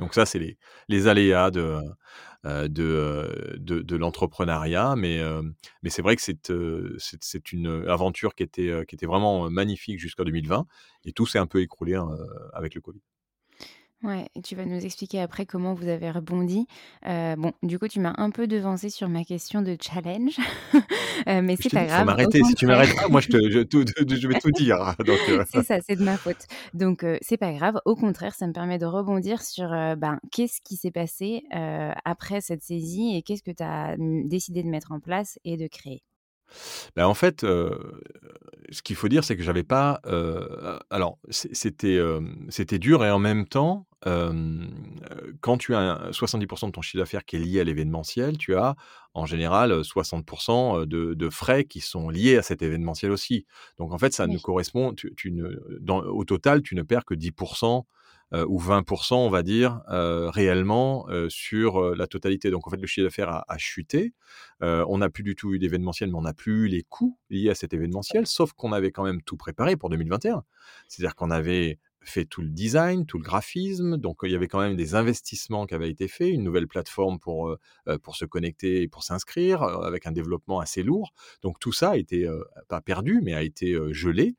Donc 0.03 0.15
ça, 0.15 0.27
c'est 0.27 0.57
les, 0.89 1.07
aléas 1.07 1.53
de, 1.53 1.79
de, 2.45 3.57
de 3.57 3.97
l'entrepreneuriat. 3.97 4.97
Mais, 4.97 5.21
mais 5.85 5.91
c'est 5.91 6.03
vrai 6.03 6.17
que 6.17 6.23
c'est, 6.23 7.53
une 7.53 7.85
aventure 7.89 8.35
qui 8.35 8.43
était, 8.43 9.07
vraiment 9.07 9.49
magnifique 9.49 10.01
jusqu'à 10.01 10.25
2020. 10.25 10.67
Et 11.05 11.13
tout 11.13 11.25
s'est 11.25 11.39
un 11.39 11.47
peu 11.47 11.61
écroulé 11.61 11.95
hein, 11.95 12.11
avec 12.53 12.75
le 12.75 12.81
Covid. 12.81 13.01
Ouais, 14.03 14.27
et 14.35 14.43
tu 14.43 14.57
vas 14.57 14.65
nous 14.65 14.85
expliquer 14.85 15.21
après 15.21 15.47
comment 15.47 15.75
vous 15.75 15.87
avez 15.87 16.11
rebondi. 16.11 16.67
Euh, 17.07 17.37
bon, 17.37 17.53
du 17.63 17.79
coup, 17.79 17.87
tu 17.87 18.01
m'as 18.01 18.15
un 18.19 18.31
peu 18.31 18.49
devancé 18.49 18.91
sur 18.91 19.09
ma 19.09 19.23
question 19.23 19.63
de 19.63 19.77
challenge, 19.81 20.39
euh, 21.29 21.41
mais 21.41 21.55
c'est 21.57 21.73
pas 21.73 21.85
grave. 21.85 22.07
m'arrêter. 22.07 22.43
Si 22.43 22.55
tu 22.55 22.67
m'arrêtes 22.67 22.97
pas, 22.97 23.07
moi, 23.09 23.21
je, 23.21 23.29
te, 23.29 23.37
je, 23.49 24.17
je 24.17 24.29
vais 24.29 24.41
tout 24.41 24.51
dire. 24.57 24.81
Hein, 24.83 24.97
euh. 25.09 25.45
C'est 25.53 25.63
ça, 25.63 25.79
c'est 25.87 25.95
de 25.95 26.03
ma 26.03 26.17
faute. 26.17 26.47
Donc, 26.75 27.07
c'est 27.21 27.37
pas 27.37 27.53
grave. 27.53 27.81
Au 27.85 27.95
contraire, 27.95 28.35
ça 28.35 28.49
me 28.49 28.53
permet 28.53 28.79
de 28.79 28.87
rebondir 28.87 29.41
sur 29.41 29.69
ben, 29.69 30.19
qu'est-ce 30.33 30.61
qui 30.63 30.77
s'est 30.77 30.91
passé 30.91 31.45
après 32.05 32.41
cette 32.41 32.63
saisie 32.63 33.15
et 33.17 33.23
qu'est-ce 33.23 33.43
que 33.43 33.53
tu 33.53 33.63
as 33.63 33.95
décidé 33.99 34.65
de 34.65 34.69
mettre 34.69 34.91
en 34.91 34.99
place 34.99 35.39
et 35.45 35.57
de 35.57 35.69
créer. 35.69 36.03
Ben 36.97 37.07
en 37.07 37.15
fait, 37.15 37.43
ce 37.43 38.83
qu'il 38.83 38.97
faut 38.97 39.09
dire, 39.09 39.25
c'est 39.25 39.37
que 39.37 39.43
j'avais 39.43 39.65
pas. 39.65 40.01
alors, 40.91 41.19
c'était 41.31 42.01
c'était 42.49 42.79
dur 42.79 43.05
et 43.05 43.11
en 43.11 43.19
même 43.19 43.47
temps, 43.47 43.87
quand 45.41 45.59
tu 45.59 45.75
as 45.75 46.11
70% 46.11 46.67
de 46.67 46.71
ton 46.73 46.83
chiffre 46.83 46.99
d'affaires 46.99 47.25
qui 47.25 47.37
est 47.37 47.41
lié 47.41 47.61
à 47.61 47.65
l'événementiel, 47.65 48.37
tu 48.39 48.57
as 48.57 48.75
en 49.15 49.27
général 49.27 49.73
60% 49.73 50.87
de, 50.87 51.31
frais 51.31 51.65
qui 51.65 51.81
sont 51.81 52.09
liés 52.09 52.37
à 52.37 52.43
cet 52.43 52.63
événementiel 52.63 53.13
aussi. 53.13 53.47
Donc 53.79 53.93
en 53.93 53.99
fait, 53.99 54.13
ça 54.13 54.27
ne 54.27 54.39
correspond, 54.39 54.95
tu, 54.95 55.31
ne, 55.31 55.57
au 55.89 56.25
total, 56.25 56.63
tu 56.63 56.75
ne 56.75 56.83
perds 56.83 57.05
que 57.05 57.15
10% 57.15 57.85
ou 58.33 58.59
20%, 58.61 59.15
on 59.15 59.31
va 59.31 59.43
dire, 59.43 59.83
réellement 59.89 61.07
sur 61.29 61.95
la 61.95 62.07
totalité. 62.07 62.51
Donc 62.51 62.67
en 62.67 62.71
fait, 62.71 62.81
le 62.81 62.87
chiffre 62.87 63.07
d'affaires 63.07 63.29
a, 63.29 63.45
a, 63.49 63.59
chuté. 63.59 64.15
on 64.61 64.99
n'a 64.99 65.11
plus 65.11 65.23
du 65.23 65.35
tout 65.35 65.55
eu 65.55 65.59
d'événementiel, 65.59 66.11
mais 66.11 66.17
on 66.17 66.23
n'a 66.23 66.35
plus 66.35 66.65
eu 66.65 66.69
les 66.69 66.83
coûts 66.83 67.19
liés 67.31 67.51
à 67.51 67.55
cet 67.55 67.75
événementiel, 67.75 68.27
sauf 68.27 68.53
qu'on 68.53 68.73
avait 68.73 68.91
quand 68.91 69.05
même 69.05 69.23
tout 69.23 69.37
préparé 69.37 69.77
pour 69.77 69.91
2021. 69.91 70.45
C'est-à-dire 70.89 71.15
qu'on 71.15 71.31
avait 71.31 71.79
fait 72.05 72.25
tout 72.25 72.43
le 72.43 72.49
design, 72.49 73.07
tout 73.07 73.19
le 73.19 73.25
graphisme. 73.25 73.97
Donc, 73.97 74.21
il 74.23 74.31
y 74.31 74.35
avait 74.35 74.49
quand 74.49 74.61
même 74.61 74.77
des 74.77 74.95
investissements 74.95 75.67
qui 75.67 75.75
avaient 75.75 75.91
été 75.91 76.09
faits, 76.09 76.33
une 76.33 76.43
nouvelle 76.43 76.67
plateforme 76.67 77.19
pour, 77.19 77.57
pour 78.03 78.17
se 78.17 78.25
connecter 78.25 78.83
et 78.83 78.89
pour 78.89 79.05
s'inscrire, 79.05 79.63
avec 79.63 80.07
un 80.07 80.13
développement 80.13 80.61
assez 80.61 80.83
lourd. 80.83 81.13
Donc, 81.43 81.59
tout 81.59 81.73
ça 81.73 81.91
a 81.91 81.97
été, 81.97 82.29
pas 82.69 82.81
perdu, 82.81 83.21
mais 83.23 83.35
a 83.35 83.43
été 83.43 83.77
gelé. 83.93 84.37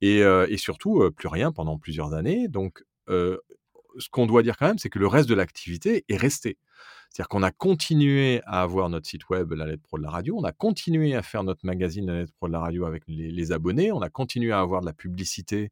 Et, 0.00 0.18
et, 0.18 0.56
surtout, 0.56 1.10
plus 1.12 1.28
rien 1.28 1.52
pendant 1.52 1.78
plusieurs 1.78 2.14
années. 2.14 2.48
Donc, 2.48 2.82
ce 3.08 4.08
qu'on 4.10 4.26
doit 4.26 4.42
dire 4.42 4.56
quand 4.56 4.66
même, 4.66 4.78
c'est 4.78 4.90
que 4.90 4.98
le 4.98 5.06
reste 5.06 5.28
de 5.28 5.34
l'activité 5.34 6.04
est 6.08 6.16
resté. 6.16 6.58
C'est-à-dire 7.08 7.28
qu'on 7.28 7.42
a 7.42 7.50
continué 7.50 8.42
à 8.44 8.62
avoir 8.62 8.90
notre 8.90 9.06
site 9.06 9.28
web, 9.30 9.52
la 9.52 9.66
lettre 9.66 9.82
pro 9.82 9.96
de 9.96 10.02
la 10.02 10.10
radio, 10.10 10.36
on 10.38 10.44
a 10.44 10.52
continué 10.52 11.14
à 11.14 11.22
faire 11.22 11.44
notre 11.44 11.64
magazine, 11.64 12.06
la 12.06 12.18
lettre 12.20 12.32
pro 12.36 12.48
de 12.48 12.52
la 12.52 12.60
radio 12.60 12.84
avec 12.84 13.04
les, 13.06 13.52
abonnés, 13.52 13.92
on 13.92 14.02
a 14.02 14.10
continué 14.10 14.52
à 14.52 14.60
avoir 14.60 14.80
de 14.80 14.86
la 14.86 14.92
publicité 14.92 15.70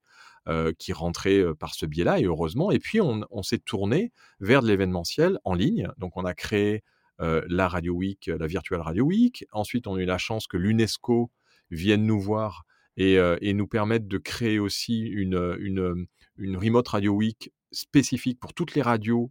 qui 0.79 0.93
rentrait 0.93 1.43
par 1.59 1.75
ce 1.75 1.87
biais-là, 1.87 2.21
et 2.21 2.25
heureusement. 2.25 2.71
Et 2.71 2.79
puis, 2.79 3.01
on, 3.01 3.43
s'est 3.43 3.59
tourné 3.59 4.13
vers 4.41 4.63
de 4.63 4.69
l'événementiel 4.69 5.39
en 5.45 5.55
ligne. 5.55 5.89
Donc, 5.99 6.17
on 6.17 6.25
a 6.25 6.35
créé 6.35 6.83
la 7.19 7.69
Radio 7.69 7.95
Week, 7.95 8.27
la 8.27 8.47
Virtual 8.47 8.81
Radio 8.81 9.05
Week. 9.05 9.47
Ensuite, 9.53 9.87
on 9.87 9.97
a 9.97 10.01
eu 10.01 10.07
la 10.07 10.19
chance 10.19 10.47
que 10.47 10.57
l'UNESCO 10.57 11.31
vienne 11.71 12.07
nous 12.07 12.21
voir 12.21 12.65
et, 12.97 13.53
nous 13.55 13.67
permette 13.67 14.07
de 14.07 14.19
créer 14.19 14.59
aussi 14.59 15.03
une, 15.03 15.57
une, 15.61 16.07
une 16.37 16.57
Remote 16.57 16.89
Radio 16.89 17.13
Week 17.13 17.53
spécifique 17.73 18.39
pour 18.39 18.55
toutes 18.55 18.75
les 18.75 18.83
radios 18.83 19.31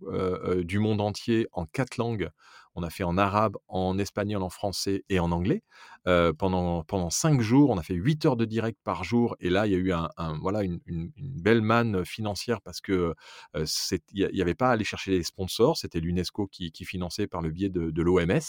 du 0.64 0.80
monde 0.80 1.02
entier 1.02 1.48
en 1.52 1.66
quatre 1.66 1.98
langues. 1.98 2.30
On 2.76 2.84
a 2.84 2.90
fait 2.90 3.04
en 3.04 3.18
arabe, 3.18 3.56
en 3.68 4.00
espagnol, 4.00 4.42
en 4.42 4.50
français 4.50 5.04
et 5.10 5.20
en 5.20 5.32
anglais. 5.32 5.64
pendant, 6.06 6.84
pendant 6.84 7.10
cinq 7.10 7.42
jours, 7.42 7.70
on 7.70 7.78
a 7.78 7.84
fait 7.84 7.94
huit 7.94 8.26
heures 8.26 8.36
de 8.36 8.46
direct 8.46 8.80
par 8.84 9.04
jour. 9.04 9.36
Et 9.40 9.50
là, 9.50 9.68
il 9.68 9.74
y 9.74 9.76
a 9.76 9.78
eu 9.78 9.92
un, 9.92 10.10
voilà, 10.42 10.64
une, 10.64 10.80
belle 11.18 11.62
manne 11.62 12.06
financière 12.06 12.62
parce 12.62 12.82
que 12.82 13.14
il 13.56 14.30
n'y 14.34 14.42
avait 14.42 14.56
pas 14.56 14.70
à 14.70 14.72
aller 14.72 14.84
chercher 14.84 15.12
les 15.12 15.24
sponsors. 15.24 15.78
C'était 15.78 16.00
l'UNESCO 16.00 16.48
qui, 16.48 16.72
finançait 16.86 17.28
par 17.28 17.42
le 17.42 17.52
biais 17.52 17.70
de, 17.70 18.02
l'OMS, 18.02 18.40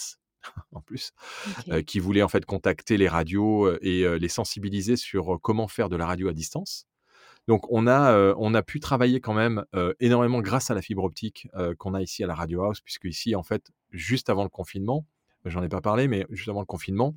en 0.73 0.81
plus, 0.81 1.13
qui 1.87 1.99
voulait 1.99 2.23
en 2.23 2.29
fait 2.29 2.45
contacter 2.45 2.97
les 2.97 3.09
radios 3.09 3.79
et 3.81 4.19
les 4.19 4.29
sensibiliser 4.29 4.97
sur 4.97 5.39
comment 5.43 5.69
faire 5.69 5.89
de 5.89 5.97
la 5.97 6.07
radio 6.07 6.29
à 6.29 6.33
distance. 6.33 6.87
Donc 7.47 7.65
on 7.71 7.87
a, 7.87 8.35
on 8.37 8.55
a 8.55 8.63
pu 8.63 8.81
travailler 8.81 9.21
quand 9.21 9.35
même 9.35 9.65
énormément 10.01 10.41
grâce 10.41 10.71
à 10.71 10.75
la 10.75 10.83
fibre 10.83 11.05
optique 11.05 11.49
qu'on 11.79 11.95
a 11.95 12.03
ici 12.03 12.25
à 12.25 12.27
la 12.27 12.35
Radio 12.35 12.63
House, 12.63 12.81
puisque 12.81 13.05
ici, 13.05 13.35
en 13.35 13.43
fait, 13.43 13.71
juste 13.91 14.31
avant 14.31 14.45
le 14.45 14.49
confinement, 14.49 15.07
j'en 15.45 15.63
ai 15.63 15.69
pas 15.69 15.81
parlé, 15.83 16.09
mais 16.09 16.27
juste 16.31 16.49
avant 16.49 16.61
le 16.61 16.67
confinement, 16.67 17.15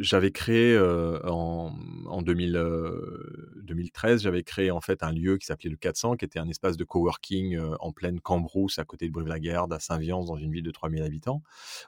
j'avais 0.00 0.30
créé 0.30 0.78
en, 0.78 1.74
en 2.06 2.22
2013, 2.22 4.22
j'avais 4.22 4.42
créé 4.42 4.70
en 4.70 4.80
fait 4.80 5.02
un 5.02 5.12
lieu 5.12 5.38
qui 5.38 5.46
s'appelait 5.46 5.70
le 5.70 5.76
400, 5.76 6.16
qui 6.16 6.24
était 6.24 6.38
un 6.38 6.48
espace 6.48 6.76
de 6.76 6.84
coworking 6.84 7.58
en 7.80 7.92
pleine 7.92 8.20
Cambrousse, 8.20 8.78
à 8.78 8.84
côté 8.84 9.06
de 9.06 9.12
Brive-la-Gaillarde, 9.12 9.72
à 9.72 9.80
Saint-Viance, 9.80 10.26
dans 10.26 10.36
une 10.36 10.52
ville 10.52 10.62
de 10.62 10.70
3000 10.70 11.02
habitants, 11.02 11.42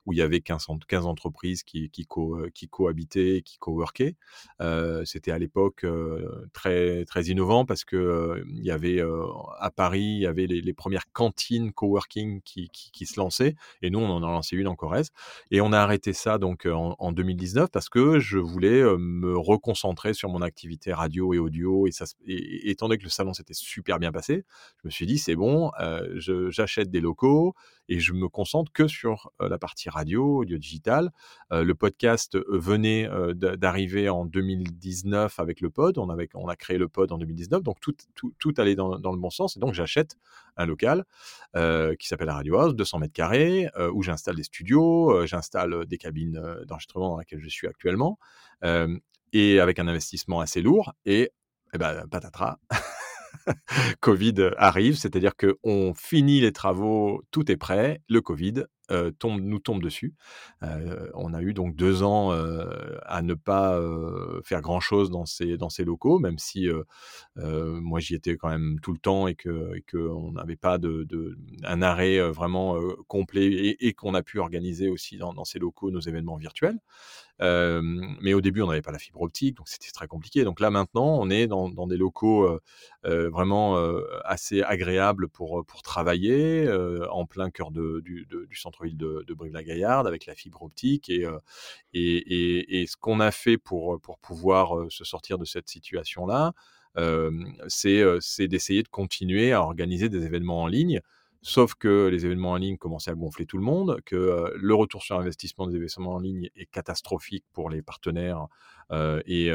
où 0.06 0.12
il 0.12 0.18
y 0.18 0.22
avait 0.22 0.40
15, 0.40 0.66
15 0.88 1.06
entreprises 1.06 1.62
qui, 1.62 1.90
qui, 1.90 2.06
qui 2.54 2.68
cohabitaient 2.68 3.42
qui 3.44 3.58
coworkaient. 3.58 4.16
C'était 5.04 5.32
à 5.32 5.38
l'époque 5.38 5.84
très, 6.52 7.04
très 7.04 7.24
innovant 7.24 7.64
parce 7.64 7.84
que 7.84 8.44
il 8.48 8.64
y 8.64 8.70
avait 8.70 9.02
à 9.58 9.70
Paris, 9.70 10.00
il 10.00 10.20
y 10.20 10.26
avait 10.26 10.46
les, 10.46 10.72
premières 10.72 11.10
cantines 11.12 11.72
coworking 11.72 12.40
qui, 12.42 12.68
qui, 12.70 12.90
qui, 12.90 13.06
se 13.06 13.20
lançaient, 13.20 13.56
et 13.82 13.90
nous, 13.90 13.98
on 13.98 14.08
en 14.08 14.22
a 14.22 14.26
lancé 14.26 14.56
une 14.56 14.68
en 14.68 14.74
Corrèze. 14.74 15.10
Et 15.50 15.60
on 15.60 15.72
a 15.72 15.78
arrêté 15.78 16.12
ça 16.12 16.38
donc 16.38 16.66
en, 16.66 16.96
en 16.98 17.12
2019 17.12 17.51
parce 17.72 17.88
que 17.88 18.18
je 18.18 18.38
voulais 18.38 18.82
me 18.98 19.36
reconcentrer 19.36 20.14
sur 20.14 20.28
mon 20.28 20.42
activité 20.42 20.92
radio 20.92 21.34
et 21.34 21.38
audio. 21.38 21.86
Et, 21.86 22.70
étant 22.70 22.88
donné 22.88 22.98
que 22.98 23.04
le 23.04 23.10
salon 23.10 23.34
s'était 23.34 23.54
super 23.54 23.98
bien 23.98 24.12
passé, 24.12 24.44
je 24.82 24.88
me 24.88 24.90
suis 24.90 25.06
dit, 25.06 25.18
c'est 25.18 25.36
bon, 25.36 25.70
j'achète 26.50 26.90
des 26.90 27.00
locaux 27.00 27.54
et 27.92 28.00
je 28.00 28.14
me 28.14 28.26
concentre 28.26 28.72
que 28.72 28.88
sur 28.88 29.32
la 29.38 29.58
partie 29.58 29.90
radio, 29.90 30.38
audio 30.38 30.56
digital. 30.56 31.10
le 31.50 31.72
podcast 31.74 32.38
venait 32.48 33.06
d'arriver 33.34 34.08
en 34.08 34.24
2019 34.24 35.38
avec 35.38 35.60
le 35.60 35.68
pod. 35.68 35.98
On, 35.98 36.08
a 36.08 36.56
créé 36.56 36.78
le 36.78 36.88
pod 36.88 37.12
en 37.12 37.18
2019, 37.18 37.62
donc 37.62 37.76
tout, 37.80 38.54
allait 38.56 38.74
dans, 38.74 38.98
dans, 38.98 39.12
le 39.12 39.18
bon 39.18 39.28
sens. 39.28 39.58
Et 39.58 39.60
donc 39.60 39.74
j'achète 39.74 40.16
un 40.56 40.64
local 40.64 41.04
qui 41.54 42.08
s'appelle 42.08 42.28
la 42.28 42.36
Radio 42.36 42.58
House, 42.58 42.74
200 42.74 42.98
mètres 42.98 43.12
carrés, 43.12 43.68
où 43.92 44.02
j'installe 44.02 44.36
des 44.36 44.44
studios, 44.44 45.26
j'installe 45.26 45.84
des 45.84 45.98
cabines 45.98 46.40
d'enregistrement 46.66 47.10
dans 47.10 47.18
lesquelles 47.18 47.42
je 47.42 47.48
suis 47.50 47.66
actuellement, 47.66 48.18
et 49.34 49.60
avec 49.60 49.78
un 49.78 49.86
investissement 49.86 50.40
assez 50.40 50.62
lourd. 50.62 50.94
Et, 51.04 51.30
eh 51.74 51.78
ben, 51.78 52.06
patatras, 52.10 52.56
Covid 54.00 54.50
arrive, 54.56 54.96
c'est-à-dire 54.96 55.32
qu'on 55.36 55.94
finit 55.94 56.40
les 56.40 56.52
travaux, 56.52 57.22
tout 57.30 57.50
est 57.50 57.56
prêt, 57.56 58.00
le 58.08 58.20
Covid 58.20 58.64
tombe, 59.18 59.40
nous 59.40 59.58
tombe 59.58 59.82
dessus. 59.82 60.14
on 60.60 61.34
a 61.34 61.42
eu 61.42 61.54
donc 61.54 61.76
deux 61.76 62.02
ans 62.02 62.30
à 63.02 63.22
ne 63.22 63.34
pas 63.34 63.80
faire 64.44 64.60
grand-chose 64.60 65.10
dans 65.10 65.26
ces, 65.26 65.84
locaux, 65.84 66.18
même 66.18 66.38
si 66.38 66.68
moi 67.36 68.00
j'y 68.00 68.14
étais 68.14 68.36
quand 68.36 68.48
même 68.48 68.78
tout 68.82 68.92
le 68.92 68.98
temps 68.98 69.26
et 69.26 69.34
qu'on 69.34 69.82
que 69.86 70.32
n'avait 70.32 70.56
pas 70.56 70.78
un 71.64 71.82
arrêt 71.82 72.20
vraiment 72.30 72.78
complet 73.08 73.46
et, 73.46 73.86
et 73.88 73.92
qu'on 73.94 74.14
a 74.14 74.22
pu 74.22 74.38
organiser 74.38 74.88
aussi 74.88 75.18
dans, 75.18 75.44
ces 75.44 75.58
locaux 75.58 75.90
nos 75.90 76.00
événements 76.00 76.36
virtuels 76.36 76.78
mais 77.40 78.34
au 78.34 78.40
début, 78.40 78.62
on 78.62 78.68
n'avait 78.68 78.82
pas 78.82 78.92
la 78.92 78.98
fibre 78.98 79.20
optique, 79.20 79.56
donc 79.56 79.68
c'était 79.68 79.90
très 79.90 80.06
compliqué. 80.06 80.44
Donc 80.44 80.60
là, 80.60 80.70
maintenant, 80.70 81.18
on 81.18 81.30
est 81.30 81.46
dans, 81.46 81.86
des 81.86 81.96
locaux 81.96 82.58
vraiment 83.04 83.76
assez 84.24 84.62
agréables 84.62 85.28
pour, 85.28 85.64
travailler, 85.82 86.70
en 87.10 87.26
plein 87.26 87.50
cœur 87.50 87.70
de, 87.70 88.00
du, 88.00 88.56
centre-ville 88.90 88.96
de, 88.96 89.34
Brive-la-Gaillarde, 89.34 90.06
avec 90.06 90.26
la 90.26 90.34
fibre 90.34 90.62
optique. 90.62 91.08
Et, 91.08 91.26
et, 91.94 92.80
et, 92.80 92.86
ce 92.86 92.96
qu'on 92.96 93.20
a 93.20 93.30
fait 93.30 93.58
pour, 93.58 94.00
pour 94.00 94.18
pouvoir 94.18 94.90
se 94.90 95.04
sortir 95.04 95.38
de 95.38 95.44
cette 95.44 95.68
situation-là, 95.68 96.52
c'est 97.68 98.48
d'essayer 98.48 98.82
de 98.82 98.88
continuer 98.88 99.52
à 99.52 99.62
organiser 99.62 100.08
des 100.08 100.24
événements 100.24 100.62
en 100.62 100.66
ligne 100.66 101.00
Sauf 101.44 101.74
que 101.74 102.06
les 102.06 102.24
événements 102.24 102.52
en 102.52 102.56
ligne 102.56 102.76
commençaient 102.76 103.10
à 103.10 103.16
gonfler 103.16 103.46
tout 103.46 103.58
le 103.58 103.64
monde, 103.64 104.00
que 104.06 104.52
le 104.54 104.74
retour 104.76 105.02
sur 105.02 105.18
investissement 105.18 105.66
des 105.66 105.74
événements 105.74 106.14
en 106.14 106.20
ligne 106.20 106.48
est 106.54 106.66
catastrophique 106.66 107.44
pour 107.52 107.68
les 107.68 107.82
partenaires 107.82 108.46
et, 108.92 109.48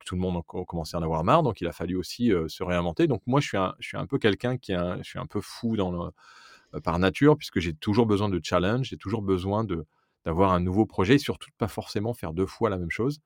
que 0.00 0.04
tout 0.06 0.14
le 0.14 0.22
monde 0.22 0.42
commençait 0.46 0.96
à 0.96 1.00
en 1.00 1.02
avoir 1.02 1.24
marre. 1.24 1.42
Donc 1.42 1.60
il 1.60 1.66
a 1.66 1.72
fallu 1.72 1.96
aussi 1.96 2.32
se 2.48 2.62
réinventer. 2.62 3.06
Donc 3.08 3.20
moi 3.26 3.40
je 3.40 3.48
suis 3.48 3.58
un, 3.58 3.74
je 3.78 3.88
suis 3.88 3.98
un 3.98 4.06
peu 4.06 4.18
quelqu'un 4.18 4.56
qui 4.56 4.72
est 4.72 4.78
je 5.02 5.02
suis 5.02 5.18
un 5.18 5.26
peu 5.26 5.42
fou 5.42 5.76
dans 5.76 5.92
le, 5.92 6.10
par 6.84 6.98
nature 6.98 7.36
puisque 7.36 7.60
j'ai 7.60 7.74
toujours 7.74 8.06
besoin 8.06 8.28
de 8.28 8.40
challenge, 8.42 8.88
j'ai 8.88 8.96
toujours 8.98 9.22
besoin 9.22 9.64
de 9.64 9.84
d'avoir 10.24 10.52
un 10.52 10.60
nouveau 10.60 10.84
projet 10.86 11.14
et 11.14 11.18
surtout 11.18 11.48
pas 11.58 11.68
forcément 11.68 12.12
faire 12.14 12.32
deux 12.34 12.46
fois 12.46 12.70
la 12.70 12.78
même 12.78 12.90
chose. 12.90 13.20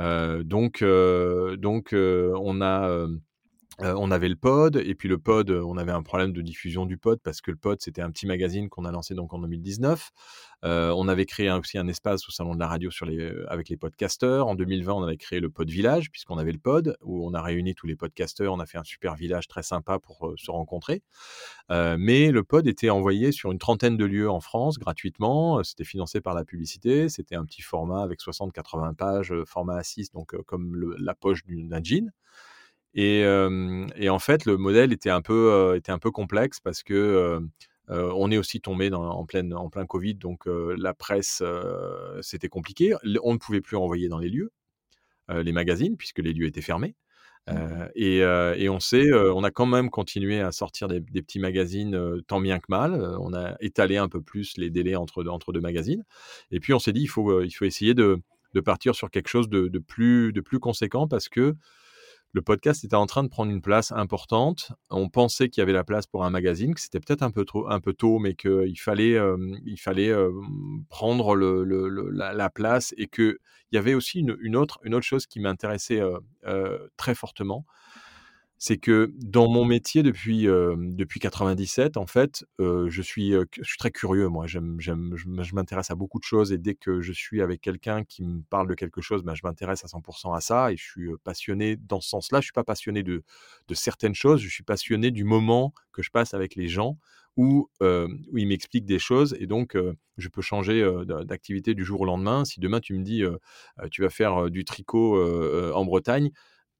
donc 0.00 0.84
donc 0.84 1.94
on 1.94 2.62
a 2.62 3.06
on 3.78 4.10
avait 4.10 4.28
le 4.28 4.36
pod, 4.36 4.76
et 4.76 4.94
puis 4.94 5.08
le 5.08 5.18
pod, 5.18 5.50
on 5.50 5.76
avait 5.76 5.92
un 5.92 6.02
problème 6.02 6.32
de 6.32 6.40
diffusion 6.40 6.86
du 6.86 6.96
pod 6.96 7.20
parce 7.22 7.40
que 7.40 7.50
le 7.50 7.56
pod, 7.56 7.80
c'était 7.80 8.00
un 8.00 8.10
petit 8.10 8.26
magazine 8.26 8.68
qu'on 8.68 8.84
a 8.84 8.90
lancé 8.90 9.14
donc 9.14 9.34
en 9.34 9.38
2019. 9.38 10.10
on 10.62 11.08
avait 11.08 11.26
créé 11.26 11.50
aussi 11.50 11.76
un 11.76 11.86
espace 11.86 12.26
au 12.28 12.32
salon 12.32 12.54
de 12.54 12.60
la 12.60 12.68
radio 12.68 12.90
avec 13.48 13.68
les 13.68 13.76
podcasteurs. 13.76 14.46
En 14.46 14.54
2020, 14.54 14.92
on 14.94 15.02
avait 15.02 15.18
créé 15.18 15.40
le 15.40 15.50
pod 15.50 15.68
village 15.68 16.10
puisqu'on 16.10 16.38
avait 16.38 16.52
le 16.52 16.58
pod 16.58 16.96
où 17.02 17.26
on 17.26 17.34
a 17.34 17.42
réuni 17.42 17.74
tous 17.74 17.86
les 17.86 17.96
podcasteurs. 17.96 18.52
On 18.52 18.60
a 18.60 18.66
fait 18.66 18.78
un 18.78 18.84
super 18.84 19.14
village 19.14 19.46
très 19.46 19.62
sympa 19.62 19.98
pour 19.98 20.32
se 20.36 20.50
rencontrer. 20.50 21.02
mais 21.70 22.30
le 22.30 22.42
pod 22.42 22.66
était 22.66 22.90
envoyé 22.90 23.30
sur 23.30 23.52
une 23.52 23.58
trentaine 23.58 23.98
de 23.98 24.04
lieux 24.06 24.30
en 24.30 24.40
France 24.40 24.78
gratuitement. 24.78 25.62
C'était 25.64 25.84
financé 25.84 26.22
par 26.22 26.34
la 26.34 26.44
publicité. 26.44 27.10
C'était 27.10 27.36
un 27.36 27.44
petit 27.44 27.62
format 27.62 28.02
avec 28.02 28.20
60-80 28.20 28.94
pages, 28.94 29.34
format 29.44 29.80
A6, 29.80 30.12
donc 30.14 30.34
comme 30.46 30.94
la 30.98 31.14
poche 31.14 31.40
d'un 31.46 31.82
jean. 31.82 32.10
Et, 32.96 33.20
et, 33.96 34.08
en 34.08 34.18
fait, 34.18 34.46
le 34.46 34.56
modèle 34.56 34.92
était 34.92 35.10
un 35.10 35.20
peu, 35.20 35.74
était 35.76 35.92
un 35.92 35.98
peu 35.98 36.10
complexe 36.10 36.60
parce 36.60 36.82
que 36.82 37.38
on 37.88 38.30
est 38.30 38.38
aussi 38.38 38.60
tombé 38.60 38.90
dans, 38.90 39.04
en, 39.04 39.26
pleine, 39.26 39.54
en 39.54 39.68
plein 39.68 39.86
Covid, 39.86 40.14
donc 40.14 40.46
la 40.46 40.94
presse, 40.94 41.42
c'était 42.22 42.48
compliqué. 42.48 42.94
On 43.22 43.34
ne 43.34 43.38
pouvait 43.38 43.60
plus 43.60 43.76
envoyer 43.76 44.08
dans 44.08 44.18
les 44.18 44.30
lieux, 44.30 44.50
les 45.28 45.52
magazines, 45.52 45.96
puisque 45.98 46.20
les 46.20 46.32
lieux 46.32 46.46
étaient 46.46 46.62
fermés. 46.62 46.96
Euh, 47.48 47.86
et, 47.94 48.18
et, 48.62 48.68
on 48.68 48.80
sait, 48.80 49.12
on 49.12 49.44
a 49.44 49.50
quand 49.50 49.66
même 49.66 49.90
continué 49.90 50.40
à 50.40 50.50
sortir 50.50 50.88
des, 50.88 51.00
des 51.00 51.22
petits 51.22 51.38
magazines 51.38 52.22
tant 52.26 52.40
bien 52.40 52.58
que 52.58 52.66
mal. 52.68 52.94
on 53.20 53.34
a 53.34 53.56
étalé 53.60 53.98
un 53.98 54.08
peu 54.08 54.20
plus 54.20 54.56
les 54.56 54.70
délais 54.70 54.96
entre, 54.96 55.24
entre 55.26 55.52
deux 55.52 55.60
magazines. 55.60 56.04
Et 56.50 56.60
puis 56.60 56.72
on 56.72 56.78
s'est 56.78 56.92
dit, 56.92 57.02
il 57.02 57.08
faut, 57.08 57.42
il 57.42 57.50
faut 57.50 57.64
essayer 57.66 57.94
de, 57.94 58.20
de 58.54 58.60
partir 58.60 58.94
sur 58.94 59.10
quelque 59.10 59.28
chose 59.28 59.48
de, 59.48 59.68
de, 59.68 59.78
plus, 59.78 60.32
de 60.32 60.40
plus 60.40 60.58
conséquent 60.58 61.06
parce 61.06 61.28
que 61.28 61.54
le 62.36 62.42
podcast 62.42 62.84
était 62.84 62.96
en 62.96 63.06
train 63.06 63.24
de 63.24 63.28
prendre 63.28 63.50
une 63.50 63.62
place 63.62 63.92
importante. 63.92 64.70
On 64.90 65.08
pensait 65.08 65.48
qu'il 65.48 65.62
y 65.62 65.62
avait 65.62 65.72
la 65.72 65.84
place 65.84 66.06
pour 66.06 66.22
un 66.22 66.28
magazine, 66.28 66.74
que 66.74 66.80
c'était 66.82 67.00
peut-être 67.00 67.22
un 67.22 67.30
peu 67.30 67.46
trop, 67.46 67.66
un 67.70 67.80
peu 67.80 67.94
tôt, 67.94 68.18
mais 68.18 68.34
qu'il 68.34 68.78
fallait, 68.78 69.18
il 69.64 69.78
fallait 69.78 70.14
prendre 70.90 71.34
le, 71.34 71.64
la, 72.12 72.50
place 72.50 72.92
et 72.98 73.06
qu'il 73.06 73.38
y 73.72 73.78
avait 73.78 73.94
aussi 73.94 74.20
une 74.20 74.56
autre 74.56 74.80
chose 75.00 75.26
qui 75.26 75.40
m'intéressait 75.40 76.02
très 76.98 77.14
fortement 77.14 77.64
c'est 78.58 78.78
que 78.78 79.12
dans 79.18 79.48
mon 79.48 79.64
métier 79.64 80.02
depuis, 80.02 80.48
euh, 80.48 80.74
depuis 80.78 81.20
97, 81.20 81.96
en 81.96 82.06
fait, 82.06 82.44
je, 82.58 83.02
suis, 83.02 83.32
je 83.32 83.62
suis 83.62 83.78
très 83.78 83.90
curieux, 83.90 84.28
moi. 84.28 84.46
J'aime, 84.46 84.78
je 84.80 85.54
m'intéresse 85.54 85.90
à 85.90 85.94
beaucoup 85.94 86.18
de 86.18 86.24
choses 86.24 86.52
et 86.52 86.58
dès 86.58 86.74
que 86.74 87.02
je 87.02 87.12
suis 87.12 87.42
avec 87.42 87.60
quelqu'un 87.60 88.04
qui 88.04 88.24
me 88.24 88.42
parle 88.48 88.68
de 88.68 88.74
quelque 88.74 89.02
chose, 89.02 89.22
ben, 89.22 89.34
je 89.34 89.42
m'intéresse 89.44 89.84
à 89.84 89.88
100% 89.88 90.34
à 90.34 90.40
ça 90.40 90.72
et 90.72 90.76
je 90.76 90.84
suis 90.84 91.08
passionné 91.22 91.76
dans 91.76 92.00
ce 92.00 92.08
sens-là. 92.08 92.40
Je 92.40 92.46
suis 92.46 92.52
pas 92.52 92.64
passionné 92.64 93.02
de, 93.02 93.22
de 93.68 93.74
certaines 93.74 94.14
choses, 94.14 94.40
je 94.40 94.48
suis 94.48 94.64
passionné 94.64 95.10
du 95.10 95.24
moment 95.24 95.74
que 95.92 96.02
je 96.02 96.10
passe 96.10 96.32
avec 96.32 96.54
les 96.54 96.68
gens 96.68 96.98
où, 97.36 97.68
où 97.80 98.38
ils 98.38 98.48
m'expliquent 98.48 98.86
des 98.86 98.98
choses 98.98 99.36
et 99.38 99.46
donc 99.46 99.76
je 100.16 100.28
peux 100.28 100.40
changer 100.40 100.82
d'activité 101.26 101.74
du 101.74 101.84
jour 101.84 102.00
au 102.00 102.04
lendemain. 102.06 102.46
Si 102.46 102.60
demain 102.60 102.80
tu 102.80 102.94
me 102.94 103.04
dis 103.04 103.22
tu 103.90 104.00
vas 104.00 104.08
faire 104.08 104.50
du 104.50 104.64
tricot 104.64 105.22
en 105.74 105.84
Bretagne, 105.84 106.30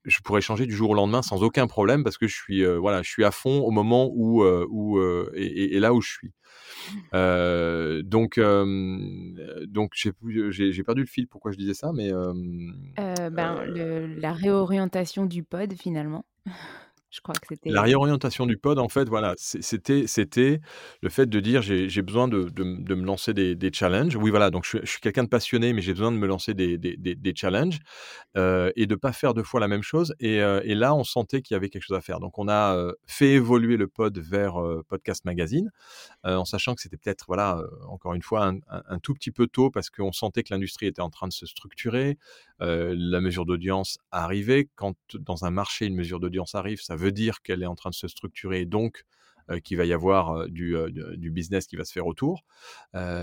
je 0.07 0.21
pourrais 0.21 0.40
changer 0.40 0.66
du 0.66 0.75
jour 0.75 0.90
au 0.90 0.95
lendemain 0.95 1.23
sans 1.23 1.42
aucun 1.42 1.66
problème 1.66 2.05
parce 2.05 2.16
que 2.16 2.27
je 2.27 2.35
suis 2.35 2.64
euh, 2.64 2.79
voilà 2.79 3.03
je 3.03 3.11
suis 3.11 3.25
à 3.25 3.31
fond 3.31 3.61
au 3.61 3.71
moment 3.71 4.11
où 4.14 4.42
euh, 4.42 4.66
où 4.71 4.99
euh, 4.99 5.31
et, 5.35 5.79
là 5.81 5.92
où 5.92 6.01
je 6.01 6.11
suis. 6.11 6.33
Donc 7.12 8.40
donc 9.69 9.92
j'ai 9.95 10.83
perdu 10.83 11.03
le 11.03 11.07
fil 11.07 11.27
pourquoi 11.27 11.51
je 11.51 11.59
disais 11.59 11.75
ça 11.75 11.92
mais 11.92 12.11
ben, 12.97 13.64
la 14.19 14.33
réorientation 14.33 15.27
du 15.27 15.42
pod 15.42 15.73
finalement 15.75 16.25
je 17.16 17.22
crois 17.22 17.35
que 17.35 17.46
c'était. 17.48 17.70
La 17.70 17.83
réorientation 17.83 18.44
du 18.44 18.59
pod, 18.59 18.79
en 18.79 18.88
fait, 18.88 19.09
voilà, 19.09 19.35
c'était, 19.38 20.07
c'était 20.07 20.61
le 21.00 21.09
fait 21.09 21.26
de 21.26 21.40
dire 21.40 21.62
j'ai, 21.62 22.02
besoin 22.02 22.29
de, 22.29 22.44
de, 22.50 22.94
me 22.94 23.05
lancer 23.05 23.33
des, 23.33 23.55
des, 23.55 23.72
challenges. 23.72 24.16
Oui, 24.16 24.31
voilà, 24.31 24.50
donc 24.50 24.66
je, 24.66 24.85
suis 24.85 25.00
quelqu'un 25.00 25.24
de 25.24 25.29
passionné, 25.29 25.72
mais 25.72 25.81
j'ai 25.81 25.94
besoin 25.94 26.12
de 26.12 26.18
me 26.18 26.26
lancer 26.26 26.52
des, 26.52 26.76
des, 26.76 26.96
des 26.96 27.35
challenges 27.35 27.79
euh, 28.37 28.70
et 28.76 28.87
de 28.87 28.94
pas 28.94 29.12
faire 29.12 29.33
deux 29.33 29.42
fois 29.42 29.61
la 29.61 29.68
même 29.68 29.83
chose. 29.83 30.14
Et, 30.20 30.42
euh, 30.42 30.61
et, 30.64 30.74
là, 30.74 30.94
on 30.94 31.05
sentait 31.05 31.40
qu'il 31.40 31.55
y 31.55 31.57
avait 31.57 31.70
quelque 31.70 31.85
chose 31.85 31.96
à 31.96 32.02
faire. 32.02 32.20
Donc, 32.20 32.38
on 32.38 32.48
a 32.48 32.76
euh, 32.76 32.92
fait 33.07 33.31
évoluer 33.31 33.79
le 33.79 33.88
pod 33.88 34.16
vers 34.18 34.57
Podcast 34.88 35.24
Magazine, 35.24 35.70
en 36.24 36.44
sachant 36.44 36.74
que 36.74 36.83
c'était 36.83 36.98
peut-être, 36.98 37.24
voilà, 37.29 37.62
encore 37.88 38.12
une 38.12 38.22
fois, 38.22 38.46
un, 38.46 38.59
un, 38.68 38.98
tout 38.98 39.14
petit 39.14 39.31
peu 39.31 39.46
tôt 39.46 39.70
parce 39.70 39.88
qu'on 39.88 40.12
sentait 40.12 40.42
que 40.42 40.52
l'industrie 40.52 40.87
était 40.87 41.00
en 41.00 41.11
train 41.11 41.29
de 41.29 41.33
se 41.33 41.46
structurer. 41.46 42.18
La 42.61 43.21
mesure 43.21 43.47
d'audience 43.47 43.99
arrivait. 44.11 44.69
Quand 44.75 44.97
dans 45.14 45.45
un 45.45 45.51
marché, 45.51 45.87
une 45.87 45.95
mesure 45.95 46.21
d'audience 46.21 46.55
arrive, 46.55 46.81
ça 46.81 46.97
veut 46.97 47.12
dire 47.12 47.42
qu'elle 47.42 47.62
est 47.62 47.66
en 47.66 47.75
train 47.75 47.90
de 47.90 47.95
se 47.95 48.09
structurer, 48.09 48.64
donc 48.64 49.05
qu'il 49.62 49.77
va 49.77 49.85
y 49.85 49.92
avoir 49.92 50.49
du, 50.49 50.75
du, 50.90 51.31
business 51.31 51.69
qui 51.69 51.77
va 51.77 51.85
se 51.85 51.92
faire 51.92 52.07
autour. 52.07 52.45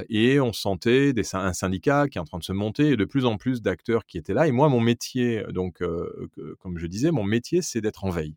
et 0.09 0.39
on 0.39 0.53
sentait 0.53 1.11
des, 1.13 1.35
un 1.35 1.53
syndicat 1.53 2.07
qui 2.07 2.17
est 2.17 2.21
en 2.21 2.25
train 2.25 2.37
de 2.37 2.43
se 2.43 2.53
monter 2.53 2.91
et 2.91 2.97
de 2.97 3.05
plus 3.05 3.25
en 3.25 3.37
plus 3.37 3.61
d'acteurs 3.61 4.05
qui 4.05 4.17
étaient 4.17 4.33
là. 4.33 4.47
Et 4.47 4.51
moi, 4.51 4.69
mon 4.69 4.79
métier, 4.79 5.43
donc, 5.49 5.83
comme 6.59 6.77
je 6.77 6.87
disais, 6.87 7.11
mon 7.11 7.23
métier, 7.23 7.61
c'est 7.61 7.81
d'être 7.81 8.05
en 8.05 8.09
veille 8.09 8.35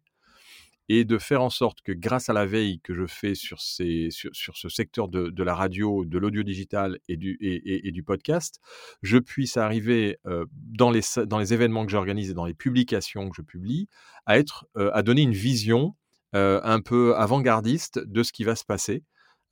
et 0.88 1.04
de 1.04 1.18
faire 1.18 1.42
en 1.42 1.50
sorte 1.50 1.82
que 1.82 1.92
grâce 1.92 2.28
à 2.28 2.32
la 2.32 2.46
veille 2.46 2.80
que 2.80 2.94
je 2.94 3.06
fais 3.06 3.34
sur, 3.34 3.60
ce 3.60 4.68
secteur 4.68 5.08
de, 5.08 5.42
la 5.42 5.54
radio, 5.54 6.04
de 6.04 6.18
l'audio 6.18 6.42
digital 6.42 6.98
et 7.08 7.16
du, 7.16 8.02
podcast, 8.04 8.60
je 9.02 9.18
puisse 9.18 9.56
arriver 9.56 10.18
euh, 10.26 10.44
dans, 10.52 10.90
les, 10.90 11.52
événements 11.52 11.84
que 11.84 11.90
j'organise 11.90 12.30
et 12.30 12.34
dans 12.34 12.44
les 12.44 12.54
publications 12.54 13.28
que 13.30 13.36
je 13.36 13.42
publie 13.42 13.88
à, 14.26 14.36
euh, 14.76 15.02
donner 15.02 15.22
une 15.22 15.32
vision 15.32 15.96
euh, 16.34 16.60
un 16.62 16.80
peu 16.80 17.16
avant-gardiste 17.16 17.98
de 17.98 18.22
ce 18.22 18.32
qui 18.32 18.44
va 18.44 18.54
se 18.54 18.64
passer. 18.64 19.02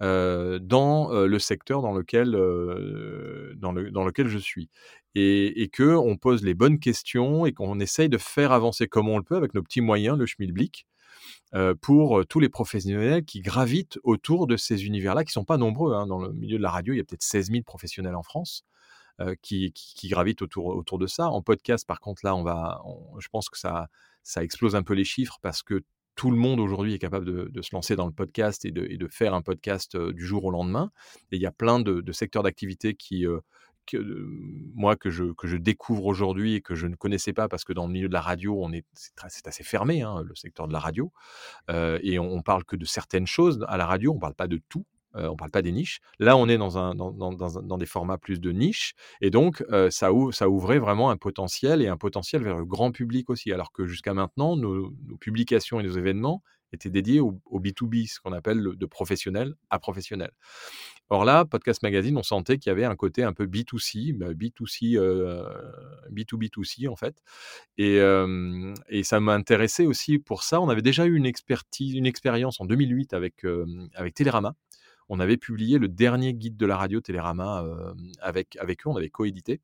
dans 0.00 1.10
le 1.12 1.38
secteur 1.38 1.82
dans 1.82 1.92
lequel, 1.92 2.28
je 4.28 4.38
suis. 4.38 4.70
Et, 5.16 5.62
et 5.62 5.68
qu'on 5.68 6.16
pose 6.16 6.44
les 6.44 6.54
bonnes 6.54 6.80
questions 6.80 7.46
et 7.46 7.52
qu'on 7.52 7.78
essaye 7.78 8.08
de 8.08 8.18
faire 8.18 8.50
avancer 8.52 8.88
comme 8.88 9.08
on 9.08 9.18
le 9.18 9.24
peut 9.24 9.36
avec 9.36 9.54
nos 9.54 9.62
petits 9.62 9.80
moyens, 9.80 10.18
le 10.18 10.26
schmilblick, 10.26 10.86
pour 11.80 12.18
euh, 12.18 12.24
tous 12.24 12.40
les 12.40 12.48
professionnels 12.48 13.24
qui 13.24 13.40
gravitent 13.40 13.98
autour 14.02 14.46
de 14.46 14.56
ces 14.56 14.86
univers-là, 14.86 15.24
qui 15.24 15.28
ne 15.28 15.34
sont 15.34 15.44
pas 15.44 15.56
nombreux. 15.56 15.94
Hein. 15.94 16.06
Dans 16.06 16.18
le 16.18 16.32
milieu 16.32 16.58
de 16.58 16.62
la 16.62 16.70
radio, 16.70 16.94
il 16.94 16.96
y 16.96 17.00
a 17.00 17.04
peut-être 17.04 17.22
16 17.22 17.50
000 17.50 17.62
professionnels 17.62 18.16
en 18.16 18.22
France. 18.22 18.64
Euh, 19.20 19.36
qui, 19.42 19.72
gravitent 20.08 20.42
autour, 20.42 20.98
de 20.98 21.06
ça. 21.06 21.28
En 21.28 21.40
podcast, 21.40 21.86
par 21.86 22.00
contre, 22.00 22.22
là, 22.24 22.34
on 22.34 22.42
va, 22.42 22.82
je 23.20 23.28
pense 23.28 23.48
que 23.48 23.56
ça, 23.56 23.86
ça 24.24 24.42
explose 24.42 24.74
un 24.74 24.82
peu 24.82 24.92
les 24.92 25.04
chiffres 25.04 25.38
parce 25.40 25.62
que 25.62 25.84
tout 26.16 26.32
le 26.32 26.36
monde 26.36 26.58
aujourd'hui 26.58 26.94
est 26.94 26.98
capable 26.98 27.24
de, 27.52 27.62
se 27.62 27.68
lancer 27.72 27.94
dans 27.94 28.06
le 28.06 28.12
podcast 28.12 28.64
et 28.64 28.72
de, 28.72 29.06
faire 29.06 29.32
un 29.32 29.42
podcast 29.42 29.96
du 29.96 30.26
jour 30.26 30.44
au 30.44 30.50
lendemain. 30.50 30.90
Et 31.30 31.36
il 31.36 31.42
y 31.42 31.46
a 31.46 31.52
plein 31.52 31.78
de 31.78 32.12
secteurs 32.12 32.42
d'activité 32.42 32.94
qui, 32.94 33.24
que, 33.86 33.98
moi 34.74 34.96
que 34.96 35.10
je, 35.10 35.32
que 35.32 35.46
je 35.46 35.56
découvre 35.56 36.06
aujourd'hui 36.06 36.54
et 36.54 36.60
que 36.60 36.74
je 36.74 36.86
ne 36.86 36.96
connaissais 36.96 37.32
pas 37.32 37.48
parce 37.48 37.64
que 37.64 37.72
dans 37.72 37.86
le 37.86 37.92
milieu 37.92 38.08
de 38.08 38.12
la 38.12 38.20
radio, 38.20 38.58
on 38.62 38.72
est, 38.72 38.84
c'est, 38.94 39.46
assez 39.46 39.64
fermé, 39.64 40.02
hein, 40.02 40.22
le 40.24 40.34
secteur 40.34 40.68
de 40.68 40.72
la 40.72 40.78
radio. 40.80 41.12
et 41.70 42.18
on, 42.18 42.42
parle 42.42 42.64
que 42.64 42.76
de 42.76 42.84
certaines 42.84 43.26
choses 43.26 43.64
à 43.68 43.76
la 43.76 43.86
radio, 43.86 44.12
on 44.14 44.18
parle 44.18 44.34
pas 44.34 44.48
de 44.48 44.60
tout. 44.68 44.84
on 45.14 45.32
ne 45.32 45.36
parle 45.36 45.50
pas 45.50 45.62
des 45.62 45.72
niches. 45.72 46.00
Là, 46.18 46.36
on 46.36 46.48
est 46.48 46.58
dans, 46.58 46.78
un, 46.78 46.94
dans, 46.94 47.12
dans, 47.12 47.32
dans 47.32 47.78
des 47.78 47.86
formats 47.86 48.18
plus 48.18 48.40
de 48.40 48.52
niches. 48.52 48.94
Et 49.20 49.30
donc, 49.30 49.64
ça, 49.90 50.12
ouvre, 50.12 50.32
ça 50.32 50.48
ouvrait 50.48 50.78
vraiment 50.78 51.10
un 51.10 51.16
potentiel 51.16 51.82
et 51.82 51.88
un 51.88 51.96
potentiel 51.96 52.42
vers 52.42 52.56
le 52.56 52.64
grand 52.64 52.92
public 52.92 53.30
aussi. 53.30 53.52
Alors 53.52 53.72
que 53.72 53.86
jusqu'à 53.86 54.14
maintenant, 54.14 54.56
nos, 54.56 54.92
publications 55.20 55.80
et 55.80 55.82
nos 55.82 55.92
événements 55.92 56.42
étaient 56.72 56.90
dédiés 56.90 57.20
au 57.20 57.40
B2B, 57.52 58.08
ce 58.08 58.20
qu'on 58.20 58.32
appelle 58.32 58.62
de 58.62 58.86
professionnel 58.86 59.54
à 59.70 59.78
professionnel. 59.78 60.30
Or 61.10 61.24
là, 61.24 61.44
Podcast 61.44 61.82
Magazine, 61.82 62.16
on 62.16 62.22
sentait 62.22 62.58
qu'il 62.58 62.70
y 62.70 62.72
avait 62.72 62.84
un 62.84 62.96
côté 62.96 63.22
un 63.22 63.32
peu 63.32 63.46
B2C, 63.46 64.16
B2C, 64.16 64.98
B2B2C 66.10 66.88
en 66.88 66.96
fait. 66.96 67.22
Et, 67.76 68.00
et 68.88 69.02
ça 69.04 69.20
m'intéressait 69.20 69.86
aussi 69.86 70.18
pour 70.18 70.42
ça. 70.42 70.60
On 70.60 70.68
avait 70.68 70.82
déjà 70.82 71.04
eu 71.04 71.14
une 71.14 71.26
expertise, 71.26 71.94
une 71.94 72.06
expérience 72.06 72.60
en 72.60 72.64
2008 72.64 73.12
avec, 73.12 73.44
avec 73.94 74.14
Télérama. 74.14 74.54
On 75.10 75.20
avait 75.20 75.36
publié 75.36 75.78
le 75.78 75.88
dernier 75.88 76.32
guide 76.32 76.56
de 76.56 76.66
la 76.66 76.78
radio 76.78 77.00
Télérama 77.00 77.64
avec, 78.20 78.56
avec 78.56 78.86
eux, 78.86 78.90
on 78.90 78.96
avait 78.96 79.10
coédité. 79.10 79.60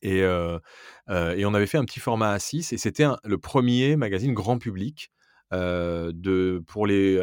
Et, 0.00 0.20
et, 0.20 1.44
on 1.44 1.54
avait 1.54 1.66
fait 1.66 1.78
un 1.78 1.84
petit 1.84 2.00
format 2.00 2.36
A6 2.36 2.72
et 2.72 2.78
c'était 2.78 3.06
le 3.22 3.38
premier 3.38 3.96
magazine 3.96 4.32
grand 4.32 4.58
public 4.58 5.10
euh, 5.52 6.10
de, 6.14 6.62
pour 6.66 6.86
les, 6.86 7.22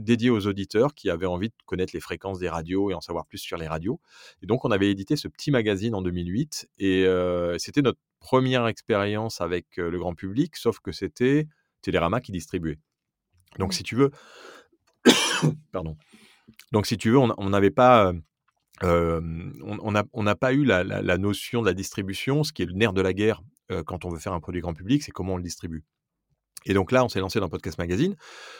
dédié 0.00 0.30
aux 0.30 0.46
auditeurs 0.46 0.94
qui 0.94 1.10
avaient 1.10 1.26
envie 1.26 1.48
de 1.48 1.54
connaître 1.64 1.92
les 1.94 2.00
fréquences 2.00 2.38
des 2.38 2.48
radios 2.48 2.90
et 2.90 2.94
en 2.94 3.00
savoir 3.00 3.24
plus 3.26 3.38
sur 3.38 3.56
les 3.56 3.68
radios. 3.68 4.00
Et 4.42 4.46
donc, 4.46 4.64
on 4.64 4.70
avait 4.70 4.90
édité 4.90 5.16
ce 5.16 5.28
petit 5.28 5.50
magazine 5.50 5.94
en 5.94 6.02
2008 6.02 6.68
et 6.78 7.04
euh, 7.06 7.56
c'était 7.58 7.82
notre 7.82 8.00
première 8.18 8.66
expérience 8.66 9.40
avec 9.40 9.78
euh, 9.78 9.90
le 9.90 9.98
grand 9.98 10.14
public, 10.14 10.56
sauf 10.56 10.80
que 10.80 10.92
c'était 10.92 11.46
Télérama 11.82 12.20
qui 12.20 12.32
distribuait. 12.32 12.78
Donc, 13.58 13.74
si 13.74 13.84
tu 13.84 13.94
veux, 13.94 14.10
pardon. 15.72 15.96
Donc, 16.72 16.86
si 16.86 16.98
tu 16.98 17.10
veux, 17.10 17.18
on 17.18 17.50
n'avait 17.50 17.70
pas. 17.70 18.12
on 18.82 19.92
n'a 19.92 20.04
on 20.12 20.34
pas 20.34 20.52
eu 20.52 20.64
la, 20.64 20.82
la, 20.82 21.18
notion 21.18 21.62
de 21.62 21.66
la 21.66 21.74
distribution, 21.74 22.42
ce 22.42 22.52
qui 22.52 22.62
est 22.62 22.66
le 22.66 22.72
nerf 22.74 22.92
de 22.92 23.00
la 23.00 23.12
guerre 23.12 23.40
quand 23.86 24.04
on 24.04 24.10
veut 24.10 24.18
faire 24.18 24.34
un 24.34 24.40
produit 24.40 24.60
grand 24.60 24.74
public, 24.74 25.02
c'est 25.02 25.12
comment 25.12 25.34
on 25.34 25.36
le 25.38 25.42
distribue. 25.42 25.84
Et 26.66 26.74
donc 26.74 26.92
là, 26.92 27.04
on 27.04 27.08
s'est 27.08 27.20
lancé 27.20 27.40
dans 27.40 27.48
Podcast 27.48 27.78
Magazine, 27.78 28.16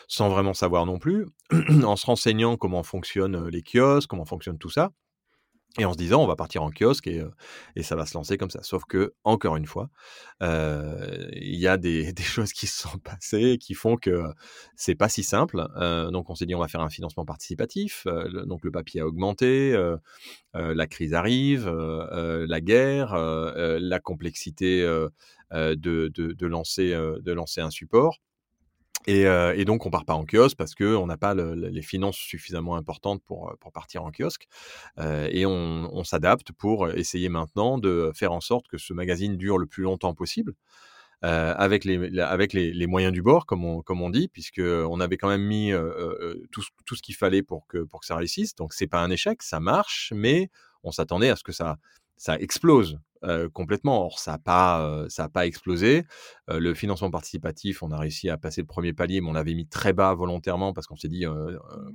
sans 0.07 0.29
vraiment 0.29 0.53
savoir 0.53 0.85
non 0.85 0.99
plus, 0.99 1.25
en 1.83 1.95
se 1.95 2.05
renseignant 2.05 2.57
comment 2.57 2.83
fonctionnent 2.83 3.47
les 3.47 3.63
kiosques, 3.63 4.09
comment 4.09 4.25
fonctionne 4.25 4.57
tout 4.57 4.69
ça, 4.69 4.91
et 5.77 5.85
en 5.85 5.93
se 5.93 5.97
disant, 5.97 6.23
on 6.23 6.27
va 6.27 6.35
partir 6.35 6.63
en 6.63 6.71
kiosque 6.71 7.07
et, 7.07 7.23
et 7.75 7.83
ça 7.83 7.95
va 7.95 8.05
se 8.05 8.13
lancer 8.13 8.37
comme 8.37 8.49
ça. 8.49 8.63
Sauf 8.63 8.85
que, 8.85 9.13
encore 9.23 9.57
une 9.57 9.65
fois, 9.65 9.89
il 10.41 11.55
y 11.55 11.67
a 11.67 11.77
des, 11.77 12.13
des, 12.13 12.23
choses 12.23 12.53
qui 12.53 12.67
se 12.67 12.83
sont 12.83 12.97
passées 12.97 13.57
qui 13.59 13.73
font 13.73 13.97
que 13.97 14.23
c'est 14.75 14.95
pas 14.95 15.09
si 15.09 15.23
simple. 15.23 15.67
donc 16.11 16.29
on 16.29 16.35
s'est 16.35 16.45
dit, 16.45 16.55
on 16.55 16.59
va 16.59 16.67
faire 16.67 16.81
un 16.81 16.89
financement 16.89 17.25
participatif. 17.25 18.07
donc 18.45 18.63
le 18.63 18.71
papier 18.71 19.01
a 19.01 19.07
augmenté, 19.07 19.77
la 20.53 20.87
crise 20.87 21.13
arrive, 21.13 21.69
la 21.69 22.61
guerre, 22.61 23.15
la 23.15 23.99
complexité 23.99 24.85
euh, 25.53 25.75
de, 25.75 26.11
de, 26.15 26.47
lancer, 26.47 26.91
euh, 26.91 27.19
de 27.21 27.31
lancer 27.31 27.61
un 27.61 27.69
support. 27.69 28.19
Et, 29.07 29.27
euh, 29.27 29.53
et, 29.55 29.65
donc, 29.65 29.85
on 29.85 29.89
part 29.89 30.05
pas 30.05 30.13
en 30.13 30.25
kiosque 30.25 30.57
parce 30.57 30.75
qu'on 30.75 31.05
n'a 31.05 31.17
pas 31.17 31.35
les 31.35 31.81
finances 31.81 32.17
suffisamment 32.17 32.75
importantes 32.75 33.21
pour, 33.23 33.55
pour 33.59 33.71
partir 33.71 34.03
en 34.03 34.11
kiosque. 34.11 34.47
et 34.97 35.45
on, 35.45 36.03
s'adapte 36.03 36.51
pour 36.51 36.89
essayer 36.89 37.29
maintenant 37.29 37.77
de 37.77 38.11
faire 38.13 38.31
en 38.31 38.41
sorte 38.41 38.67
que 38.67 38.77
ce 38.77 38.93
magazine 38.93 39.37
dure 39.37 39.57
le 39.57 39.65
plus 39.65 39.83
longtemps 39.83 40.13
possible. 40.13 40.53
avec, 41.21 41.83
les, 41.85 42.87
moyens 42.87 43.13
du 43.13 43.21
bord, 43.21 43.45
comme 43.45 43.65
on, 43.65 43.83
on 43.87 44.09
dit, 44.09 44.27
puisqu'on 44.27 44.99
avait 44.99 45.17
quand 45.17 45.29
même 45.29 45.45
mis 45.45 45.71
tout, 46.51 46.61
ce 46.95 47.01
qu'il 47.01 47.15
fallait 47.15 47.43
pour 47.43 47.67
que, 47.67 47.85
ça 48.01 48.15
réussisse. 48.15 48.55
Donc, 48.55 48.73
c'est 48.73 48.87
pas 48.87 49.01
un 49.01 49.11
échec, 49.11 49.43
ça 49.43 49.59
marche, 49.59 50.13
mais 50.15 50.49
on 50.83 50.91
s'attendait 50.91 51.29
à 51.29 51.35
ce 51.35 51.43
que 51.43 51.51
ça 51.51 51.77
explose 52.39 52.99
complètement. 53.53 54.05
Or, 54.05 54.19
ça 54.19 54.31
n'a 54.31 54.37
pas, 54.37 55.05
ça 55.09 55.25
a 55.25 55.29
pas 55.29 55.45
explosé. 55.45 56.03
le 56.47 56.73
financement 56.73 57.11
participatif, 57.11 57.83
on 57.83 57.91
a 57.91 57.97
réussi 57.97 58.29
à 58.29 58.37
passer 58.37 58.61
le 58.61 58.67
premier 58.67 58.93
palier, 58.93 59.21
mais 59.21 59.29
on 59.29 59.33
l'avait 59.33 59.53
mis 59.53 59.67
très 59.67 59.93
bas 59.93 60.13
volontairement 60.13 60.73
parce 60.73 60.87
qu'on 60.87 60.95
s'est 60.95 61.07
dit, 61.07 61.25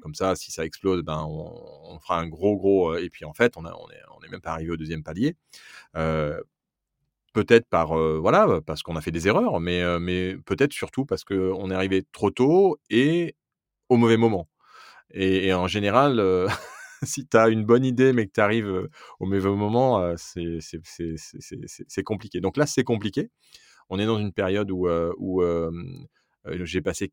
comme 0.01 0.15
ça, 0.15 0.35
si 0.35 0.51
ça 0.51 0.65
explose, 0.65 1.03
ben, 1.03 1.25
on, 1.29 1.99
fera 2.01 2.19
un 2.19 2.27
gros, 2.27 2.57
gros. 2.57 2.97
et 2.97 3.11
puis, 3.11 3.25
en 3.25 3.33
fait, 3.35 3.57
on 3.57 3.63
n'est 3.63 3.71
on 3.71 3.91
est, 3.91 4.03
on 4.19 4.25
est 4.25 4.29
même 4.29 4.41
pas 4.41 4.53
arrivé 4.53 4.73
au 4.73 4.77
deuxième 4.77 5.03
palier. 5.03 5.37
peut-être 7.33 7.69
par 7.69 7.95
voilà 8.21 8.61
parce 8.67 8.83
qu'on 8.83 8.97
a 8.97 9.01
fait 9.01 9.13
des 9.13 9.29
erreurs, 9.29 9.61
mais, 9.61 9.99
mais 10.01 10.37
peut-être 10.47 10.73
surtout 10.73 11.05
parce 11.07 11.25
qu'on 11.25 11.71
est 11.71 11.75
arrivé 11.75 12.05
trop 12.13 12.31
tôt 12.31 12.79
et 12.91 13.37
au 13.89 13.97
mauvais 13.97 14.17
moment. 14.17 14.49
Et, 15.13 15.53
en 15.53 15.67
général, 15.67 16.21
si 17.05 17.27
tu 17.27 17.37
as 17.37 17.49
une 17.49 17.65
bonne 17.65 17.85
idée, 17.85 18.13
mais 18.13 18.27
que 18.27 18.33
tu 18.33 18.41
arrives 18.41 18.89
au 19.21 19.27
mauvais 19.27 19.49
moment, 19.51 20.15
c'est 20.17 22.03
compliqué. 22.05 22.41
Donc 22.41 22.57
là, 22.57 22.67
c'est 22.67 22.85
compliqué. 22.85 23.31
On 23.89 23.99
est 23.99 24.07
dans 24.07 24.19
une 24.19 24.33
période 24.33 24.71
où, 24.71 24.89
j'ai 26.47 26.81
passé, 26.83 27.13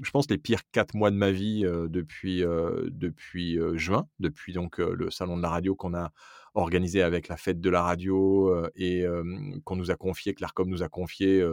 je 0.00 0.10
pense, 0.10 0.28
les 0.30 0.38
pires 0.38 0.62
quatre 0.72 0.94
mois 0.94 1.10
de 1.10 1.16
ma 1.16 1.30
vie 1.30 1.62
depuis, 1.62 2.40
depuis 2.40 3.58
juin, 3.74 4.08
depuis 4.18 4.52
donc 4.52 4.78
le 4.78 5.10
salon 5.10 5.36
de 5.36 5.42
la 5.42 5.48
radio 5.48 5.74
qu'on 5.74 5.94
a 5.94 6.12
organisé 6.54 7.02
avec 7.02 7.28
la 7.28 7.36
fête 7.36 7.60
de 7.60 7.70
la 7.70 7.82
radio 7.82 8.66
et 8.76 9.04
qu'on 9.64 9.76
nous 9.76 9.90
a 9.90 9.96
confié, 9.96 10.34
que 10.34 10.42
l'ARCOM 10.42 10.68
nous 10.68 10.82
a 10.82 10.88
confié 10.88 11.44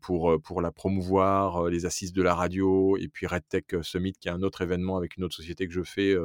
pour, 0.00 0.60
la 0.60 0.72
promouvoir, 0.72 1.68
les 1.68 1.86
assises 1.86 2.12
de 2.12 2.22
la 2.22 2.34
radio 2.34 2.96
et 2.96 3.08
puis 3.08 3.26
RedTech 3.26 3.76
Summit 3.82 4.12
qui 4.12 4.28
est 4.28 4.32
un 4.32 4.42
autre 4.42 4.62
événement 4.62 4.96
avec 4.96 5.16
une 5.16 5.24
autre 5.24 5.36
société 5.36 5.66
que 5.66 5.72
je 5.74 5.82
fais 5.82 6.16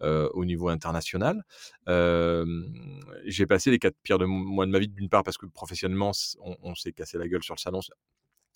au 0.00 0.44
niveau 0.44 0.68
international. 0.68 1.42
j'ai 1.86 3.46
passé 3.46 3.70
les 3.70 3.78
quatre 3.78 3.96
pires 4.02 4.18
mois 4.26 4.66
de 4.66 4.70
ma 4.70 4.78
vie 4.78 4.88
d'une 4.88 5.08
part 5.08 5.22
parce 5.22 5.38
que 5.38 5.46
professionnellement 5.46 6.12
on, 6.40 6.56
on 6.62 6.74
s'est 6.74 6.92
cassé 6.92 7.18
la 7.18 7.28
gueule 7.28 7.42
sur 7.42 7.54
le 7.54 7.60
salon 7.60 7.80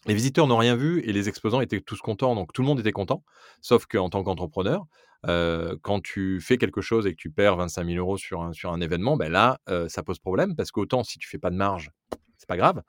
les 0.06 0.14
visiteurs 0.14 0.46
n'ont 0.46 0.56
rien 0.56 0.76
vu 0.76 1.00
et 1.00 1.12
les 1.12 1.28
exposants 1.28 1.60
étaient 1.60 1.80
tous 1.80 2.00
contents, 2.00 2.34
donc 2.34 2.52
tout 2.52 2.62
le 2.62 2.68
monde 2.68 2.80
était 2.80 2.92
content. 2.92 3.24
Sauf 3.60 3.86
qu'en 3.86 4.08
tant 4.08 4.22
qu'entrepreneur, 4.22 4.86
euh, 5.28 5.76
quand 5.82 6.00
tu 6.00 6.40
fais 6.40 6.58
quelque 6.58 6.80
chose 6.80 7.06
et 7.06 7.12
que 7.12 7.16
tu 7.16 7.30
perds 7.30 7.56
25 7.56 7.86
000 7.86 7.98
euros 7.98 8.16
sur 8.16 8.42
un, 8.42 8.80
événement, 8.80 9.16
ben 9.16 9.30
là, 9.30 9.58
euh, 9.68 9.88
ça 9.88 10.02
pose 10.02 10.18
problème 10.18 10.54
parce 10.54 10.70
qu'autant 10.70 11.02
si 11.02 11.18
tu 11.18 11.28
fais 11.28 11.38
pas 11.38 11.50
de 11.50 11.56
marge, 11.56 11.90
c'est 12.36 12.48
pas 12.48 12.56
grave. 12.56 12.82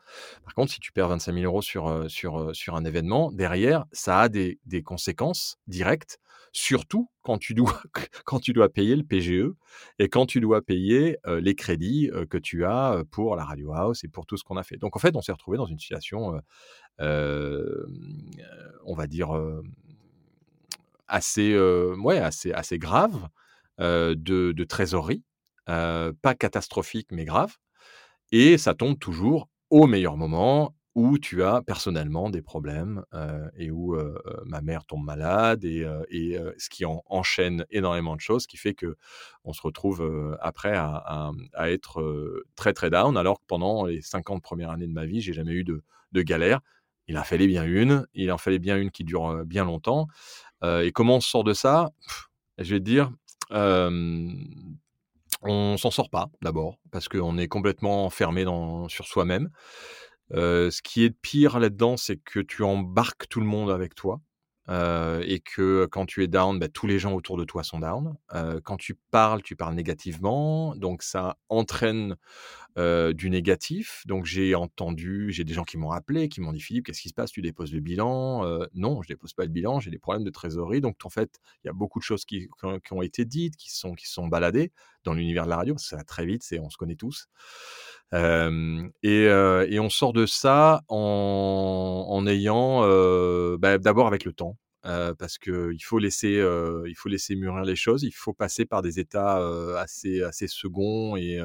Par 0.43 0.53
contre, 0.53 0.71
si 0.71 0.79
tu 0.79 0.91
perds 0.91 1.07
25 1.07 1.33
000 1.33 1.45
euros 1.45 1.61
sur, 1.61 1.87
euh, 1.87 2.07
sur, 2.09 2.75
un 2.75 2.85
événement, 2.85 3.31
derrière, 3.31 3.85
ça 3.91 4.21
a 4.21 4.29
des, 4.29 4.59
conséquences 4.83 5.57
directes 5.67 6.19
surtout 6.53 7.09
quand 7.23 7.37
tu 7.37 7.53
dois, 7.53 7.81
quand 8.25 8.39
tu 8.39 8.53
dois 8.53 8.69
payer 8.69 8.95
le 8.95 9.03
PGE 9.03 9.51
et 9.99 10.09
quand 10.09 10.25
tu 10.25 10.39
dois 10.39 10.61
payer 10.61 11.17
les 11.25 11.55
crédits 11.55 12.09
que 12.29 12.37
tu 12.37 12.65
as 12.65 13.03
pour 13.11 13.35
la 13.35 13.43
Radio 13.43 13.73
House 13.73 14.03
et 14.03 14.07
pour 14.07 14.25
tout 14.25 14.37
ce 14.37 14.43
qu'on 14.43 14.57
a 14.57 14.63
fait. 14.63 14.77
Donc 14.77 14.95
en 14.95 14.99
fait, 14.99 15.15
on 15.15 15.21
s'est 15.21 15.31
retrouvé 15.31 15.57
dans 15.57 15.65
une 15.65 15.77
situation, 15.79 16.39
on 16.99 18.93
va 18.95 19.07
dire, 19.07 19.29
assez, 21.07 21.57
ouais, 21.57 22.19
assez, 22.19 22.51
assez 22.51 22.77
grave 22.79 23.27
de, 23.79 24.15
de, 24.15 24.63
trésorerie, 24.63 25.23
pas 25.65 26.35
catastrophique 26.37 27.07
mais 27.11 27.25
grave. 27.25 27.55
Et 28.31 28.57
ça 28.57 28.73
tombe 28.73 28.99
toujours 28.99 29.49
au 29.69 29.87
meilleur 29.87 30.17
moment 30.17 30.75
où 30.97 31.19
tu 31.19 31.43
as 31.43 31.61
personnellement 31.61 32.31
des 32.31 32.41
problèmes 32.41 33.03
et 33.55 33.69
où 33.69 33.95
ma 34.45 34.61
mère 34.61 34.83
tombe 34.83 35.05
malade 35.05 35.63
et, 35.63 35.85
ce 36.57 36.69
qui 36.69 36.85
enchaîne 36.85 37.65
énormément 37.69 38.15
de 38.15 38.21
choses, 38.21 38.47
qui 38.47 38.57
fait 38.57 38.73
que 38.73 38.97
on 39.43 39.53
se 39.53 39.61
retrouve 39.61 40.35
après 40.41 40.73
à, 40.75 41.31
être 41.67 42.43
très 42.55 42.73
très 42.73 42.89
down, 42.89 43.15
alors 43.15 43.39
que 43.39 43.45
pendant 43.45 43.85
les 43.85 44.01
50 44.01 44.41
premières 44.41 44.71
années 44.71 44.87
de 44.87 44.93
ma 44.93 45.05
vie, 45.05 45.21
j'ai 45.21 45.33
jamais 45.33 45.53
eu 45.53 45.63
de, 45.63 45.83
galère. 46.23 46.61
Il 47.07 47.17
en 47.17 47.23
fallait 47.23 47.47
bien 47.47 47.63
une, 47.63 48.05
il 48.13 48.31
en 48.31 48.37
fallait 48.37 48.59
bien 48.59 48.77
une 48.77 48.91
qui 48.91 49.03
dure 49.03 49.45
bien 49.45 49.65
longtemps. 49.65 50.07
et 50.63 50.91
comment 50.93 51.17
on 51.17 51.21
sort 51.21 51.43
de 51.43 51.53
ça? 51.53 51.91
Je 52.57 52.73
vais 52.73 52.79
te 52.79 52.85
dire, 52.85 53.11
on 55.43 55.77
s'en 55.77 55.91
sort 55.91 56.09
pas 56.09 56.29
d'abord 56.41 56.77
parce 56.91 57.07
qu'on 57.07 57.37
est 57.37 57.47
complètement 57.47 58.05
enfermé 58.05 58.45
sur 58.89 59.07
soi-même 59.07 59.49
ce 60.31 60.81
qui 60.81 61.03
est 61.03 61.09
pire 61.09 61.59
là-dedans, 61.59 61.97
c'est 61.97 62.17
que 62.17 62.39
tu 62.39 62.63
embarques 62.63 63.27
tout 63.29 63.39
le 63.39 63.45
monde 63.45 63.71
avec 63.71 63.95
toi. 63.95 64.19
et 64.69 65.39
que 65.39 65.87
quand 65.91 66.05
tu 66.05 66.23
es 66.23 66.27
down, 66.27 66.59
bah, 66.59 66.67
tous 66.67 66.87
les 66.87 66.99
gens 66.99 67.13
autour 67.13 67.37
de 67.37 67.45
toi 67.45 67.63
sont 67.63 67.79
down. 67.79 68.15
quand 68.63 68.77
tu 68.77 68.95
parles, 69.11 69.41
tu 69.41 69.55
parles 69.55 69.75
négativement, 69.75 70.75
donc 70.75 71.03
ça 71.03 71.37
entraîne 71.49 72.15
du 72.77 73.29
négatif. 73.29 74.03
Donc 74.05 74.25
j'ai 74.25 74.55
entendu, 74.55 75.31
j'ai 75.31 75.43
des 75.43 75.53
gens 75.53 75.63
qui 75.63 75.77
m'ont 75.77 75.91
appelé, 75.91 76.29
qui 76.29 76.41
m'ont 76.41 76.53
dit 76.53 76.59
Philippe, 76.59 76.85
qu'est-ce 76.85 77.01
qui 77.01 77.09
se 77.09 77.13
passe? 77.13 77.31
Tu 77.31 77.41
déposes 77.41 77.73
le 77.73 77.79
bilan 77.79 78.45
Non, 78.73 79.01
je 79.01 79.07
dépose 79.07 79.33
pas 79.33 79.43
le 79.43 79.49
bilan, 79.49 79.79
j'ai 79.79 79.89
des 79.89 79.99
problèmes 79.99 80.23
de 80.23 80.29
trésorerie. 80.29 80.81
Donc 80.81 80.97
en 81.03 81.09
fait, 81.09 81.39
il 81.63 81.67
y 81.67 81.69
a 81.69 81.73
beaucoup 81.73 81.99
de 81.99 82.03
choses 82.03 82.25
qui, 82.25 82.47
ont 82.91 83.01
été 83.01 83.25
dites, 83.25 83.55
qui 83.55 83.75
sont, 83.75 83.93
qui 83.93 84.07
sont 84.07 84.27
baladées 84.27 84.71
dans 85.03 85.13
l'univers 85.13 85.45
de 85.45 85.49
la 85.49 85.57
radio, 85.57 85.77
ça 85.77 85.97
va 85.97 86.03
très 86.03 86.25
vite, 86.25 86.43
on 86.61 86.69
se 86.69 86.77
connaît 86.77 86.95
tous. 86.95 87.27
Et, 88.13 89.79
on 89.79 89.89
sort 89.89 90.13
de 90.13 90.25
ça 90.25 90.83
en, 90.87 92.25
ayant, 92.27 92.81
bah, 93.57 93.77
d'abord 93.77 94.07
avec 94.07 94.25
le 94.25 94.33
temps, 94.33 94.57
parce 95.17 95.37
qu'il 95.37 95.83
faut 95.83 95.99
laisser, 95.99 96.41
il 96.87 96.95
faut 96.95 97.09
laisser 97.09 97.35
mûrir 97.35 97.63
les 97.63 97.75
choses, 97.75 98.03
il 98.03 98.11
faut 98.11 98.33
passer 98.33 98.65
par 98.65 98.81
des 98.81 98.99
états 98.99 99.37
assez, 99.79 100.21
assez 100.23 100.47
seconds 100.47 101.17
et, 101.17 101.39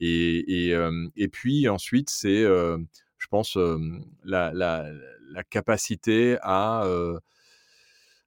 et, 0.00 0.74
et, 1.16 1.28
puis 1.28 1.68
ensuite 1.68 2.10
c'est, 2.10 2.42
je 2.42 3.26
pense, 3.30 3.56
la, 4.24 4.52
la, 4.52 5.44
capacité 5.50 6.36
à 6.42 6.84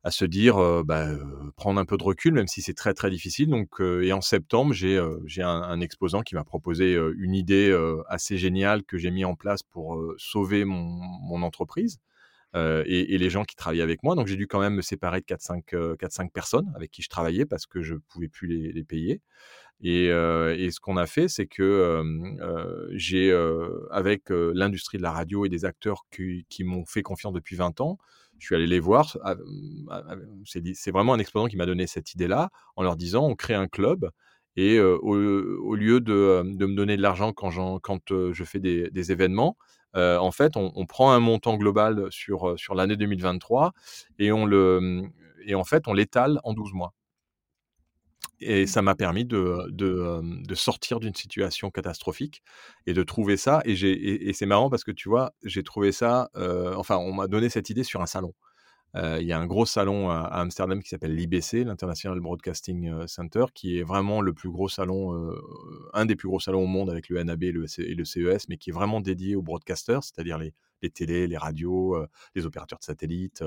à 0.04 0.10
se 0.10 0.26
dire, 0.26 0.84
bah, 0.84 1.10
prendre 1.56 1.80
un 1.80 1.86
peu 1.86 1.96
de 1.96 2.04
recul, 2.04 2.34
même 2.34 2.48
si 2.48 2.64
c'est 2.64 2.74
très 2.74 2.96
très 2.96 3.12
difficile. 3.12 3.50
Donc, 3.50 3.80
et 3.80 4.12
en 4.14 4.22
septembre, 4.22 4.74
j'ai 4.74 5.00
j'ai 5.26 5.44
un, 5.44 5.80
exposant 5.82 6.22
qui 6.22 6.36
m'a 6.36 6.44
proposé 6.44 6.98
une 7.18 7.36
idée 7.36 7.72
assez 8.08 8.38
géniale 8.38 8.84
que 8.84 8.98
j'ai 8.98 9.12
mis 9.12 9.26
en 9.26 9.36
place 9.36 9.62
pour 9.64 10.02
sauver 10.18 10.66
mon, 10.66 11.00
mon 11.22 11.44
entreprise. 11.44 12.00
Et, 12.54 13.14
et, 13.14 13.18
les 13.18 13.30
gens 13.30 13.46
qui 13.46 13.56
travaillaient 13.56 13.84
avec 13.84 14.04
moi. 14.04 14.16
Donc 14.16 14.28
j'ai 14.28 14.36
dû 14.36 14.48
quand 14.48 14.60
même 14.60 14.76
me 14.76 14.82
séparer 14.82 15.22
de 15.22 15.26
4-5 15.26 16.32
personnes 16.32 16.72
avec 16.76 16.92
qui 16.92 17.02
je 17.02 17.10
travaillais 17.10 17.46
parce 17.46 17.66
que 17.66 17.82
je 17.82 17.94
ne 17.94 18.00
pouvais 18.00 18.28
plus 18.28 18.48
les, 18.48 18.84
payer. 18.84 19.22
Et, 19.82 20.08
et, 20.08 20.72
ce 20.72 20.80
qu'on 20.82 20.98
a 20.98 21.06
fait, 21.06 21.30
c'est 21.30 21.48
que 21.48 22.04
j'ai, 22.92 23.32
avec 23.90 24.30
l'industrie 24.30 24.98
de 24.98 25.04
la 25.04 25.12
radio 25.12 25.46
et 25.46 25.50
des 25.50 25.64
acteurs 25.64 26.04
qui, 26.12 26.64
m'ont 26.64 26.86
fait 26.86 27.04
confiance 27.04 27.34
depuis 27.34 27.56
20 27.56 27.80
ans, 27.80 27.98
je 28.38 28.48
suis 28.48 28.56
allé 28.56 28.68
les 28.68 28.80
voir. 28.80 29.18
Ah, 29.24 29.36
c'est 30.46 30.92
vraiment 30.92 31.14
un 31.14 31.20
exposant 31.20 31.48
qui 31.48 31.56
m'a 31.56 31.66
donné 31.66 31.88
cette 31.88 32.14
idée-là 32.14 32.50
en 32.76 32.84
leur 32.84 32.98
disant 32.98 33.28
on 33.28 33.36
crée 33.36 33.54
un 33.54 33.68
club 33.68 34.12
et 34.58 34.80
au, 34.80 35.76
lieu 35.76 36.02
de, 36.02 36.42
me 36.44 36.76
donner 36.76 36.98
de 36.98 37.02
l'argent 37.02 37.32
quand, 37.34 37.52
je 37.52 38.44
fais 38.44 38.60
des, 38.60 39.12
événements, 39.12 39.58
en 39.96 40.32
fait, 40.32 40.54
on, 40.56 40.86
prend 40.86 41.12
un 41.12 41.20
montant 41.20 41.58
global 41.58 42.08
sur, 42.12 42.58
sur 42.58 42.76
l'année 42.76 42.98
2023 42.98 43.74
et, 44.20 44.32
on 44.32 44.46
le, 44.46 45.04
et 45.46 45.56
en 45.56 45.64
fait, 45.64 45.88
on 45.88 45.94
l'étale 45.94 46.40
en 46.44 46.54
12 46.54 46.74
mois. 46.74 46.94
Et 48.44 48.66
ça 48.66 48.82
m'a 48.82 48.96
permis 48.96 49.26
de, 49.26 49.70
de, 49.70 50.56
sortir 50.56 51.00
d'une 51.00 51.14
situation 51.14 51.70
catastrophique 51.70 52.42
et 52.88 52.94
de 52.94 53.04
trouver 53.04 53.38
ça. 53.38 53.62
Et, 53.66 53.74
et, 53.74 54.34
c'est 54.34 54.48
marrant 54.48 54.70
parce 54.70 54.84
que 54.84 54.92
tu 54.92 55.10
vois, 55.10 55.34
j'ai 55.44 55.64
trouvé 55.64 55.92
ça, 55.92 56.30
enfin, 56.76 56.98
on 56.98 57.14
m'a 57.14 57.28
donné 57.28 57.50
cette 57.50 57.70
idée 57.70 57.84
sur 57.84 58.02
un 58.02 58.08
salon. 58.08 58.34
Il 58.96 59.26
y 59.26 59.32
a 59.32 59.40
un 59.40 59.46
gros 59.46 59.66
salon 59.66 60.10
à, 60.10 60.22
Amsterdam 60.22 60.82
qui 60.82 60.90
s'appelle 60.90 61.16
l'IBC, 61.16 61.64
l'International 61.64 62.20
Broadcasting 62.20 63.08
Center, 63.08 63.46
qui 63.54 63.80
est 63.80 63.84
vraiment 63.84 64.22
le 64.22 64.34
plus 64.34 64.50
gros 64.50 64.70
salon, 64.70 65.34
un 65.94 66.06
des 66.06 66.16
plus 66.16 66.28
gros 66.28 66.40
salons 66.40 66.64
au 66.64 66.68
monde 66.68 66.90
avec 66.90 67.10
le 67.10 67.24
NAB 67.24 67.44
et 67.44 67.52
le, 67.52 67.68
CES, 67.68 68.48
mais 68.50 68.58
qui 68.58 68.70
est 68.70 68.74
vraiment 68.74 69.00
dédié 69.00 69.36
aux 69.36 69.42
broadcasters, 69.42 70.04
c'est-à-dire 70.04 70.38
les, 70.38 70.54
les 70.82 70.90
télés, 70.90 71.28
les 71.28 71.38
radios, 71.38 71.98
les 72.36 72.46
opérateurs 72.46 72.80
de 72.80 72.84
satellites. 72.84 73.44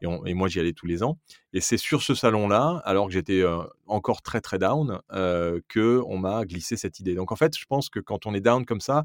Et, 0.00 0.34
moi, 0.34 0.48
j'y 0.48 0.60
allais 0.60 0.72
tous 0.72 0.86
les 0.86 1.02
ans. 1.02 1.18
Et 1.52 1.60
c'est 1.60 1.76
sur 1.76 2.02
ce 2.02 2.14
salon-là, 2.14 2.82
alors 2.84 3.06
que 3.06 3.12
j'étais 3.12 3.44
encore 3.86 4.22
très 4.22 4.40
très 4.40 4.58
down, 4.58 5.00
que 5.10 6.02
on 6.06 6.18
m'a 6.18 6.44
glissé 6.44 6.76
cette 6.76 7.00
idée. 7.00 7.14
Donc 7.14 7.32
en 7.32 7.36
fait, 7.36 7.56
je 7.56 7.66
pense 7.66 7.88
que 7.88 8.00
quand 8.00 8.26
on 8.26 8.34
est 8.34 8.40
down 8.40 8.64
comme 8.64 8.80
ça, 8.80 9.04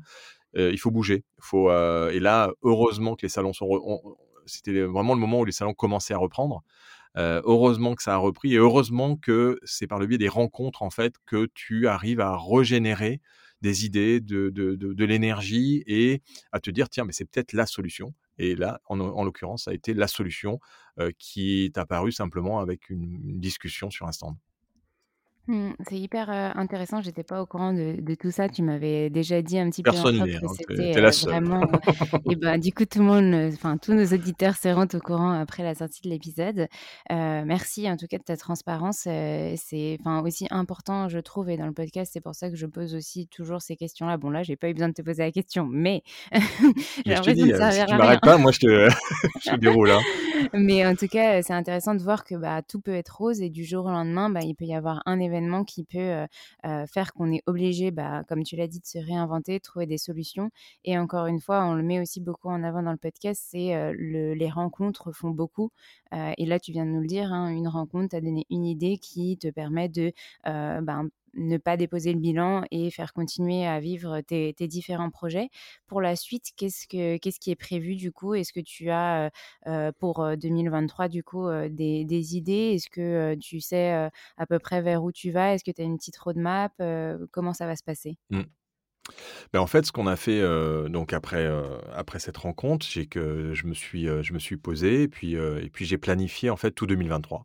il 0.55 0.79
faut 0.79 0.91
bouger. 0.91 1.23
Faut, 1.39 1.69
et 1.69 2.19
là, 2.19 2.51
heureusement 2.63 3.15
que 3.15 3.23
les 3.23 3.29
salons 3.29 3.53
sont. 3.53 3.67
C'était 4.45 4.81
vraiment 4.81 5.13
le 5.13 5.19
moment 5.19 5.39
où 5.39 5.45
les 5.45 5.51
salons 5.51 5.73
commençaient 5.73 6.13
à 6.13 6.17
reprendre. 6.17 6.63
heureusement 7.15 7.95
que 7.95 8.03
ça 8.03 8.15
a 8.15 8.17
repris 8.17 8.53
et 8.53 8.57
heureusement 8.57 9.15
que 9.15 9.59
c'est 9.63 9.87
par 9.87 9.99
le 9.99 10.07
biais 10.07 10.17
des 10.17 10.27
rencontres 10.29 10.81
en 10.81 10.89
fait 10.89 11.15
que 11.25 11.47
tu 11.53 11.87
arrives 11.87 12.19
à 12.19 12.37
régénérer 12.37 13.21
des 13.61 13.85
idées, 13.85 14.19
de, 14.19 14.49
de, 14.49 14.75
de, 14.75 15.05
l'énergie 15.05 15.83
et 15.87 16.21
à 16.51 16.59
te 16.59 16.69
dire, 16.69 16.89
tiens, 16.89 17.05
mais 17.05 17.13
c'est 17.13 17.25
peut-être 17.25 17.53
la 17.53 17.65
solution. 17.65 18.13
Et 18.37 18.55
là, 18.55 18.81
en, 18.85 18.99
en 18.99 19.23
l'occurrence, 19.23 19.63
ça 19.63 19.71
a 19.71 19.73
été 19.73 19.93
la 19.93 20.07
solution 20.07 20.59
qui 21.17 21.63
est 21.65 21.77
apparue 21.77 22.11
simplement 22.11 22.59
avec 22.59 22.89
une 22.89 23.39
discussion 23.39 23.89
sur 23.89 24.07
un 24.07 24.11
stand. 24.11 24.35
Mmh, 25.47 25.71
c'est 25.87 25.97
hyper, 25.97 26.29
intéressant. 26.29 27.01
J'étais 27.01 27.23
pas 27.23 27.41
au 27.41 27.45
courant 27.45 27.73
de 27.73 27.95
de 28.01 28.15
tout 28.15 28.31
ça. 28.31 28.49
Tu 28.49 28.63
m'avais 28.63 29.09
déjà 29.09 29.41
dit 29.41 29.59
un 29.59 29.69
petit 29.69 29.83
peu 29.83 29.91
en 29.91 30.09
l'est, 30.09 30.39
que 30.39 30.45
hein, 30.45 30.91
tu 30.93 30.99
la 31.01 31.11
seule. 31.11 31.31
vraiment, 31.31 31.61
et 32.29 32.35
ben, 32.35 32.57
du 32.57 32.73
coup, 32.73 32.85
tout 32.85 32.99
le 32.99 33.05
monde, 33.05 33.53
enfin, 33.53 33.77
tous 33.77 33.93
nos 33.93 34.05
auditeurs 34.05 34.55
seront 34.55 34.87
au 34.93 34.99
courant 34.99 35.31
après 35.31 35.63
la 35.63 35.75
sortie 35.75 36.01
de 36.03 36.09
l'épisode. 36.09 36.67
Merci 37.09 37.89
en 37.89 37.97
tout 37.97 38.07
cas 38.07 38.17
de 38.17 38.23
ta 38.23 38.37
transparence, 38.37 38.99
c'est, 38.99 39.97
enfin, 39.99 40.21
aussi 40.21 40.47
important, 40.49 41.09
je 41.09 41.19
trouve 41.19 41.49
et 41.49 41.57
dans 41.57 41.67
le 41.67 41.73
podcast, 41.73 42.11
c'est 42.13 42.21
pour 42.21 42.35
ça 42.35 42.49
que 42.49 42.55
je 42.55 42.65
pose 42.65 42.95
aussi 42.95 43.27
toujours 43.27 43.61
ces 43.61 43.75
questions-là. 43.75 44.17
Bon, 44.17 44.29
là, 44.29 44.43
j'ai 44.43 44.55
pas 44.55 44.69
eu 44.69 44.73
besoin 44.73 44.89
de 44.89 44.93
te 44.93 45.01
poser 45.01 45.23
la 45.23 45.31
question, 45.31 45.67
mais 45.69 46.03
j'ai 46.31 46.39
Mais 47.05 47.15
je 47.15 47.21
te 47.21 47.31
l'impression 47.31 47.45
dis, 47.45 47.51
de 47.51 47.57
si 47.57 47.57
servir 47.57 47.85
tu 47.85 47.93
à 47.93 47.97
rien. 47.97 47.97
m'arrêtes 47.97 48.21
pas, 48.21 48.37
moi 48.37 48.51
je 48.51 48.59
te 48.59 48.89
je 49.45 49.55
déroule, 49.57 49.91
hein. 49.91 50.01
Mais 50.53 50.85
en 50.85 50.95
tout 50.95 51.07
cas, 51.07 51.41
c'est 51.41 51.53
intéressant 51.53 51.95
de 51.95 52.01
voir 52.01 52.23
que, 52.23 52.35
bah, 52.35 52.61
tout 52.61 52.81
peut 52.81 52.93
être 52.95 53.17
rose 53.17 53.41
et 53.41 53.49
du 53.49 53.63
jour 53.63 53.85
au 53.85 53.89
lendemain, 53.89 54.29
bah, 54.29 54.41
il 54.43 54.55
peut 54.55 54.65
y 54.65 54.75
avoir 54.75 55.01
un 55.05 55.19
événement 55.19 55.34
qui 55.65 55.83
peut, 55.83 56.25
faire 56.63 57.13
qu'on 57.13 57.31
est 57.31 57.43
obligé, 57.45 57.91
bah, 57.91 58.23
comme 58.27 58.43
tu 58.43 58.55
l'as 58.55 58.67
dit, 58.67 58.79
de 58.79 58.85
se 58.85 58.97
réinventer, 58.97 59.59
trouver 59.59 59.85
des 59.85 59.97
solutions 59.97 60.49
et 60.83 60.97
encore 60.97 61.27
une 61.27 61.39
fois, 61.39 61.65
on 61.65 61.73
le 61.73 61.83
met 61.83 61.99
aussi 61.99 62.21
beaucoup 62.21 62.49
en 62.49 62.63
avant 62.63 62.83
dans 62.83 62.91
le 62.91 62.97
podcast, 62.97 63.43
c'est, 63.49 63.93
les 63.93 64.49
rencontres 64.49 65.11
font 65.11 65.31
beaucoup, 65.31 65.71
et 66.13 66.45
là, 66.45 66.59
tu 66.59 66.71
viens 66.71 66.85
de 66.85 66.91
nous 66.91 67.01
le 67.01 67.07
dire, 67.07 67.31
hein, 67.31 67.49
une 67.49 67.67
rencontre 67.67 68.09
t'a 68.09 68.21
donné 68.21 68.45
une 68.49 68.65
idée 68.65 68.97
qui 68.97 69.37
te 69.37 69.49
permet 69.49 69.89
de, 69.89 70.11
ben, 70.45 71.09
ne 71.35 71.57
pas 71.57 71.77
déposer 71.77 72.13
le 72.13 72.19
bilan 72.19 72.63
et 72.71 72.91
faire 72.91 73.13
continuer 73.13 73.65
à 73.65 73.79
vivre 73.79 74.21
tes 74.21 74.53
différents 74.67 75.09
projets. 75.09 75.49
Pour 75.87 76.01
la 76.01 76.15
suite, 76.15 76.51
qu'est-ce 76.57 76.87
que 76.87 77.17
qu'est-ce 77.17 77.39
qui 77.39 77.51
est 77.51 77.55
prévu 77.55 77.95
du 77.95 78.11
coup? 78.11 78.33
Est-ce 78.35 78.53
que 78.53 78.59
tu 78.59 78.89
as, 78.89 79.31
heu, 79.67 79.91
pour, 79.99 80.23
heu, 80.23 80.37
2023 80.37 81.07
du 81.09 81.23
coup, 81.23 81.47
heu, 81.47 81.69
des 81.69 82.35
idées? 82.37 82.73
Est-ce 82.75 82.89
que, 82.89 83.35
tu 83.35 83.59
sais, 83.61 83.91
à 84.37 84.45
peu 84.47 84.59
près 84.59 84.81
vers 84.81 85.03
où 85.03 85.11
tu 85.11 85.31
vas? 85.31 85.53
Est-ce 85.53 85.63
que 85.63 85.71
tu 85.71 85.81
as 85.81 85.85
une 85.85 85.97
petite 85.97 86.17
roadmap? 86.17 86.73
Comment 87.31 87.53
ça 87.53 87.65
va 87.67 87.75
se 87.75 87.83
passer? 87.83 88.17
Mmh. 88.29 88.45
Bah, 89.53 89.61
en 89.61 89.67
fait, 89.67 89.85
ce 89.85 89.91
qu'on 89.91 90.07
a 90.07 90.15
fait, 90.15 90.41
donc 90.89 91.13
après, 91.13 91.47
après 91.93 92.19
cette 92.19 92.37
rencontre, 92.37 92.85
c'est 92.85 93.05
que 93.05 93.53
je 93.53 93.67
me 93.67 93.73
suis, 93.73 94.05
je 94.23 94.33
me 94.33 94.39
suis 94.39 94.57
posé 94.57 95.03
et 95.03 95.07
puis, 95.07 95.33
et 95.33 95.69
puis 95.71 95.85
j'ai 95.85 95.97
planifié 95.97 96.49
en 96.49 96.55
fait 96.57 96.71
tout 96.71 96.85
2023. 96.87 97.43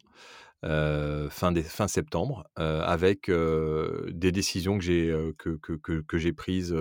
Heu, 0.64 1.28
fin 1.30 1.88
septembre, 1.88 2.44
heu, 2.58 2.62
avec, 2.82 3.30
heu, 3.30 4.08
des 4.12 4.30
décisions 4.32 4.78
que 4.78 4.84
j'ai, 4.84 6.32
prises, 6.34 6.76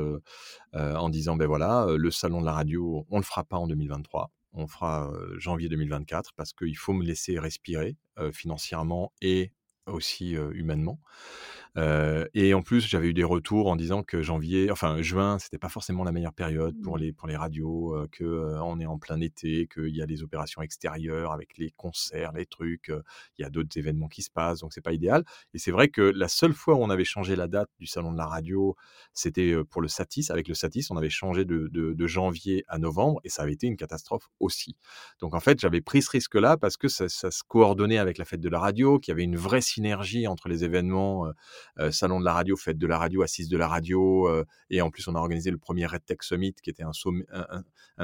en 0.73 1.09
disant: 1.09 1.35
«Beh, 1.37 1.45
voilà, 1.45 1.87
le 1.97 2.11
salon 2.11 2.41
de 2.41 2.45
la 2.45 2.53
radio, 2.53 3.05
on 3.09 3.17
le 3.17 3.23
fera 3.23 3.43
pas 3.45 3.57
en 3.57 3.67
2023. 3.67 4.31
On 4.53 4.67
fera, 4.67 5.11
janvier 5.37 5.69
2024 5.69 6.31
parce 6.35 6.53
qu'il 6.53 6.77
faut 6.77 6.93
me 6.93 7.05
laisser 7.05 7.39
respirer, 7.39 7.97
financièrement 8.33 9.13
et 9.21 9.53
aussi, 9.87 10.31
humainement». 10.53 10.99
Et 12.33 12.53
en 12.53 12.61
plus, 12.61 12.81
j'avais 12.87 13.07
eu 13.09 13.13
des 13.13 13.23
retours 13.23 13.67
en 13.67 13.75
disant 13.75 14.03
que 14.03 14.21
janvier 14.21 14.71
enfin 14.71 15.01
juin, 15.01 15.39
c'était 15.39 15.57
pas 15.57 15.69
forcément 15.69 16.03
la 16.03 16.11
meilleure 16.11 16.33
période 16.33 16.75
pour 16.81 16.97
Mmh. 16.97 16.99
les 16.99 17.13
pour 17.13 17.27
les 17.27 17.35
radios, 17.37 17.95
heu, 17.95 18.07
que, 18.11 18.23
on 18.61 18.79
est 18.79 18.85
en 18.85 18.97
plein 18.97 19.19
été, 19.21 19.67
qu'il 19.67 19.95
y 19.95 20.01
a 20.01 20.05
les 20.05 20.23
opérations 20.23 20.61
extérieures 20.61 21.31
avec 21.31 21.57
les 21.57 21.71
concerts, 21.71 22.31
les 22.33 22.45
trucs, 22.45 22.91
il 23.37 23.41
y 23.41 23.45
a 23.45 23.49
d'autres 23.49 23.77
événements 23.77 24.07
qui 24.07 24.21
se 24.23 24.29
passent, 24.31 24.59
donc 24.59 24.73
c'est 24.73 24.81
pas 24.81 24.93
idéal 24.93 25.23
et 25.53 25.59
c'est 25.59 25.71
vrai 25.71 25.89
que 25.89 26.01
la 26.01 26.27
seule 26.27 26.53
fois 26.53 26.75
où 26.75 26.79
on 26.83 26.89
avait 26.89 27.03
changé 27.05 27.35
la 27.35 27.47
date 27.47 27.69
du 27.79 27.85
salon 27.87 28.11
de 28.11 28.17
la 28.17 28.25
radio, 28.25 28.75
c'était, 29.13 29.55
pour 29.69 29.81
le 29.81 29.87
Satis. 29.87 30.29
Avec 30.31 30.47
le 30.47 30.53
Satis, 30.55 30.89
on 30.91 30.97
avait 30.97 31.09
changé 31.09 31.45
de 31.45 31.67
de 31.71 31.93
de 31.93 32.07
janvier 32.07 32.63
à 32.67 32.77
novembre 32.77 33.19
et 33.23 33.29
ça 33.29 33.43
avait 33.43 33.53
été 33.53 33.67
une 33.67 33.77
catastrophe 33.77 34.27
aussi. 34.39 34.75
Donc 35.21 35.35
en 35.35 35.39
fait, 35.39 35.59
j'avais 35.59 35.81
pris 35.81 36.01
ce 36.01 36.09
risque-là 36.11 36.57
parce 36.57 36.77
que 36.77 36.87
ça 36.87 37.09
ça 37.09 37.31
se 37.31 37.43
coordonnait 37.47 37.97
avec 37.97 38.17
la 38.17 38.25
fête 38.25 38.41
de 38.41 38.49
la 38.49 38.59
radio, 38.59 38.99
qu'il 38.99 39.11
y 39.11 39.13
avait 39.13 39.23
une 39.23 39.37
vraie 39.37 39.61
synergie 39.61 40.27
entre 40.27 40.47
les 40.49 40.63
événements, 40.63 41.27
salon 41.91 42.19
de 42.19 42.25
la 42.25 42.33
radio, 42.33 42.55
fête 42.55 42.77
de 42.77 42.87
la 42.87 42.97
radio, 42.97 43.21
assise 43.23 43.49
de 43.49 43.57
la 43.57 43.67
radio, 43.67 44.27
heu 44.29 44.45
et 44.69 44.81
en 44.81 44.89
plus 44.89 45.07
on 45.07 45.15
a 45.15 45.19
organisé 45.19 45.51
le 45.51 45.57
1er 45.57 45.85
RedTech 45.85 46.23
Summit 46.23 46.53
qui 46.61 46.69
était 46.69 46.83
un 46.83 46.93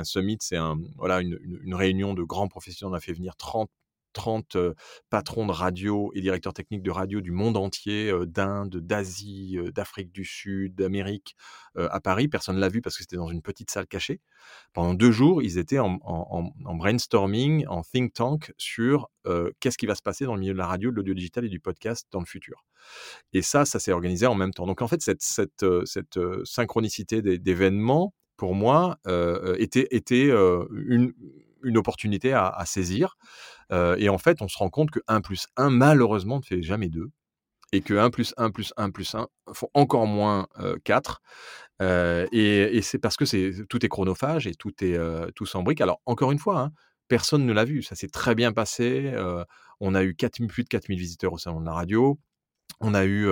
summit, 0.03 0.38
c'est 0.41 0.57
un 0.57 0.78
voilà 0.97 1.22
une 1.22 1.38
une 1.41 1.59
une 1.63 1.76
réunion 1.76 2.13
de 2.13 2.24
grands 2.24 2.47
professionnels. 2.47 2.93
On 2.93 2.97
a 2.97 2.99
fait 3.01 3.13
venir 3.13 3.36
30 3.36 3.70
30, 4.16 4.55
heu, 4.55 4.76
patrons 5.09 5.45
de 5.45 5.51
radio 5.51 6.11
et 6.16 6.22
directeurs 6.22 6.53
techniques 6.53 6.82
de 6.82 6.91
radio 6.91 7.22
du 7.22 7.32
monde 7.32 7.57
entier, 7.57 8.11
d'Inde, 8.26 8.78
d'Asie, 8.78 9.57
d'Afrique 9.74 10.11
du 10.11 10.26
Sud, 10.26 10.76
d'Amérique, 10.76 11.36
à 11.76 11.99
Paris. 11.99 12.28
Personne 12.28 12.57
l'a 12.57 12.70
vu 12.70 12.82
parce 12.82 12.97
que 12.97 13.03
c'était 13.03 13.18
dans 13.18 13.30
une 13.30 13.41
petite 13.41 13.70
salle 13.70 13.88
cachée. 13.88 14.22
Pendant 14.74 14.93
2 14.93 15.11
jours, 15.11 15.43
ils 15.43 15.57
étaient 15.57 15.80
en 15.80 16.76
brainstorming, 16.76 17.66
en 17.68 17.84
think 17.84 18.13
tank 18.13 18.53
sur, 18.57 19.09
qu'est-ce 19.59 19.78
qui 19.78 19.86
va 19.86 19.95
se 19.95 20.01
passer 20.01 20.26
dans 20.26 20.36
le 20.36 20.39
milieu 20.39 20.53
de 20.53 20.57
la 20.57 20.68
radio, 20.68 20.91
de 20.91 20.95
l'audio 20.95 21.13
digital 21.13 21.45
et 21.45 21.49
du 21.49 21.59
podcast 21.59 22.07
dans 22.11 22.20
le 22.20 22.26
futur 22.26 22.63
et 23.34 23.41
ça, 23.41 23.66
ça 23.66 23.80
s'est 23.80 23.91
organisé 23.91 24.26
en 24.26 24.36
même 24.36 24.53
temps. 24.53 24.66
Donc 24.66 24.82
en 24.82 24.88
fait, 24.88 25.01
cette 25.01 25.22
cette, 25.22 25.66
cette, 25.86 26.20
synchronicité 26.43 27.22
d'é 27.22 27.38
d'événements, 27.38 28.13
pour 28.38 28.55
moi, 28.55 28.97
était 29.57 29.88
était, 29.91 30.30
une 30.30 31.13
une 31.63 31.78
opportunité 31.78 32.34
à 32.34 32.63
saisir, 32.66 33.18
et 33.72 34.09
en 34.09 34.18
fait, 34.20 34.41
on 34.41 34.47
se 34.49 34.57
rend 34.57 34.70
compte 34.70 34.91
que 34.91 34.99
1+1 35.07 35.70
malheureusement 35.70 36.38
ne 36.39 36.43
fait 36.43 36.61
jamais 36.63 36.89
2 36.89 37.09
et 37.74 37.82
que 37.82 37.95
1+1+1+1 37.95 39.28
font 39.53 39.70
encore 39.76 40.07
moins, 40.07 40.47
heu, 40.61 40.80
4, 40.86 41.22
heu 41.82 42.28
et 42.34 42.82
c'est 42.84 42.99
parce 42.99 43.18
que 43.18 43.63
tout 43.66 43.86
est 43.86 43.89
chronophage 43.89 44.47
et 44.47 44.55
tout 44.55 44.74
est, 44.84 44.97
heu, 44.97 45.32
tout 45.36 45.45
s'embrique. 45.47 45.82
Alors 45.82 46.01
encore 46.07 46.32
une 46.34 46.39
fois, 46.39 46.59
hein, 46.61 46.72
personne 47.09 47.45
ne 47.45 47.53
l'a 47.53 47.66
vu, 47.66 47.84
ça 47.84 47.95
s'est 47.95 48.09
très 48.09 48.36
bien 48.36 48.53
passé, 48.53 49.13
on 49.82 49.95
a 49.95 50.03
eu 50.03 50.16
4 50.16 50.39
000 50.39 50.49
plus 50.49 50.63
de 50.66 50.70
4 50.70 50.88
000 50.89 50.99
visiteurs 50.99 51.34
au 51.34 51.38
salon 51.39 51.61
de 51.61 51.66
la 51.68 51.74
radio. 51.74 52.20
On 52.82 52.93
a 52.93 53.05
eu, 53.05 53.28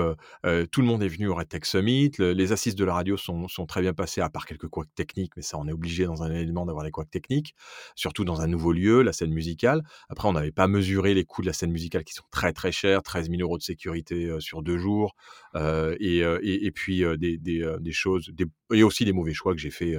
tout 0.71 0.81
le 0.81 0.87
monde 0.87 1.03
est 1.03 1.07
venu 1.09 1.27
au 1.27 1.35
RedTech 1.35 1.65
Summit. 1.65 2.11
Le 2.17 2.31
les 2.31 2.51
assises 2.53 2.75
de 2.75 2.85
la 2.85 2.93
radio 2.93 3.17
sont 3.17 3.47
sont 3.49 3.65
très 3.65 3.81
bien 3.81 3.93
passées, 3.93 4.21
à 4.21 4.29
part 4.29 4.45
quelques 4.45 4.67
couacs 4.69 4.87
techniques, 4.95 5.33
mais 5.35 5.41
ça, 5.43 5.57
on 5.57 5.67
est 5.67 5.71
obligé 5.73 6.05
dans 6.05 6.23
un 6.23 6.31
événement 6.31 6.65
d'avoir 6.65 6.85
des 6.85 6.91
couacs 6.91 7.09
techniques, 7.09 7.53
surtout 7.95 8.23
dans 8.23 8.39
un 8.41 8.47
nouveau 8.47 8.71
lieu, 8.71 9.01
la 9.01 9.11
scène 9.11 9.33
musicale. 9.33 9.83
Après, 10.09 10.27
on 10.29 10.33
n'avait 10.33 10.51
pas 10.53 10.67
mesuré 10.67 11.13
les 11.13 11.25
coûts 11.25 11.41
de 11.41 11.47
la 11.47 11.53
scène 11.53 11.71
musicale 11.71 12.03
qui 12.05 12.13
sont 12.13 12.23
très, 12.31 12.53
très 12.53 12.71
chers, 12.71 13.03
13 13.03 13.29
000 13.29 13.41
€ 13.41 13.57
de 13.57 13.63
sécurité, 13.63 14.33
sur 14.39 14.63
2 14.63 14.77
jours, 14.77 15.13
et 15.55 16.21
heu 16.23 16.39
et 16.43 16.65
et 16.65 16.71
puis, 16.71 17.03
heu, 17.03 17.17
des 17.17 17.37
des, 17.37 17.65
des 17.79 17.91
choses 17.91 18.29
des 18.33 18.45
et 18.73 18.81
aussi 18.83 19.05
des 19.05 19.13
mauvais 19.13 19.33
choix 19.33 19.53
que 19.53 19.59
j'ai 19.59 19.69
fait, 19.71 19.95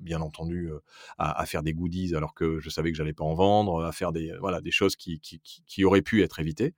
bien 0.00 0.20
entendu, 0.20 0.70
à 1.18 1.40
à 1.40 1.46
faire 1.46 1.62
des 1.62 1.72
goodies 1.74 2.14
alors 2.14 2.34
que 2.34 2.60
je 2.60 2.70
savais 2.70 2.90
que 2.92 2.96
j'allais 2.96 3.12
pas 3.12 3.24
en 3.24 3.34
vendre, 3.34 3.82
à 3.84 3.92
faire 3.92 4.12
des 4.12 4.32
voilà, 4.40 4.60
des 4.60 4.70
choses 4.70 4.96
qui 4.96 5.18
qui 5.20 5.40
qui 5.40 5.62
qui 5.66 5.84
auraient 5.84 6.02
pu 6.02 6.22
être 6.22 6.38
évitées. 6.40 6.74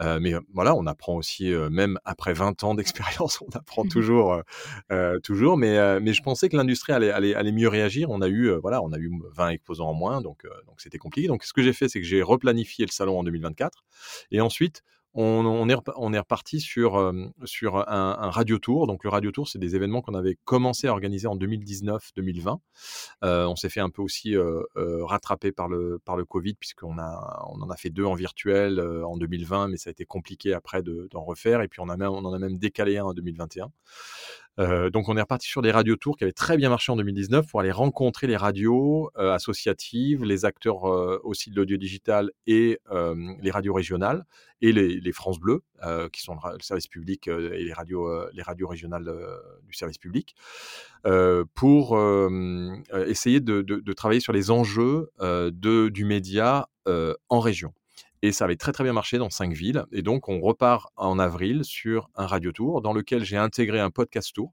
Mais, 0.00 0.34
voilà, 0.52 0.74
on 0.74 0.86
apprend 0.86 1.16
aussi, 1.16 1.50
même 1.70 1.98
après 2.04 2.32
20 2.34 2.62
ans 2.64 2.74
d'expérience, 2.74 3.40
on 3.42 3.48
apprend 3.56 3.84
toujours, 3.84 4.34
heu 4.34 4.42
heu, 4.92 5.20
toujours. 5.22 5.56
Mais, 5.56 6.00
mais 6.00 6.12
je 6.12 6.22
pensais 6.22 6.48
que 6.48 6.56
l'industrie 6.56 6.92
allait 6.92 7.10
allait 7.10 7.34
allait 7.34 7.52
mieux 7.52 7.68
réagir. 7.68 8.10
On 8.10 8.20
a 8.22 8.28
eu, 8.28 8.50
voilà, 8.62 8.82
on 8.82 8.92
a 8.92 8.98
eu 8.98 9.10
20 9.32 9.50
exposants 9.50 9.88
en 9.88 9.94
moins, 9.94 10.20
donc, 10.22 10.44
donc 10.66 10.80
c'était 10.80 10.98
compliqué. 10.98 11.28
Donc 11.28 11.44
ce 11.44 11.52
que 11.52 11.62
j'ai 11.62 11.72
fait, 11.72 11.88
c'est 11.88 12.00
que 12.00 12.06
j'ai 12.06 12.22
replanifié 12.22 12.86
le 12.86 12.92
salon 12.92 13.18
en 13.18 13.24
2024 13.24 13.84
et 14.30 14.40
ensuite 14.40 14.82
on 15.22 15.68
est 15.68 16.18
reparti 16.18 16.60
sur, 16.60 16.96
un 16.96 18.30
radio 18.30 18.58
tour. 18.58 18.86
Donc 18.86 19.04
le 19.04 19.10
radio 19.10 19.30
tour, 19.30 19.48
c'est 19.48 19.58
des 19.58 19.76
événements 19.76 20.02
qu'on 20.02 20.14
avait 20.14 20.36
commencé 20.44 20.86
à 20.86 20.92
organiser 20.92 21.26
en 21.26 21.36
2019-2020. 21.36 22.58
Heu, 23.24 23.46
on 23.46 23.56
s'est 23.56 23.68
fait 23.68 23.80
un 23.80 23.90
peu 23.90 24.02
aussi, 24.02 24.36
rattraper 24.76 25.52
par 25.52 25.68
le 25.68 26.24
covid 26.24 26.54
puisqu'on 26.54 26.98
en 26.98 27.70
a 27.70 27.76
fait 27.76 27.90
2 27.90 28.04
en 28.04 28.14
virtuel, 28.14 28.80
en 28.80 29.16
2020, 29.16 29.68
mais 29.68 29.76
ça 29.76 29.90
a 29.90 29.92
été 29.92 30.04
compliqué 30.04 30.52
après 30.52 30.82
de 30.82 31.08
d'en 31.10 31.24
refaire 31.24 31.62
et 31.62 31.68
puis 31.68 31.80
on 31.80 31.88
en 31.88 32.32
a 32.32 32.38
même 32.38 32.58
décalé 32.58 32.98
un 32.98 33.04
en 33.04 33.14
2021. 33.14 33.70
Heu, 34.58 34.90
donc 34.90 35.08
on 35.08 35.16
est 35.16 35.20
reparti 35.20 35.46
sur 35.46 35.62
des 35.62 35.70
radio 35.70 35.94
tours 35.94 36.16
qui 36.16 36.24
avaient 36.24 36.32
très 36.32 36.56
bien 36.56 36.68
marché 36.68 36.90
en 36.90 36.96
2019 36.96 37.46
pour 37.46 37.60
aller 37.60 37.70
rencontrer 37.70 38.26
les 38.26 38.36
radios, 38.36 39.10
heu, 39.16 39.30
associatives, 39.30 40.24
les 40.24 40.44
acteurs, 40.44 40.88
heu, 40.88 41.20
aussi 41.22 41.50
de 41.50 41.56
l'audio 41.56 41.76
digital 41.76 42.30
et 42.46 42.80
les 43.40 43.50
radios 43.50 43.74
régionales 43.74 44.24
et 44.60 44.72
les 44.72 45.12
France 45.12 45.38
Bleu, 45.38 45.62
qui 46.12 46.22
sont 46.22 46.34
le 46.34 46.62
service 46.62 46.88
public, 46.88 47.28
et 47.28 47.64
les 47.64 47.72
radios, 47.72 48.28
les 48.32 48.42
radios 48.42 48.66
régionales, 48.66 49.12
du 49.66 49.74
service 49.74 49.98
public, 49.98 50.34
pour, 51.54 51.98
essayer 53.06 53.40
de 53.40 53.92
travailler 53.92 54.20
sur 54.20 54.32
les 54.32 54.50
enjeux, 54.50 55.10
du 55.52 56.04
média, 56.04 56.68
en 57.28 57.40
région 57.40 57.72
et 58.22 58.32
ça 58.32 58.44
avait 58.44 58.56
très, 58.56 58.72
très 58.72 58.84
bien 58.84 58.92
marché 58.92 59.18
dans 59.18 59.30
5 59.30 59.52
villes 59.52 59.84
et 59.92 60.02
donc 60.02 60.28
on 60.28 60.40
repart 60.40 60.90
en 60.96 61.18
avril 61.18 61.64
sur 61.64 62.10
un 62.16 62.26
radio 62.26 62.52
tour 62.52 62.82
dans 62.82 62.92
lequel 62.92 63.24
j'ai 63.24 63.36
intégré 63.36 63.80
un 63.80 63.90
podcast 63.90 64.34
tour, 64.34 64.52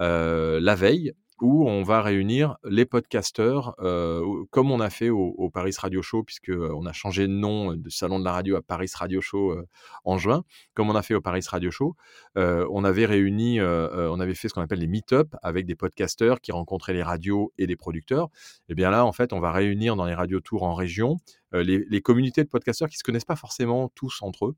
heu, 0.00 0.58
la 0.60 0.74
veille 0.74 1.14
où 1.40 1.68
on 1.68 1.82
va 1.82 2.00
réunir 2.00 2.56
les 2.64 2.86
podcasteurs, 2.86 3.74
euh, 3.80 4.44
comme 4.50 4.70
on 4.70 4.80
a 4.80 4.90
fait 4.90 5.10
au, 5.10 5.50
Paris 5.50 5.74
Radio 5.78 6.02
Show, 6.02 6.22
puisque 6.22 6.48
euh, 6.48 6.86
a 6.86 6.92
changé 6.92 7.26
de 7.26 7.32
nom 7.32 7.74
de 7.74 7.90
Salon 7.90 8.18
de 8.18 8.24
la 8.24 8.32
Radio 8.32 8.56
à 8.56 8.62
Paris 8.62 8.90
Radio 8.94 9.20
Show 9.20 9.52
euh, 9.52 9.66
en 10.04 10.18
juin, 10.18 10.44
comme 10.74 10.88
on 10.88 10.94
a 10.94 11.02
fait 11.02 11.14
au 11.14 11.20
Paris 11.20 11.44
Radio 11.48 11.70
Show. 11.70 11.94
on 12.36 12.84
avait 12.84 13.06
réuni, 13.06 13.60
on 13.60 14.20
avait 14.20 14.34
fait 14.34 14.48
ce 14.48 14.54
qu'on 14.54 14.60
appelle 14.60 14.78
les 14.78 14.86
meet-up 14.86 15.34
avec 15.42 15.66
des 15.66 15.74
podcasteurs 15.74 16.40
qui 16.40 16.52
rencontraient 16.52 16.94
les 16.94 17.02
radios 17.02 17.52
et 17.58 17.66
des 17.66 17.76
producteurs. 17.76 18.28
Et 18.68 18.74
bien 18.74 18.90
là, 18.90 19.04
en 19.04 19.12
fait, 19.12 19.32
on 19.32 19.40
va 19.40 19.52
réunir 19.52 19.96
dans 19.96 20.06
les 20.06 20.14
radio 20.14 20.40
tours 20.40 20.62
en 20.62 20.74
région 20.74 21.16
les, 21.52 21.84
les 21.88 22.00
communautés 22.00 22.44
de 22.44 22.48
podcasteurs 22.48 22.88
qui 22.88 22.96
se 22.96 23.04
connaissent 23.04 23.24
pas 23.24 23.36
forcément 23.36 23.90
tous 23.94 24.18
entre 24.22 24.46
eux 24.46 24.56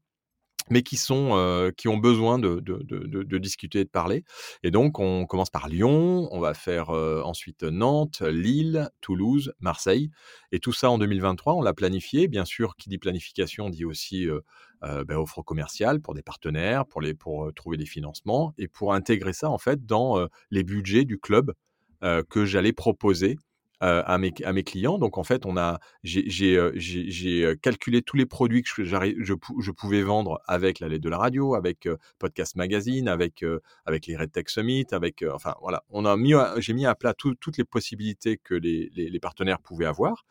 mais 0.70 0.82
qui 0.82 0.96
sont 0.96 1.72
qui 1.76 1.88
ont 1.88 1.96
besoin 1.96 2.38
de, 2.38 2.60
de, 2.60 2.82
de, 2.82 3.38
discuter 3.38 3.80
et 3.80 3.84
de 3.84 3.90
parler. 3.90 4.24
Et 4.62 4.70
donc 4.70 4.98
on 4.98 5.26
commence 5.26 5.50
par 5.50 5.68
Lyon, 5.68 6.28
on 6.30 6.40
va 6.40 6.54
faire 6.54 6.90
ensuite 6.90 7.62
Nantes, 7.62 8.22
Lille, 8.22 8.90
Toulouse, 9.00 9.52
Marseille, 9.60 10.10
et 10.52 10.60
tout 10.60 10.72
ça 10.72 10.90
en 10.90 10.98
2023. 10.98 11.54
On 11.54 11.62
l'a 11.62 11.74
planifié. 11.74 12.28
Bien 12.28 12.44
sûr, 12.44 12.76
qui 12.76 12.88
dit 12.88 12.98
planification 12.98 13.70
dit 13.70 13.84
aussi 13.84 14.26
ben, 14.82 15.16
offre 15.16 15.42
commerciale 15.42 16.00
pour 16.00 16.14
des 16.14 16.22
partenaires, 16.22 16.86
pour 16.86 17.00
les 17.00 17.14
pour 17.14 17.52
trouver 17.54 17.76
des 17.76 17.86
financements 17.86 18.54
et 18.58 18.68
pour 18.68 18.94
intégrer 18.94 19.32
ça 19.32 19.50
en 19.50 19.58
fait 19.58 19.84
dans 19.86 20.26
les 20.50 20.64
budgets 20.64 21.04
du 21.04 21.18
club 21.18 21.52
que 22.28 22.44
j'allais 22.44 22.72
proposer 22.72 23.36
à, 23.80 24.18
mes, 24.18 24.32
à 24.44 24.52
mes 24.52 24.64
clients. 24.64 24.98
Donc 24.98 25.18
en 25.18 25.24
fait, 25.24 25.46
on 25.46 25.56
a, 25.56 25.78
j'ai 26.02 27.56
calculé 27.62 28.02
tous 28.02 28.16
les 28.16 28.26
produits 28.26 28.62
que 28.62 28.84
je, 28.84 29.70
pouvais 29.70 30.02
vendre 30.02 30.40
avec 30.46 30.80
la 30.80 30.88
lettre 30.88 31.04
de 31.04 31.08
la 31.08 31.18
radio, 31.18 31.54
avec 31.54 31.88
Podcast 32.18 32.56
Magazine, 32.56 33.08
avec, 33.08 33.44
avec 33.86 34.06
les 34.06 34.16
Red 34.16 34.32
Tech 34.32 34.44
Summit, 34.48 34.86
avec, 34.92 35.24
enfin 35.32 35.54
voilà, 35.60 35.84
on 35.90 36.04
a 36.04 36.16
mis, 36.16 36.34
j'ai 36.58 36.72
mis 36.72 36.86
à 36.86 36.94
plat 36.94 37.14
toutes 37.14 37.56
les 37.56 37.64
possibilités 37.64 38.38
que 38.38 38.54
les, 38.54 38.90
les, 38.94 39.10
les 39.10 39.20
partenaires 39.20 39.60
pouvaient 39.60 39.86
avoir. 39.86 40.24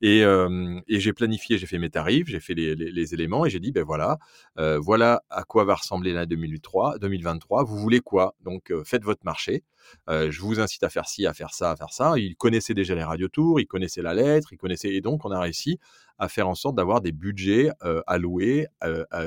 Et, 0.00 0.20
et 0.20 1.00
j'ai 1.00 1.12
planifié, 1.12 1.58
j'ai 1.58 1.66
fait 1.66 1.78
mes 1.78 1.90
tarifs, 1.90 2.28
j'ai 2.28 2.40
fait 2.40 2.54
les, 2.54 2.74
les, 2.74 3.14
éléments 3.14 3.44
et 3.44 3.50
j'ai 3.50 3.60
dit, 3.60 3.72
ben 3.72 3.84
voilà, 3.84 4.18
voilà 4.56 5.22
à 5.30 5.44
quoi 5.44 5.64
va 5.64 5.74
ressembler 5.74 6.12
l'année 6.12 6.26
2003, 6.26 6.98
2023. 6.98 7.64
Vous 7.64 7.76
voulez 7.76 8.00
quoi? 8.00 8.34
Donc 8.44 8.72
faites 8.84 9.04
votre 9.04 9.24
marché. 9.24 9.62
Je 10.08 10.40
vous 10.40 10.60
incite 10.60 10.82
à 10.82 10.88
faire 10.88 11.06
ci, 11.08 11.26
à 11.26 11.34
faire 11.34 11.54
ça, 11.54 11.70
à 11.70 11.76
faire 11.76 11.92
ça. 11.92 12.14
Ils 12.16 12.36
connaissaient 12.36 12.74
déjà 12.74 12.94
les 12.94 13.02
radiotours, 13.02 13.60
ils 13.60 13.66
connaissaient 13.66 14.02
la 14.02 14.14
lettre, 14.14 14.52
ils 14.52 14.56
connaissaient 14.56 14.94
et 14.94 15.00
donc 15.00 15.24
on 15.24 15.30
a 15.30 15.40
réussi 15.40 15.78
à 16.18 16.28
faire 16.28 16.48
en 16.48 16.54
sorte 16.54 16.76
d'avoir 16.76 17.00
des 17.00 17.12
budgets 17.12 17.70
alloués 18.06 18.66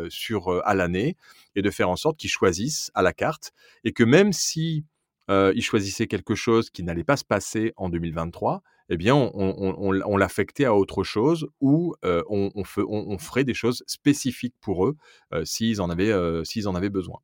sur 0.09 0.61
à 0.65 0.75
l'année 0.75 1.17
et 1.55 1.61
de 1.61 1.69
faire 1.69 1.89
en 1.89 1.95
sorte 1.95 2.17
qu'ils 2.17 2.29
choisissent 2.29 2.91
à 2.93 3.01
la 3.01 3.13
carte 3.13 3.51
et 3.83 3.91
que 3.91 4.03
même 4.03 4.33
si 4.33 4.85
ils 5.29 5.63
choisissaient 5.63 6.07
quelque 6.07 6.35
chose 6.35 6.69
qui 6.69 6.83
n'allait 6.83 7.03
pas 7.03 7.17
se 7.17 7.25
passer 7.25 7.73
en 7.77 7.89
2023, 7.89 8.63
eh 8.89 8.97
bien, 8.97 9.15
on, 9.15 10.17
l'affectait 10.17 10.65
à 10.65 10.73
autre 10.73 11.03
chose 11.03 11.47
ou 11.59 11.95
on, 12.03 13.17
ferait 13.17 13.43
des 13.43 13.53
choses 13.53 13.83
spécifiques 13.87 14.55
pour 14.61 14.85
eux 14.87 14.95
s'ils 15.43 15.81
en, 15.81 15.89
s'ils 16.43 16.67
en 16.67 16.75
avaient 16.75 16.89
besoin. 16.89 17.19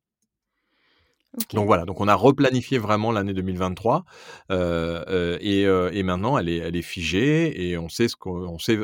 Donc 1.52 1.66
voilà, 1.66 1.84
donc 1.84 2.00
on 2.00 2.08
a 2.08 2.14
replanifié 2.14 2.78
vraiment 2.78 3.10
l'année 3.10 3.34
2023 3.34 4.04
euh, 4.50 5.04
euh, 5.08 5.38
et, 5.40 5.66
euh, 5.66 5.90
et, 5.92 6.02
maintenant 6.02 6.38
elle 6.38 6.48
est, 6.48 6.58
elle 6.58 6.76
est 6.76 6.82
figée 6.82 7.70
et 7.70 7.76
on 7.76 7.88
sait 7.88 8.08
ce 8.08 8.16
qu'on 8.16 8.58
sait 8.58 8.78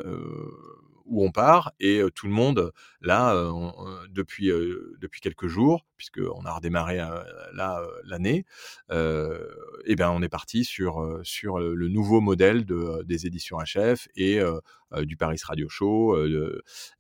où 1.07 1.25
on 1.25 1.31
part 1.31 1.73
et 1.81 2.01
tout 2.15 2.27
le 2.27 2.33
monde 2.33 2.73
là 3.01 3.35
depuis 4.09 4.49
depuis 5.01 5.21
quelques 5.21 5.49
jours 5.49 5.85
puisque 5.97 6.21
on 6.35 6.45
a 6.45 6.53
redémarré 6.53 6.99
là 7.53 7.83
l'année 8.05 8.45
et 8.93 9.97
ben 9.97 10.11
on 10.11 10.23
est 10.23 10.29
parti 10.29 10.65
sur 10.65 11.21
sur 11.25 11.59
le 11.59 11.89
nouveau 11.89 12.21
modèle 12.21 12.65
de, 12.65 13.03
des 13.05 13.27
éditions 13.27 13.59
HF 13.59 14.07
et 14.15 14.41
du 15.03 15.17
Paris 15.17 15.39
Radio 15.45 15.69
Show 15.69 16.17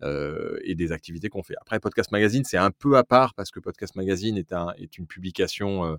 et 0.03 0.75
des 0.75 0.93
activités 0.93 1.29
qu'on 1.29 1.43
fait. 1.43 1.55
Après 1.61 1.81
Podcast 1.81 2.13
Magazine 2.13 2.45
c'est 2.45 2.57
un 2.57 2.71
peu 2.71 2.97
à 2.97 3.05
part 3.05 3.35
parce 3.35 3.51
que 3.51 3.61
Podcast 3.61 3.97
Magazine 3.97 4.37
est 4.37 4.53
un 4.53 4.73
est 4.79 4.99
une 4.99 5.07
publication 5.07 5.99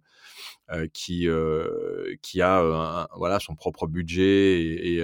qui 0.93 1.27
qui 2.21 2.41
a 2.41 3.07
voilà 3.15 3.39
son 3.39 3.55
propre 3.55 3.87
budget 3.87 4.61
et, 4.61 5.03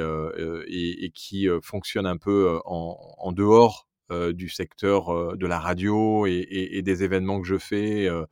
et, 0.67 1.05
et 1.05 1.09
qui 1.11 1.47
fonctionne 1.61 2.05
un 2.05 2.17
peu 2.17 2.59
en 2.65 2.97
en, 3.17 3.31
dehors 3.31 3.88
euh, 4.11 4.31
du 4.31 4.47
secteur 4.47 5.09
euh, 5.09 5.35
de 5.35 5.45
la 5.45 5.59
radio 5.59 6.25
et, 6.25 6.81
des 6.81 7.03
événements 7.03 7.41
que 7.41 7.47
je 7.47 7.57
fais. 7.57 8.07
Euh, 8.07 8.25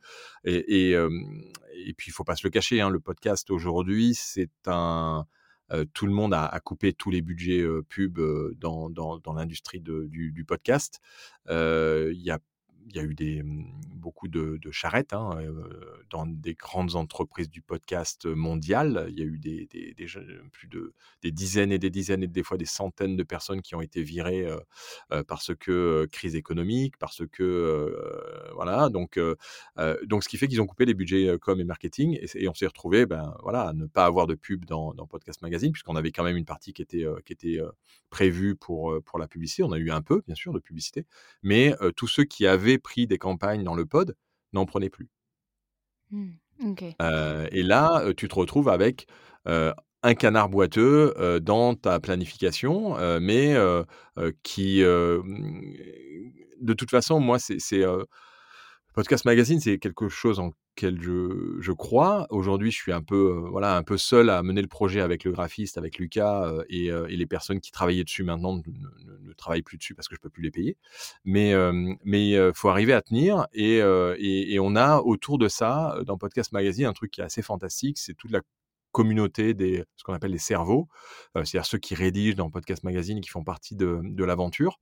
et, 0.44 0.92
et, 0.92 1.92
puis, 1.94 2.08
il 2.08 2.12
faut 2.12 2.24
pas 2.24 2.36
se 2.36 2.46
le 2.46 2.50
cacher, 2.50 2.80
hein, 2.80 2.88
le 2.88 3.00
podcast 3.00 3.50
aujourd'hui, 3.50 4.14
c'est 4.14 4.50
un... 4.66 5.26
tout 5.92 6.06
le 6.06 6.12
monde 6.12 6.34
a, 6.34 6.60
coupé 6.64 6.92
tous 6.92 7.10
les 7.10 7.22
budgets 7.22 7.64
pub 7.88 8.20
dans, 8.58 8.90
dans, 8.90 9.32
l'industrie 9.34 9.80
du, 9.80 10.32
du, 10.32 10.44
podcast. 10.44 11.00
Il 11.48 12.20
y 12.22 12.30
a 12.30 12.38
y 12.94 12.98
a 12.98 13.02
eu 13.02 13.14
des, 13.14 13.42
mmh, 13.42 13.64
beaucoup 13.94 14.28
de, 14.28 14.58
charrettes 14.70 15.12
hein, 15.12 15.30
dans 16.10 16.26
des 16.26 16.54
grandes 16.54 16.94
entreprises 16.94 17.50
du 17.50 17.62
podcast 17.62 18.26
mondial. 18.26 19.06
Il 19.10 19.18
y 19.18 19.22
a 19.22 19.24
eu 19.24 19.38
des, 19.38 19.68
plus 20.52 20.68
de 20.68 20.92
des 21.22 21.32
dizaines 21.32 21.72
et 21.72 21.78
des 21.78 21.90
dizaines 21.90 22.22
et 22.22 22.26
des 22.26 22.42
fois 22.42 22.56
des 22.56 22.66
centaines 22.66 23.16
de 23.16 23.22
personnes 23.22 23.62
qui 23.62 23.74
ont 23.74 23.80
été 23.80 24.02
virées 24.02 24.46
parce 25.26 25.54
que 25.54 26.06
crise 26.12 26.36
économique, 26.36 26.96
parce 26.98 27.22
que 27.26 27.96
voilà. 28.54 28.88
Donc, 28.90 29.18
donc 30.04 30.24
ce 30.24 30.28
qui 30.28 30.36
fait 30.36 30.48
qu'ils 30.48 30.60
ont 30.60 30.66
coupé 30.66 30.84
les 30.84 30.94
budgets 30.94 31.36
com 31.40 31.60
et 31.60 31.64
marketing 31.64 32.18
et, 32.34 32.48
on 32.48 32.54
s'est 32.54 32.66
retrouvé, 32.66 33.06
ben 33.06 33.34
voilà, 33.42 33.62
à 33.62 33.72
ne 33.72 33.86
pas 33.86 34.04
avoir 34.04 34.26
de 34.26 34.34
pub 34.34 34.64
dans, 34.64 34.94
dans 34.94 35.06
Podcast 35.06 35.42
Magazine 35.42 35.72
puisqu'on 35.72 35.96
avait 35.96 36.12
quand 36.12 36.24
même 36.24 36.36
une 36.36 36.44
partie 36.44 36.72
qui 36.72 36.82
était 36.82 37.04
qui 37.24 37.32
était 37.32 37.60
prévue 38.10 38.56
pour 38.56 38.94
pour 39.04 39.18
la 39.18 39.26
publicité. 39.26 39.62
On 39.62 39.72
a 39.72 39.78
eu 39.78 39.90
un 39.90 40.02
peu, 40.02 40.22
bien 40.26 40.34
sûr, 40.34 40.52
de 40.52 40.60
publicité, 40.60 41.06
mais 41.42 41.74
tous 41.96 42.08
ceux 42.08 42.24
qui 42.24 42.46
avaient 42.46 42.75
pris 42.78 43.06
des 43.06 43.18
campagnes 43.18 43.64
dans 43.64 43.74
le 43.74 43.86
pod 43.86 44.16
n'en 44.52 44.66
prenaient 44.66 44.90
plus. 44.90 45.08
Mmh, 46.10 46.30
et 47.50 47.62
là, 47.62 48.12
tu 48.16 48.28
te 48.28 48.34
retrouves 48.34 48.68
avec 48.68 49.06
un 49.44 50.14
canard 50.14 50.48
boiteux 50.48 51.40
dans 51.42 51.74
ta 51.74 52.00
planification, 52.00 52.96
mais 53.20 53.56
qui, 54.42 54.80
de 54.80 55.22
toute 56.76 56.90
façon, 56.90 57.20
moi, 57.20 57.38
c'est 57.38 57.84
Podcast 58.94 59.24
Magazine, 59.24 59.60
c'est 59.60 59.78
quelque 59.78 60.08
chose 60.08 60.38
en 60.38 60.52
quel 60.76 61.02
je, 61.02 61.56
je 61.60 61.72
crois. 61.72 62.26
Aujourd'hui, 62.30 62.70
je 62.70 62.76
suis 62.76 62.92
un 62.92 63.02
peu, 63.02 63.32
euh, 63.32 63.48
voilà, 63.50 63.76
un 63.76 63.82
peu 63.82 63.96
seul 63.96 64.30
à 64.30 64.42
mener 64.42 64.62
le 64.62 64.68
projet 64.68 65.00
avec 65.00 65.24
le 65.24 65.32
graphiste, 65.32 65.78
avec 65.78 65.98
Lucas 65.98 66.44
euh, 66.44 66.64
et, 66.68 66.90
euh, 66.90 67.08
et, 67.08 67.16
les 67.16 67.26
personnes 67.26 67.60
qui 67.60 67.72
travaillaient 67.72 68.04
dessus 68.04 68.22
maintenant 68.22 68.54
ne, 68.54 68.62
ne, 68.62 69.32
travaillent 69.32 69.62
plus 69.62 69.78
dessus 69.78 69.94
parce 69.94 70.06
que 70.06 70.14
je 70.14 70.20
peux 70.20 70.30
plus 70.30 70.42
les 70.42 70.50
payer. 70.50 70.76
Mais 71.24 71.54
mais 72.04 72.52
faut 72.54 72.68
arriver 72.68 72.92
à 72.92 73.02
tenir 73.02 73.46
et, 73.52 73.78
et, 73.78 74.54
et, 74.54 74.60
on 74.60 74.76
a 74.76 74.98
autour 75.00 75.38
de 75.38 75.48
ça 75.48 75.98
dans 76.06 76.18
Podcast 76.18 76.52
Magazine 76.52 76.86
un 76.86 76.92
truc 76.92 77.10
qui 77.10 77.20
est 77.20 77.24
assez 77.24 77.42
fantastique, 77.42 77.98
c'est 77.98 78.14
toute 78.14 78.30
la 78.30 78.40
communauté 78.92 79.54
des 79.54 79.84
ce 79.96 80.04
qu'on 80.04 80.14
appelle 80.14 80.30
les 80.30 80.38
cerveaux, 80.38 80.88
c'est-à-dire 81.34 81.66
ceux 81.66 81.78
qui 81.78 81.94
rédigent 81.94 82.36
dans 82.36 82.50
Podcast 82.50 82.84
Magazine 82.84 83.20
qui 83.20 83.30
font 83.30 83.44
partie 83.44 83.76
de, 83.76 84.00
de 84.02 84.24
l'aventure. 84.24 84.78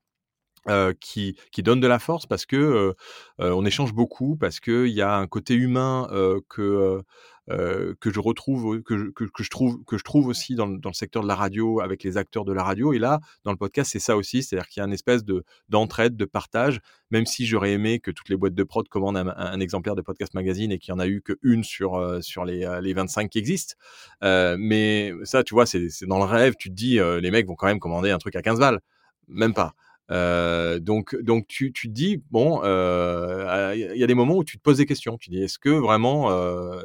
Euh, 0.70 0.94
qui, 0.98 1.36
qui 1.52 1.62
donne 1.62 1.78
de 1.80 1.86
la 1.86 1.98
force 1.98 2.24
parce 2.24 2.46
que 2.46 2.56
euh, 2.56 2.94
euh, 3.38 3.50
on 3.50 3.66
échange 3.66 3.92
beaucoup, 3.92 4.34
parce 4.34 4.60
qu'il 4.60 4.86
y 4.86 5.02
a 5.02 5.14
un 5.14 5.26
côté 5.26 5.52
humain 5.52 6.08
que, 6.48 7.02
que 7.48 8.10
je 8.10 8.18
retrouve, 8.18 8.82
que 8.82 8.96
je, 8.96 9.10
que, 9.10 9.26
je 9.42 9.50
trouve, 9.50 9.84
que 9.84 9.98
je 9.98 10.04
trouve 10.04 10.26
aussi 10.26 10.54
dans, 10.54 10.66
dans, 10.66 10.88
le 10.88 10.94
secteur 10.94 11.22
de 11.22 11.28
la 11.28 11.34
radio 11.34 11.80
avec 11.82 12.02
les 12.02 12.16
acteurs 12.16 12.46
de 12.46 12.52
la 12.54 12.62
radio. 12.62 12.94
Et 12.94 12.98
là, 12.98 13.20
dans 13.44 13.50
le 13.50 13.58
podcast, 13.58 13.90
c'est 13.92 13.98
ça 13.98 14.16
aussi, 14.16 14.42
c'est-à-dire 14.42 14.66
qu'il 14.68 14.80
y 14.80 14.84
a 14.84 14.86
une 14.86 14.94
espèce 14.94 15.22
de 15.22 15.44
d'entraide, 15.68 16.16
de 16.16 16.24
partage, 16.24 16.80
même 17.10 17.26
si 17.26 17.44
j'aurais 17.44 17.72
aimé 17.72 18.00
que 18.00 18.10
toutes 18.10 18.30
les 18.30 18.36
boîtes 18.36 18.54
de 18.54 18.64
prod 18.64 18.88
commandent 18.88 19.18
un, 19.18 19.60
exemplaire 19.60 19.96
de 19.96 20.02
podcast 20.02 20.32
magazine 20.32 20.72
et 20.72 20.78
qu'il 20.78 20.92
y 20.92 20.94
en 20.94 20.98
a 20.98 21.06
eu 21.06 21.20
qu'une 21.20 21.62
sur 21.62 22.22
sur 22.22 22.46
les, 22.46 22.78
les 22.80 22.94
25 22.94 23.28
qui 23.28 23.38
existent. 23.38 23.74
mais 24.22 25.12
ça, 25.24 25.44
tu 25.44 25.52
vois, 25.52 25.66
c'est 25.66 25.88
dans 26.06 26.18
le 26.18 26.24
rêve. 26.24 26.54
Tu 26.58 26.70
te 26.70 26.74
dis, 26.74 26.98
les 27.20 27.30
mecs 27.30 27.46
vont 27.46 27.54
quand 27.54 27.66
même 27.66 27.80
commander 27.80 28.10
un 28.10 28.18
truc 28.18 28.34
à 28.36 28.40
15 28.40 28.58
balles, 28.58 28.80
même 29.28 29.52
pas. 29.52 29.74
Donc, 30.10 31.16
donc 31.22 31.46
tu, 31.46 31.72
te 31.72 31.88
dis, 31.88 32.22
bon, 32.30 32.60
il 32.62 33.96
y 33.96 34.04
a 34.04 34.06
des 34.06 34.14
moments 34.14 34.36
où 34.36 34.44
tu 34.44 34.58
te 34.58 34.62
poses 34.62 34.78
des 34.78 34.86
questions. 34.86 35.16
Tu 35.18 35.30
dis, 35.30 35.42
est-ce 35.42 35.58
que 35.58 35.70
vraiment 35.70 36.30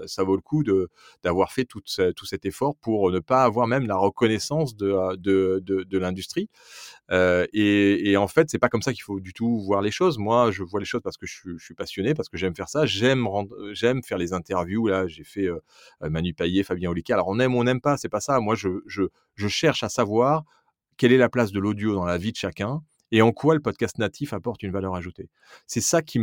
ça 0.07 0.23
vaut 0.23 0.35
le 0.35 0.41
coup 0.41 0.63
d'avoir 1.23 1.51
fait 1.51 1.65
tout, 1.65 1.81
cet 1.85 2.45
effort 2.45 2.75
pour 2.77 3.11
ne 3.11 3.19
pas 3.19 3.43
avoir 3.43 3.67
même 3.67 3.87
la 3.87 3.97
reconnaissance 3.97 4.75
de, 4.75 5.15
de, 5.17 5.59
de, 5.59 5.97
l'industrie? 5.97 6.49
Et, 7.11 8.15
en 8.17 8.27
fait, 8.27 8.49
c'est 8.49 8.59
pas 8.59 8.69
comme 8.69 8.81
ça 8.81 8.93
qu'il 8.93 9.03
faut 9.03 9.19
du 9.19 9.33
tout 9.33 9.59
voir 9.59 9.81
les 9.81 9.91
choses. 9.91 10.17
Moi, 10.17 10.51
je 10.51 10.63
vois 10.63 10.79
les 10.79 10.85
choses 10.85 11.01
parce 11.03 11.17
que 11.17 11.25
je, 11.25 11.57
suis 11.57 11.73
passionné, 11.73 12.13
parce 12.13 12.29
que 12.29 12.37
j'aime 12.37 12.55
faire 12.55 12.69
ça. 12.69 12.85
J'aime 12.85 13.27
j'aime 13.73 14.03
faire 14.03 14.17
les 14.17 14.33
interviews. 14.33 14.87
Là, 14.87 15.07
j'ai 15.07 15.23
fait 15.23 15.47
Manu 16.01 16.33
Payet, 16.33 16.63
Fabien 16.63 16.89
Olicard. 16.89 17.17
Alors, 17.17 17.27
on 17.27 17.39
aime 17.39 17.55
ou 17.55 17.59
on 17.59 17.63
n'aime 17.63 17.81
pas, 17.81 17.97
c'est 17.97 18.09
pas 18.09 18.21
ça. 18.21 18.39
Moi, 18.39 18.55
je, 18.55 18.69
je 18.85 19.47
cherche 19.47 19.83
à 19.83 19.89
savoir 19.89 20.43
quelle 20.97 21.13
est 21.13 21.17
la 21.17 21.29
place 21.29 21.51
de 21.51 21.59
l'audio 21.59 21.95
dans 21.95 22.05
la 22.05 22.17
vie 22.17 22.31
de 22.31 22.37
chacun 22.37 22.83
et 23.11 23.21
en 23.21 23.31
quoi 23.31 23.55
le 23.55 23.61
podcast 23.61 23.97
natif 23.97 24.33
apporte 24.33 24.63
une 24.63 24.71
valeur 24.71 24.95
ajoutée? 24.95 25.29
C'est 25.67 25.81
ça 25.81 26.01
qui 26.01 26.19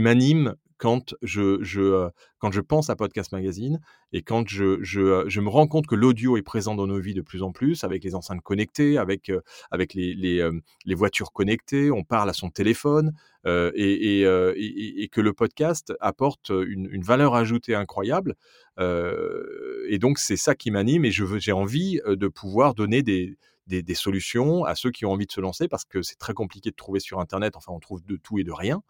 m'anime 0.00 0.54
quand 0.78 1.14
je, 1.22 1.58
je, 1.62 2.08
quand 2.38 2.52
je 2.52 2.60
pense 2.60 2.88
à 2.88 2.96
Podcast 2.96 3.32
Magazine 3.32 3.80
et 4.12 4.22
quand 4.22 4.48
je, 4.48 4.78
je, 4.80 5.24
je 5.26 5.40
me 5.40 5.48
rends 5.48 5.66
compte 5.66 5.86
que 5.86 5.96
l'audio 5.96 6.36
est 6.36 6.42
présent 6.42 6.74
dans 6.74 6.86
nos 6.86 7.00
vies 7.00 7.14
de 7.14 7.20
plus 7.20 7.42
en 7.42 7.52
plus, 7.52 7.84
avec 7.84 8.04
les 8.04 8.14
enceintes 8.14 8.40
connectées, 8.40 8.96
avec, 8.96 9.30
avec 9.70 9.92
les, 9.92 10.14
les, 10.14 10.94
voitures 10.94 11.32
connectées, 11.32 11.90
on 11.90 12.04
parle 12.04 12.30
à 12.30 12.32
son 12.32 12.48
téléphone, 12.48 13.12
et, 13.44 14.22
et, 14.22 15.08
que 15.08 15.20
le 15.20 15.32
podcast 15.32 15.92
apporte 16.00 16.50
une 16.50 17.02
valeur 17.02 17.34
ajoutée 17.34 17.74
incroyable. 17.74 18.36
et 18.78 19.98
donc, 19.98 20.18
c'est 20.18 20.36
ça 20.36 20.54
qui 20.54 20.70
m'anime 20.70 21.04
et 21.04 21.10
j'ai 21.10 21.52
envie 21.52 22.00
de 22.06 22.28
pouvoir 22.28 22.74
donner 22.74 23.02
des, 23.02 23.36
des, 23.68 23.82
des, 23.82 23.94
solutions 23.94 24.64
à 24.64 24.74
ceux 24.74 24.90
qui 24.90 25.04
ont 25.06 25.12
envie 25.12 25.26
de 25.26 25.32
se 25.32 25.40
lancer 25.40 25.68
parce 25.68 25.84
que 25.84 26.02
c'est 26.02 26.16
très 26.16 26.34
compliqué 26.34 26.70
de 26.70 26.76
trouver 26.76 27.00
sur 27.00 27.20
Internet. 27.20 27.54
Enfin, 27.56 27.72
on 27.72 27.80
trouve 27.80 28.04
de 28.04 28.16
tout 28.16 28.38
et 28.38 28.44
de 28.44 28.52
rien. 28.52 28.82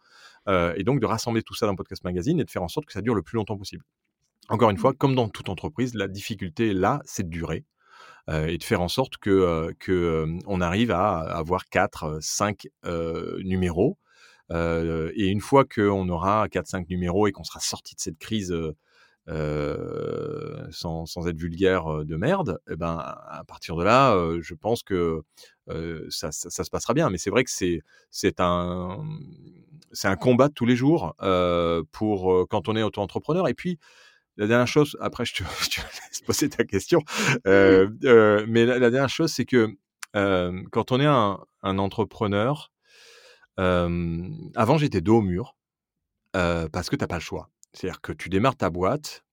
Euh, 0.49 0.72
et 0.76 0.85
donc, 0.85 1.01
de 1.01 1.07
rassembler 1.07 1.43
tout 1.43 1.55
ça 1.55 1.66
dans 1.66 1.74
Podcast 1.74 2.05
Magazine 2.05 2.41
et 2.41 2.45
de 2.45 2.51
faire 2.51 2.62
en 2.62 2.68
sorte 2.68 2.87
que 2.87 2.93
ça 2.93 3.03
dure 3.03 3.14
le 3.14 3.22
plus 3.22 3.37
longtemps 3.37 3.59
possible. 3.59 3.85
Encore 4.49 4.70
une 4.70 4.79
fois, 4.79 4.95
comme 4.95 5.14
dans 5.14 5.29
toute 5.29 5.49
entreprise, 5.49 5.95
la 5.95 6.09
difficulté 6.09 6.72
là, 6.72 7.01
c'est 7.05 7.24
de 7.24 7.29
durer. 7.31 7.64
Euh, 8.31 8.47
et 8.47 8.59
de 8.59 8.62
faire 8.62 8.83
en 8.83 8.89
sorte 8.89 9.16
que, 9.16 9.31
euh, 9.31 9.72
que 9.79 10.26
on 10.47 10.61
arrive 10.61 10.91
à 10.91 11.18
avoir 11.18 11.66
4, 11.68 12.18
5 12.20 12.68
numéros. 13.43 13.99
et 14.51 15.26
une 15.26 15.41
fois 15.41 15.64
qu'on 15.64 16.09
aura 16.09 16.47
4-5 16.49 16.89
numéros 16.89 17.26
et 17.26 17.33
qu'on 17.33 17.45
sera 17.45 17.61
sorti 17.61 17.95
de 17.95 18.01
cette 18.01 18.18
crise 18.18 18.55
euh, 19.29 20.66
sans, 20.70 21.07
sans, 21.07 21.26
être 21.29 21.37
vulgaire 21.37 22.05
de 22.05 22.16
merde, 22.16 22.61
eh 22.70 22.76
ben 22.76 22.97
à 22.99 23.45
partir 23.47 23.76
de 23.76 23.85
là, 23.85 24.16
je 24.41 24.55
pense 24.55 24.83
que 24.83 25.22
ça, 26.11 26.33
ça, 26.33 26.51
ça, 26.51 26.64
se 26.64 26.70
passera 26.70 26.95
bien. 26.95 27.11
Mais 27.11 27.18
c'est 27.18 27.31
vrai 27.31 27.45
que 27.45 27.51
c'est 27.51 27.83
c'est 28.11 28.41
un 28.41 29.05
c'est 29.93 30.09
un 30.09 30.16
combat 30.16 30.49
de 30.49 30.55
tous 30.55 30.66
les 30.66 30.76
jours 30.76 31.14
pour 31.93 32.47
quand 32.49 32.68
on 32.68 32.76
est 32.76 32.83
auto-entrepreneur. 32.83 33.49
Et 33.49 33.55
puis 33.55 33.79
la 34.39 34.47
dernière 34.47 34.68
chose, 34.68 34.97
après 35.01 35.24
je 35.24 35.35
te, 35.35 35.43
je 35.62 35.68
te 35.68 35.81
laisse 35.81 36.20
poser 36.24 36.49
ta 36.49 36.64
question, 36.64 37.03
euh, 37.47 37.91
euh, 38.05 38.47
mais 38.49 38.64
la, 38.64 38.79
la, 38.79 38.91
dernière 38.91 39.11
chose, 39.11 39.33
c'est 39.33 39.45
que 39.45 39.76
euh, 40.16 40.62
quand 40.70 40.93
on 40.93 41.01
est 41.01 41.07
un, 41.07 41.41
un 41.62 41.79
entrepreneur, 41.79 42.72
avant 43.57 44.79
j'étais 44.79 45.01
dos 45.01 45.18
au 45.18 45.22
mur 45.22 45.57
parce 46.33 46.89
que 46.89 46.95
tu 46.95 47.03
n'as 47.03 47.09
pas 47.09 47.16
le 47.16 47.20
choix. 47.20 47.51
C'est-à-dire 47.72 48.00
que 48.00 48.12
tu 48.12 48.28
démarres 48.28 48.56
ta 48.56 48.70
boîte. 48.70 49.24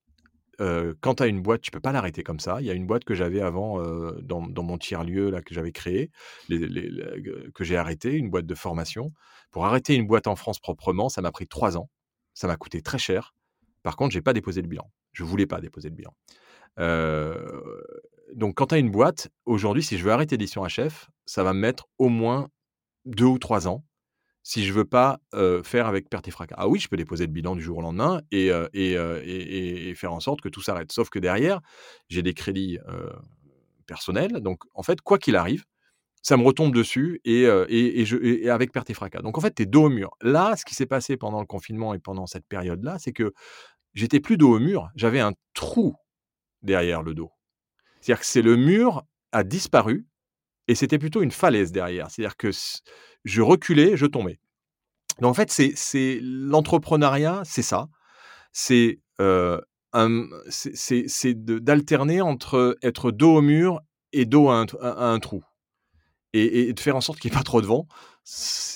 quand 0.60 1.16
tu 1.16 1.24
as 1.24 1.28
une 1.28 1.42
boîte, 1.42 1.62
tu 1.62 1.72
peux 1.72 1.80
pas 1.80 1.92
l'arrêter 1.92 2.24
comme 2.24 2.40
ça. 2.40 2.58
Il 2.60 2.68
y 2.68 2.70
a 2.70 2.74
une 2.74 2.88
boîte 2.88 3.04
que 3.04 3.14
j'avais 3.14 3.42
avant 3.42 3.82
dans, 4.22 4.64
mon 4.64 4.78
tiers-lieu 4.78 5.30
là 5.30 5.42
que 5.42 5.54
j'avais 5.54 5.72
créé, 5.72 6.12
les, 6.50 6.60
les, 6.60 6.90
les, 6.90 7.52
que 7.54 7.64
j'ai 7.64 7.78
arrêté, 7.78 8.14
une 8.14 8.30
boîte 8.30 8.46
de 8.46 8.56
formation. 8.56 9.12
Pour 9.52 9.66
arrêter 9.66 9.96
une 9.96 10.08
boîte 10.08 10.28
en 10.28 10.36
France 10.36 10.60
proprement, 10.60 11.10
ça 11.10 11.22
m'a 11.22 11.32
pris 11.32 11.48
trois 11.48 11.78
ans. 11.78 11.90
Ça 12.34 12.48
m'a 12.48 12.58
coûté 12.58 12.82
très 12.82 12.98
cher. 12.98 13.34
Par 13.84 13.96
contre, 13.96 14.14
j'ai 14.14 14.22
pas 14.22 14.34
déposé 14.34 14.62
le 14.62 14.68
bilan. 14.68 14.92
Je 15.14 15.24
voulais 15.24 15.46
pas 15.46 15.62
déposer 15.62 15.90
le 15.90 15.96
bilan. 15.96 16.14
Donc, 18.34 18.56
quand 18.56 18.68
tu 18.68 18.76
as 18.76 18.80
une 18.80 18.92
boîte, 18.92 19.30
aujourd'hui, 19.46 19.84
si 19.84 19.98
je 19.98 20.04
veux 20.04 20.12
arrêter 20.12 20.36
l'édition 20.36 20.66
HF, 20.66 21.10
ça 21.26 21.44
va 21.44 21.54
me 21.54 21.60
mettre 21.60 21.88
au 21.98 22.10
moins 22.10 22.50
deux 23.06 23.26
ou 23.26 23.40
trois 23.40 23.68
ans 23.68 23.84
si 24.48 24.64
je 24.64 24.72
veux 24.72 24.86
pas 24.86 25.20
faire 25.64 25.88
avec 25.88 26.08
perte 26.08 26.28
et 26.28 26.32
fracas. 26.32 26.56
Ah 26.60 26.68
oui, 26.68 26.80
je 26.80 26.88
peux 26.88 26.98
déposer 26.98 27.26
le 27.26 27.32
bilan 27.32 27.56
du 27.56 27.64
jour 27.64 27.80
au 27.80 27.82
lendemain 27.82 28.22
et, 28.32 28.52
faire 29.96 30.14
en 30.14 30.20
sorte 30.20 30.40
que 30.40 30.50
tout 30.50 30.62
s'arrête. 30.62 30.92
Sauf 30.92 31.10
que 31.10 31.18
derrière, 31.18 31.62
j'ai 32.10 32.22
des 32.22 32.36
crédits 32.36 32.78
personnels. 33.88 34.34
Donc, 34.42 34.62
en 34.76 34.84
fait, 34.84 35.02
quoi 35.02 35.18
qu'il 35.18 35.36
arrive, 35.36 35.66
ça 36.22 36.38
me 36.38 36.44
retombe 36.44 36.76
dessus 36.76 37.22
et, 37.26 37.48
avec 38.48 38.72
perte 38.72 38.92
et 38.92 38.94
fracas. 38.94 39.24
Donc, 39.24 39.36
en 39.36 39.42
fait, 39.42 39.56
tu 39.56 39.64
es 39.64 39.66
dos 39.66 39.86
au 39.86 39.90
mur. 39.90 40.12
Là, 40.22 40.56
ce 40.56 40.64
qui 40.64 40.76
s'est 40.76 40.86
passé 40.86 41.18
pendant 41.18 41.40
le 41.40 41.48
confinement 41.48 41.96
et 41.96 42.00
pendant 42.00 42.28
cette 42.28 42.46
période-là, 42.46 43.00
c'est 43.00 43.14
que 43.14 43.34
j'étais 43.96 44.20
plus 44.20 44.38
dos 44.38 44.56
au 44.56 44.60
mur, 44.60 44.90
j'avais 44.96 45.22
un 45.22 45.34
trou 45.56 45.96
derrière 46.62 47.02
le 47.02 47.16
dos. 47.16 47.32
C'est-à-dire 48.00 48.20
que 48.20 48.28
c'est 48.28 48.44
le 48.44 48.58
mur 48.58 49.02
a 49.32 49.44
disparu 49.44 50.06
et 50.68 50.76
c'était 50.76 51.00
plutôt 51.00 51.24
une 51.24 51.32
falaise 51.32 51.72
derrière. 51.72 52.12
C'est-à-dire 52.12 52.38
que 52.38 52.52
je 53.26 53.42
reculais, 53.42 53.98
je 53.98 54.06
tombais. 54.06 54.40
Donc 55.20 55.32
en 55.32 55.34
fait, 55.34 55.52
c'est 55.52 56.20
l'entrepreneuriat, 56.22 57.42
c'est 57.44 57.62
ça. 57.62 57.90
C'est 58.54 59.02
euh, 59.20 59.60
d'alterner 59.94 62.22
entre 62.22 62.78
être 62.82 63.12
dos 63.12 63.36
au 63.36 63.42
mur 63.42 63.82
et 64.14 64.26
dos 64.26 64.50
à 64.50 64.66
un, 64.82 65.20
trou. 65.20 65.44
Et, 66.34 66.74
de 66.74 66.80
faire 66.80 66.96
en 66.96 67.02
sorte 67.02 67.20
qu'il 67.20 67.32
n'y 67.32 67.36
ait 67.36 67.40
pas 67.40 67.44
trop 67.44 67.62
de 67.62 67.68
vent. 67.68 67.88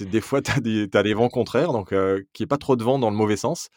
Des 0.02 0.22
fois, 0.22 0.42
tu 0.42 0.52
as, 0.52 0.56
as, 0.56 1.04
des 1.04 1.14
vents 1.14 1.30
contraires, 1.30 1.74
donc 1.74 1.92
euh, 1.92 2.24
qu'il 2.34 2.44
n'y 2.44 2.46
ait 2.46 2.48
pas 2.48 2.58
trop 2.58 2.76
de 2.76 2.84
vent 2.84 3.00
dans 3.00 3.10
le 3.10 3.16
mauvais 3.16 3.38
sens. 3.38 3.70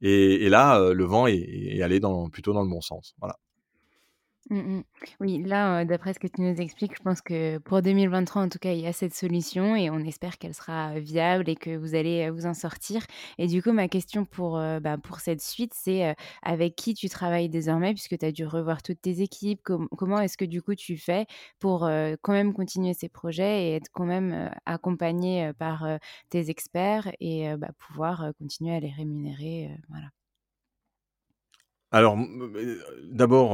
Et, 0.00 0.44
et 0.44 0.48
là, 0.48 0.78
euh, 0.78 0.94
le 0.94 1.04
vent 1.04 1.26
est, 1.26 1.36
est 1.36 1.82
allé 1.82 2.00
dans, 2.00 2.28
plutôt 2.28 2.52
dans 2.52 2.62
le 2.62 2.68
bon 2.68 2.80
sens. 2.80 3.14
Voilà. 3.18 3.36
Mmh 4.48 4.82
oui, 5.20 5.42
là, 5.42 5.84
d'après 5.84 6.14
ce 6.14 6.20
que 6.20 6.28
tu 6.28 6.40
nous 6.40 6.54
expliques, 6.60 6.96
je 6.96 7.02
pense 7.02 7.20
que 7.20 7.58
pour 7.58 7.82
2023, 7.82 8.42
en 8.42 8.48
tout 8.48 8.58
cas, 8.60 8.72
il 8.72 8.80
y 8.80 8.86
a 8.86 8.92
cette 8.92 9.12
solution 9.14 9.74
et 9.74 9.90
on 9.90 9.98
espère 10.00 10.38
qu'elle 10.38 10.54
sera 10.54 11.00
viable 11.00 11.48
et 11.48 11.56
que 11.56 11.76
vous 11.76 11.96
allez 11.96 12.30
vous 12.30 12.46
en 12.46 12.54
sortir. 12.54 13.02
Et 13.38 13.48
du 13.48 13.60
coup, 13.60 13.72
ma 13.72 13.88
question 13.88 14.24
pour, 14.24 14.52
bah, 14.80 14.98
pour 15.02 15.18
cette 15.18 15.42
suite, 15.42 15.72
c'est 15.74 16.14
avec 16.42 16.76
qui 16.76 16.94
tu 16.94 17.08
travailles 17.08 17.48
désormais, 17.48 17.92
puisque 17.92 18.16
tu 18.18 18.24
as 18.24 18.30
dû 18.32 18.46
revoir 18.46 18.82
toutes 18.82 19.00
tes 19.00 19.20
équipes. 19.20 19.60
comment 19.96 20.20
est-ce 20.20 20.36
que 20.36 20.44
du 20.44 20.62
coup 20.62 20.74
tu 20.76 20.96
fais 20.96 21.26
pour 21.58 21.80
quand 22.22 22.32
même 22.32 22.52
continuer 22.52 22.94
ces 22.94 23.08
projets 23.08 23.64
et 23.70 23.74
être 23.76 23.88
quand 23.92 24.06
même 24.06 24.50
accompagné 24.64 25.52
par 25.58 25.84
tes 26.30 26.50
experts 26.50 27.10
et 27.20 27.48
bah, 27.56 27.70
pouvoir 27.78 28.30
continuer 28.38 28.76
à 28.76 28.80
les 28.80 28.90
rémunérer, 28.90 29.70
voilà. 29.88 30.06
Alors, 31.96 32.18
d'abord, 33.04 33.52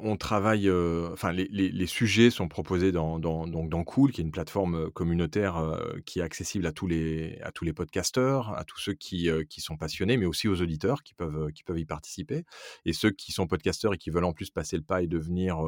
on 0.00 0.16
travaille, 0.16 0.70
enfin, 1.12 1.32
les, 1.32 1.86
sujets 1.86 2.30
sont 2.30 2.46
proposés 2.46 2.92
dans, 2.92 3.18
donc 3.18 3.68
dans 3.68 3.82
Cool, 3.82 4.12
qui 4.12 4.20
est 4.20 4.24
une 4.24 4.30
plateforme 4.30 4.92
communautaire 4.92 5.76
qui 6.06 6.20
est 6.20 6.22
accessible 6.22 6.66
à 6.66 6.72
tous 6.72 6.86
les, 6.86 7.36
à 7.42 7.50
tous 7.50 7.64
les 7.64 7.72
podcasteurs, 7.72 8.56
à 8.56 8.62
tous 8.62 8.78
ceux 8.78 8.92
qui, 8.92 9.28
qui 9.48 9.60
sont 9.60 9.76
passionnés, 9.76 10.18
mais 10.18 10.26
aussi 10.26 10.46
aux 10.46 10.62
auditeurs 10.62 11.02
qui 11.02 11.14
peuvent, 11.14 11.50
qui 11.50 11.64
peuvent 11.64 11.80
y 11.80 11.84
participer. 11.84 12.44
Et 12.84 12.92
ceux 12.92 13.10
qui 13.10 13.32
sont 13.32 13.48
podcasteurs 13.48 13.94
et 13.94 13.98
qui 13.98 14.10
veulent 14.10 14.22
en 14.22 14.32
plus 14.32 14.50
passer 14.50 14.76
le 14.76 14.84
pas 14.84 15.02
et 15.02 15.08
devenir 15.08 15.58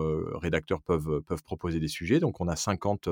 rédacteurs 0.41 0.81
peuvent, 0.81 1.23
peuvent 1.23 1.43
proposer 1.43 1.81
des 1.81 1.89
sujets. 1.89 2.21
Donc, 2.21 2.41
on 2.41 2.47
a 2.47 2.55
50, 2.55 3.09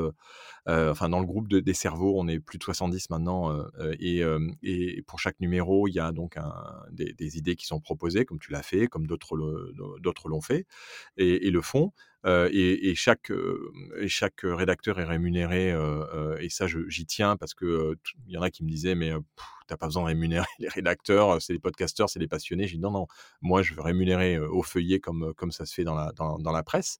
enfin, 0.68 1.09
dans 1.09 1.18
le 1.18 1.26
groupe 1.26 1.49
de, 1.49 1.59
des 1.59 1.74
cerveaux, 1.74 2.14
on 2.16 2.28
est 2.28 2.39
plus 2.39 2.59
de 2.59 2.62
70 2.62 3.11
maintenant. 3.11 3.61
et, 3.99 4.22
et 4.62 5.03
pour 5.09 5.18
chaque 5.18 5.41
numéro, 5.41 5.89
il 5.89 5.95
y 5.95 6.01
a 6.01 6.12
donc 6.12 6.37
des, 6.93 7.12
des 7.12 7.37
idées 7.37 7.57
qui 7.57 7.66
sont 7.66 7.81
proposées 7.81 8.20
comme 8.25 8.39
tu 8.39 8.53
l'as 8.53 8.62
fait, 8.62 8.87
comme 8.87 9.07
d'autres 9.07 9.37
l'ont 9.37 10.41
fait 10.41 10.66
et, 11.16 11.47
et, 11.47 11.51
le 11.51 11.61
font. 11.62 11.93
Euh, 12.27 12.51
et, 12.53 12.91
et, 12.91 12.95
chaque, 12.95 13.31
rédacteur 14.43 15.01
est 15.01 15.05
rémunéré, 15.05 15.73
euh, 15.73 16.37
et 16.39 16.51
ça 16.51 16.66
j'y 16.66 17.07
tiens 17.07 17.37
parce 17.37 17.55
que 17.55 17.97
il 18.27 18.35
y 18.35 18.37
en 18.37 18.43
a 18.43 18.51
qui 18.51 18.62
me 18.62 18.68
disaient 18.68 18.95
mais 18.95 19.12
t'as 19.66 19.77
pas 19.77 19.87
besoin 19.87 20.03
de 20.03 20.09
rémunérer 20.09 20.47
les 20.59 20.68
rédacteurs, 20.68 21.41
c'est 21.41 21.53
les 21.53 21.59
podcasteurs, 21.59 22.11
c'est 22.11 22.18
les 22.18 22.29
passionnés. 22.29 22.66
J'ai 22.66 22.77
dit 22.77 22.83
non 22.83 22.91
non, 22.91 23.07
moi 23.41 23.62
je 23.62 23.75
veux 23.75 23.81
rémunérer 23.81 24.39
au 24.39 24.62
feuillet 24.62 25.01
comme 25.01 25.33
comme 25.35 25.51
ça 25.51 25.64
se 25.64 25.73
fait 25.73 25.85
dans 25.85 25.95
la 25.95 26.62
presse. 26.62 26.99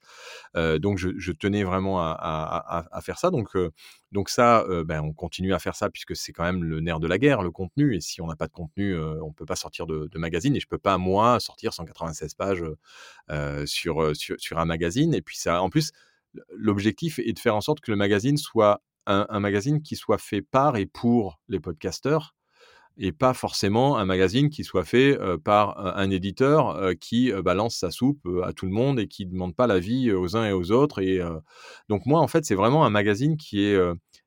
Euh, 0.57 0.79
donc 0.79 0.99
je, 0.99 1.33
tenais 1.33 1.64
vraiment 1.64 2.01
à, 2.01 3.01
faire 3.03 3.18
ça. 3.18 3.31
Donc 3.31 3.57
donc 4.12 4.31
ça, 4.31 4.64
ben, 4.87 5.03
on 5.03 5.12
continue 5.12 5.53
à 5.53 5.59
faire 5.59 5.75
ça 5.75 5.91
puisque 5.91 6.16
c'est 6.16 6.33
quand 6.33 6.45
même 6.45 6.64
le 6.64 6.81
nerf 6.81 6.99
de 6.99 7.07
la 7.07 7.18
guerre, 7.18 7.43
le 7.43 7.51
contenu. 7.51 7.95
Et 7.95 8.01
si 8.01 8.21
on 8.23 8.27
n'a 8.27 8.37
pas 8.37 8.47
de 8.47 8.53
contenu, 8.53 8.99
on 8.99 9.33
peut 9.33 9.47
pas 9.47 9.57
sortir 9.57 9.87
de, 9.87 10.09
de, 10.11 10.18
magazine. 10.18 10.57
Et 10.57 10.61
je 10.61 10.66
peux 10.66 10.79
pas 10.79 10.97
moi 10.99 11.41
sortir 11.41 11.75
196 11.75 12.35
pages 12.35 12.64
sur, 13.66 14.16
sur 14.16 14.37
sur 14.39 14.59
un 14.59 14.64
magazine 14.64 15.14
et 15.14 15.22
puis 15.22 15.37
ça, 15.37 15.62
en 15.62 15.70
plus, 15.70 15.93
l'objectif 16.51 17.18
est 17.18 17.33
de 17.33 17.39
faire 17.39 17.57
en 17.57 17.61
sorte 17.61 17.81
que 17.81 17.91
le 17.91 17.97
magazine 17.97 18.37
soit 18.37 18.83
un, 19.07 19.41
magazine 19.41 19.83
qui 19.83 19.97
soit 19.97 20.18
fait 20.18 20.43
par 20.43 20.76
et 20.76 20.87
pour 20.87 21.41
les 21.49 21.59
podcasteurs 21.59 22.35
et 22.97 23.12
pas 23.12 23.35
forcément 23.35 23.97
un 23.97 24.05
magazine 24.05 24.51
qui 24.51 24.62
soit 24.62 24.85
fait 24.85 25.18
euh, 25.18 25.39
par 25.39 25.97
un 25.97 26.11
éditeur 26.11 26.70
euh, 26.70 26.93
qui 26.93 27.33
euh, 27.33 27.41
balance 27.41 27.76
sa 27.76 27.91
soupe 27.91 28.28
à 28.45 28.53
tout 28.53 28.66
le 28.66 28.72
monde 28.72 29.01
et 29.01 29.09
qui 29.09 29.26
ne 29.26 29.33
demande 29.33 29.57
pas 29.57 29.66
l'avis 29.66 30.12
aux 30.12 30.37
uns 30.37 30.47
et 30.47 30.53
aux 30.53 30.70
autres. 30.70 31.01
Et 31.01 31.20
donc 31.89 32.07
moi, 32.07 32.20
en 32.20 32.28
fait, 32.28 32.45
c'est 32.45 32.55
vraiment 32.55 32.85
un 32.85 32.91
magazine 32.91 33.37
qui 33.37 33.64
est 33.64 33.78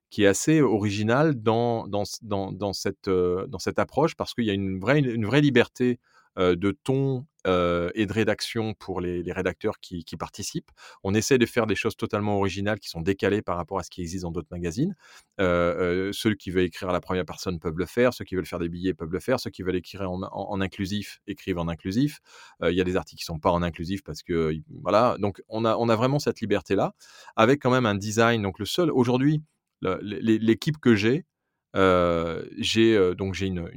qui 0.09 0.23
est 0.23 0.27
assez 0.27 0.61
original 0.61 1.41
dans, 1.41 1.87
dans, 1.87 2.03
dans, 2.21 2.51
dans 2.51 2.71
cette, 2.71 3.09
dans 3.09 3.57
cette 3.57 3.79
approche 3.79 4.15
parce 4.15 4.35
qu'il 4.35 4.45
y 4.45 4.51
a 4.51 4.53
une 4.53 4.79
vraie, 4.79 4.99
une 4.99 5.25
vraie 5.25 5.41
liberté 5.41 5.99
de 6.37 6.71
ton 6.83 7.25
et 7.45 8.05
de 8.05 8.13
rédaction 8.13 8.73
pour 8.73 9.01
les, 9.01 9.31
rédacteurs 9.31 9.79
qui, 9.79 10.05
participent. 10.17 10.71
On 11.03 11.13
essaie 11.13 11.37
de 11.37 11.45
faire 11.45 11.67
des 11.67 11.75
choses 11.75 11.97
totalement 11.97 12.37
originales 12.37 12.79
qui 12.79 12.87
sont 12.87 13.01
décalées 13.01 13.41
par 13.41 13.57
rapport 13.57 13.79
à 13.79 13.83
ce 13.83 13.89
qui 13.89 14.01
existe 14.01 14.23
dans 14.23 14.31
d'autres 14.31 14.47
magazines. 14.51 14.95
Euh, 15.41 16.11
ceux 16.13 16.35
qui 16.35 16.51
veulent 16.51 16.63
écrire 16.63 16.89
à 16.89 16.93
la 16.93 17.01
première 17.01 17.25
personne 17.25 17.59
peuvent 17.59 17.77
le 17.77 17.85
faire, 17.85 18.13
ceux 18.13 18.23
qui 18.23 18.35
veulent 18.35 18.45
faire 18.45 18.59
des 18.59 18.69
billets 18.69 18.93
peuvent 18.93 19.11
le 19.11 19.19
faire, 19.19 19.39
ceux 19.39 19.49
qui 19.49 19.63
veulent 19.63 19.75
écrire 19.75 20.09
en, 20.09 20.61
inclusif 20.61 21.19
écrivent 21.27 21.59
en 21.59 21.67
inclusif. 21.67 22.19
Il 22.61 22.73
y 22.73 22.81
a 22.81 22.83
des 22.83 22.95
articles 22.95 23.19
qui 23.19 23.25
sont 23.25 23.39
pas 23.39 23.51
en 23.51 23.61
inclusif 23.61 24.03
parce 24.03 24.23
que 24.23 24.53
voilà. 24.81 25.17
Donc 25.19 25.41
on 25.49 25.65
a 25.65 25.75
on 25.75 25.89
a 25.89 25.95
vraiment 25.95 26.19
cette 26.19 26.39
liberté 26.39 26.75
là 26.75 26.93
avec 27.35 27.61
quand 27.61 27.71
même 27.71 27.85
un 27.85 27.95
design. 27.95 28.41
Donc 28.41 28.59
le 28.59 28.65
seul 28.65 28.91
aujourd'hui 28.91 29.41
l'équipe 29.81 30.77
que 30.77 30.95
j'ai 30.95 31.25
j'ai 31.73 33.15
donc 33.15 33.33
j'ai 33.33 33.47
une, 33.47 33.69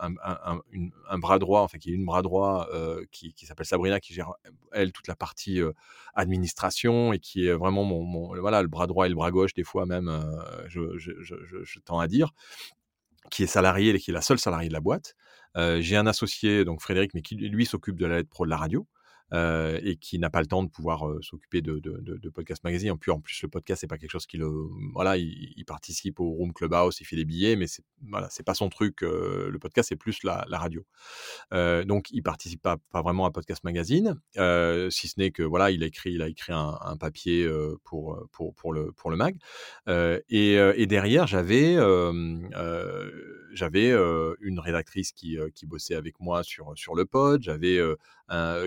un, 0.00 1.18
bras 1.18 1.38
droit, 1.38 1.60
enfin 1.62 1.78
qui 1.78 1.90
est 1.90 1.94
une 1.94 2.04
bras 2.04 2.22
droit 2.22 2.68
qui, 3.10 3.34
qui 3.34 3.46
s'appelle 3.46 3.66
Sabrina, 3.66 4.00
qui 4.00 4.14
gère 4.14 4.32
elle 4.72 4.92
toute 4.92 5.08
la 5.08 5.16
partie 5.16 5.60
administration 6.14 7.12
et 7.12 7.18
qui 7.18 7.46
est 7.46 7.52
vraiment 7.52 7.84
mon, 7.84 8.38
voilà 8.40 8.62
le 8.62 8.68
bras 8.68 8.86
droit 8.86 9.06
et 9.06 9.08
le 9.08 9.14
bras 9.14 9.30
gauche 9.30 9.54
des 9.54 9.64
fois 9.64 9.86
même, 9.86 10.10
je, 10.68 11.78
tends 11.84 11.98
à 11.98 12.08
dire, 12.08 12.30
qui 13.30 13.42
est 13.42 13.48
salarié 13.48 13.94
et 13.94 13.98
qui 13.98 14.10
est 14.10 14.14
la 14.14 14.22
seule 14.22 14.38
salariée 14.38 14.68
de 14.68 14.74
la 14.74 14.80
boîte. 14.80 15.14
j'ai 15.56 15.96
un 15.96 16.06
associé 16.06 16.64
donc 16.64 16.80
Frédéric, 16.80 17.12
mais 17.14 17.22
qui 17.22 17.34
lui 17.36 17.66
s'occupe 17.66 17.96
de 17.96 18.06
la 18.06 18.16
lettre 18.16 18.30
pro 18.30 18.44
de 18.44 18.50
la 18.50 18.56
radio. 18.56 18.86
Euh, 19.32 19.80
et 19.82 19.96
qui 19.96 20.18
n'a 20.18 20.28
pas 20.28 20.40
le 20.40 20.46
temps 20.46 20.62
de 20.62 20.68
pouvoir 20.68 21.08
euh, 21.08 21.22
s'occuper 21.22 21.62
de, 21.62 21.80
podcast 22.34 22.62
magazine. 22.64 22.90
En 22.90 22.98
plus, 22.98 23.12
en 23.12 23.20
plus, 23.20 23.40
le 23.42 23.48
podcast, 23.48 23.80
c'est 23.80 23.86
pas 23.86 23.96
quelque 23.96 24.10
chose 24.10 24.26
qui 24.26 24.36
le, 24.36 24.50
voilà, 24.92 25.16
il, 25.16 25.64
participe 25.66 26.20
au 26.20 26.28
Room 26.28 26.52
Clubhouse, 26.52 27.00
il 27.00 27.04
fait 27.04 27.16
des 27.16 27.24
billets, 27.24 27.56
mais 27.56 27.66
c'est 27.66 27.82
voilà, 28.10 28.28
pas 28.44 28.52
son 28.52 28.68
truc. 28.68 29.02
Euh, 29.02 29.48
le 29.48 29.58
podcast, 29.58 29.88
c'est 29.88 29.96
plus 29.96 30.22
la, 30.22 30.44
radio. 30.50 30.84
donc, 31.50 32.10
il 32.10 32.22
participe 32.22 32.60
pas, 32.60 32.76
pas 32.90 33.00
vraiment 33.00 33.24
à 33.24 33.30
podcast 33.30 33.64
magazine, 33.64 34.20
si 34.90 35.08
ce 35.08 35.18
n'est 35.18 35.30
que 35.30 35.42
voilà, 35.42 35.70
il 35.70 35.82
a 35.82 35.86
écrit, 35.86 36.12
il 36.12 36.20
a 36.20 36.28
écrit 36.28 36.52
un, 36.52 36.76
un 36.82 36.96
papier 36.98 37.48
pour, 37.84 38.26
pour 38.32 38.54
pour 38.54 38.72
le 38.74 38.92
pour 38.92 39.10
le 39.10 39.16
mag. 39.16 39.36
Et, 39.88 40.54
et, 40.54 40.86
derrière, 40.86 41.26
j'avais 41.26 41.76
j'avais 43.54 43.92
une 44.40 44.60
rédactrice 44.60 45.12
qui, 45.12 45.38
qui 45.54 45.66
bossait 45.66 45.94
avec 45.94 46.20
moi 46.20 46.42
sur 46.42 46.72
sur 46.76 46.94
le 46.94 47.06
pod. 47.06 47.42
J'avais 47.42 47.80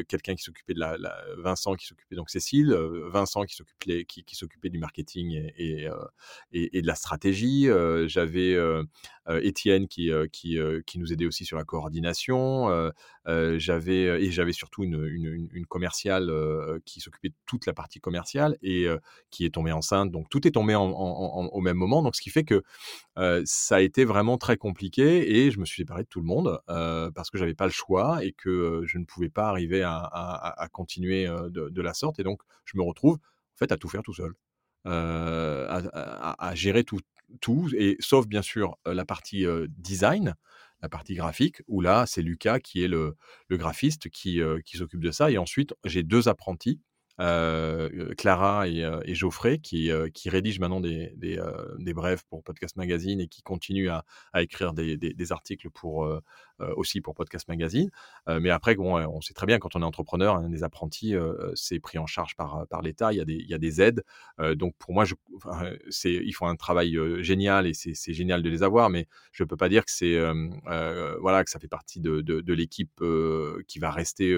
quelqu'un 0.07 0.36
qui 0.36 0.43
s'occupait 0.43 0.74
de 0.74 0.80
la, 0.80 0.97
Vincent 1.38 1.76
qui 1.76 1.86
s'occupait 1.86 2.16
donc 2.16 2.30
Cécile, 2.30 2.74
Vincent 3.11 3.43
qui 3.43 3.55
s'occupait 3.55 4.05
qui, 4.05 4.24
qui 4.24 4.36
s'occupait 4.36 4.70
du 4.70 4.80
marketing 4.80 5.32
et, 5.57 5.88
et, 6.51 6.78
et, 6.78 6.82
de 6.82 6.88
la 6.88 6.95
stratégie. 6.95 7.68
J'avais 8.07 8.55
Étienne 9.41 9.88
qui 9.88 10.11
qui, 10.32 10.57
qui 10.86 10.99
nous 10.99 11.11
aidait 11.11 11.26
aussi 11.26 11.45
sur 11.45 11.57
la 11.57 11.63
coordination. 11.63 12.91
j'avais 13.26 14.24
et 14.24 14.32
j'avais 14.32 14.53
surtout 14.53 14.84
une, 14.84 15.03
une, 15.05 15.49
une 15.51 15.66
commerciale 15.66 16.32
qui 16.86 16.99
s'occupait 16.99 17.30
de 17.30 17.36
toute 17.45 17.66
la 17.66 17.74
partie 17.74 17.99
commerciale 17.99 18.57
et 18.61 18.88
qui 19.32 19.45
est 19.45 19.53
tombée 19.53 19.72
enceinte. 19.72 20.11
Donc 20.11 20.30
tout 20.30 20.47
est 20.47 20.51
tombé 20.51 20.76
en, 20.76 20.86
au 20.86 21.61
même 21.61 21.78
moment. 21.78 22.03
Donc 22.03 22.16
ce 22.16 22.22
qui 22.22 22.30
fait 22.30 22.43
que 22.43 22.63
ça 23.45 23.76
a 23.76 23.80
été 23.82 24.05
vraiment 24.05 24.38
très 24.38 24.57
compliqué 24.57 25.38
et 25.38 25.51
je 25.51 25.59
me 25.59 25.66
suis 25.66 25.84
séparé 25.84 26.03
de 26.03 26.07
tout 26.07 26.20
le 26.20 26.26
monde 26.26 26.59
parce 26.68 27.30
que 27.30 27.38
j'avais 27.38 27.53
pas 27.53 27.66
le 27.66 27.72
choix 27.72 28.24
et 28.24 28.34
que 28.34 28.84
je 28.86 28.97
ne 28.97 29.05
pouvais 29.05 29.30
pas 29.30 29.47
arriver 29.47 29.84
à, 29.84 30.68
continuer 30.72 31.28
de, 31.28 31.82
la 31.82 31.93
sorte. 31.93 32.20
Et 32.20 32.24
donc, 32.24 32.41
je 32.66 32.78
me 32.78 32.84
retrouve 32.84 33.16
en 33.16 33.57
fait 33.57 33.72
à 33.72 33.78
tout 33.78 33.89
faire 33.89 34.03
tout 34.03 34.13
seul, 34.13 34.34
à, 34.86 36.51
gérer 36.55 36.84
tout, 36.84 36.99
et 37.78 37.97
sauf 37.99 38.28
bien 38.28 38.41
sûr 38.41 38.78
la 38.86 39.05
partie 39.05 39.45
design, 39.70 40.36
la 40.82 40.89
partie 40.89 41.16
graphique, 41.16 41.61
où 41.68 41.82
là, 41.82 42.05
c'est 42.05 42.22
Lucas 42.22 42.59
qui 42.59 42.84
est 42.84 42.88
le, 42.88 43.16
graphiste 43.49 44.09
qui 44.09 44.41
s'occupe 44.74 45.01
de 45.01 45.11
ça. 45.11 45.32
Et 45.32 45.38
ensuite, 45.38 45.74
j'ai 45.86 46.03
deux 46.03 46.28
apprentis 46.28 46.82
Clara 47.18 48.68
et, 48.68 49.16
Geoffrey 49.16 49.59
qui, 49.59 49.89
qui 50.13 50.30
rédigent 50.30 50.59
maintenant 50.59 50.82
des, 50.82 51.13
des, 51.16 51.93
brèves 51.93 52.24
pour 52.30 52.43
Podcast 52.43 52.76
Magazine 52.76 53.22
et 53.22 53.28
qui 53.28 53.41
continuent 53.41 53.89
à, 53.89 54.03
écrire 54.41 54.74
des, 54.74 54.97
des, 54.97 55.32
articles 55.32 55.70
pour, 55.70 56.09
aussi 56.76 57.01
pour 57.01 57.16
Podcast 57.16 57.47
Magazine. 57.47 57.89
mais 58.28 58.49
après, 58.49 58.76
bon, 58.76 58.97
on 58.97 59.22
sait 59.22 59.34
très 59.34 59.45
bien 59.45 59.59
quand 59.59 59.76
on 59.76 59.82
est 59.82 59.86
entrepreneur, 59.86 60.36
hein, 60.36 60.49
des 60.49 60.63
apprentis, 60.63 61.16
c'est 61.53 61.80
pris 61.80 61.97
en 61.97 62.05
charge 62.05 62.36
par, 62.36 62.68
par 62.68 62.82
l'État, 62.82 63.13
il, 63.13 63.18
y 63.18 63.53
a 63.53 63.57
des, 63.57 63.82
aides. 63.82 64.03
donc 64.55 64.76
pour 64.78 64.93
moi, 64.93 65.05
je, 65.05 65.16
ils 66.05 66.34
font 66.34 66.47
un 66.47 66.55
travail 66.55 66.97
génial 67.24 67.68
et 67.68 67.74
c'est, 67.74 68.13
génial 68.13 68.43
de 68.43 68.49
les 68.49 68.63
avoir, 68.63 68.89
mais 68.89 69.07
je 69.32 69.43
ne 69.43 69.47
peux 69.47 69.57
pas 69.57 69.70
dire 69.70 69.86
que, 69.86 69.91
c'est, 69.91 70.20
voilà, 71.20 71.43
que 71.43 71.49
ça 71.49 71.59
fait 71.59 71.68
partie 71.68 72.01
de, 72.01 72.22
de, 72.22 72.53
l'équipe 72.53 73.01
qui 73.68 73.80
va 73.80 73.91
rester, 73.91 74.38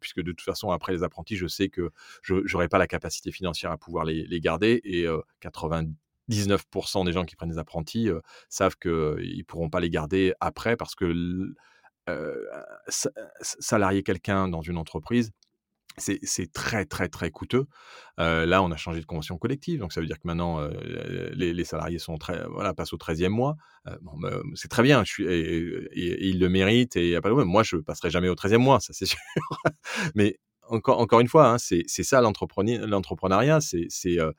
puisque 0.00 0.22
de 0.22 0.32
toute 0.32 0.42
façon, 0.42 0.70
après 0.70 0.92
les 0.92 1.02
apprentis, 1.02 1.36
je 1.36 1.46
sais 1.46 1.68
que 1.68 1.89
je 2.22 2.34
n'aurais 2.52 2.68
pas 2.68 2.78
la 2.78 2.86
capacité 2.86 3.32
financière 3.32 3.70
à 3.70 3.78
pouvoir 3.78 4.04
les, 4.04 4.40
garder 4.40 4.80
et 4.84 5.06
99% 5.42 7.04
des 7.04 7.12
gens 7.12 7.24
qui 7.24 7.36
prennent 7.36 7.50
des 7.50 7.58
apprentis 7.58 8.08
savent 8.48 8.76
qu'ils 8.76 8.90
ne 8.90 9.42
pourront 9.44 9.70
pas 9.70 9.80
les 9.80 9.90
garder 9.90 10.32
après 10.40 10.76
parce 10.76 10.94
que 10.94 11.54
salarier 13.40 14.02
quelqu'un 14.02 14.48
dans 14.48 14.62
une 14.62 14.76
entreprise, 14.76 15.32
c'est 15.98 16.52
très 16.52 16.84
très 16.84 17.08
très 17.08 17.30
coûteux. 17.30 17.66
là, 18.18 18.62
on 18.62 18.70
a 18.70 18.76
changé 18.76 19.00
de 19.00 19.06
convention 19.06 19.38
collective, 19.38 19.80
donc 19.80 19.92
ça 19.92 20.00
veut 20.00 20.06
dire 20.06 20.18
que 20.18 20.26
maintenant 20.26 20.60
les, 21.32 21.64
salariés 21.64 21.98
sont 21.98 22.16
très 22.16 22.46
voilà 22.48 22.74
passent 22.74 22.92
au 22.92 22.98
13e 22.98 23.28
mois. 23.28 23.56
Bon, 24.02 24.12
c'est 24.54 24.68
très 24.68 24.82
bien, 24.82 25.04
je 25.04 25.12
suis, 25.12 25.24
ils 25.24 26.38
le 26.38 26.48
méritent 26.48 26.96
et 26.96 27.20
pas 27.20 27.30
Moi, 27.30 27.62
je 27.62 27.76
passerai 27.76 28.10
jamais 28.10 28.28
au 28.28 28.34
13e 28.34 28.58
mois, 28.58 28.80
ça 28.80 28.92
c'est 28.92 29.06
sûr. 29.06 29.18
Mais 30.14 30.38
encore, 30.70 31.20
une 31.20 31.28
fois, 31.28 31.48
hein, 31.48 31.58
c'est 31.58 31.86
ça 31.86 32.20
l'entrepreneuriat, 32.20 33.60
c'est 33.60 33.88
euh, 34.18 34.32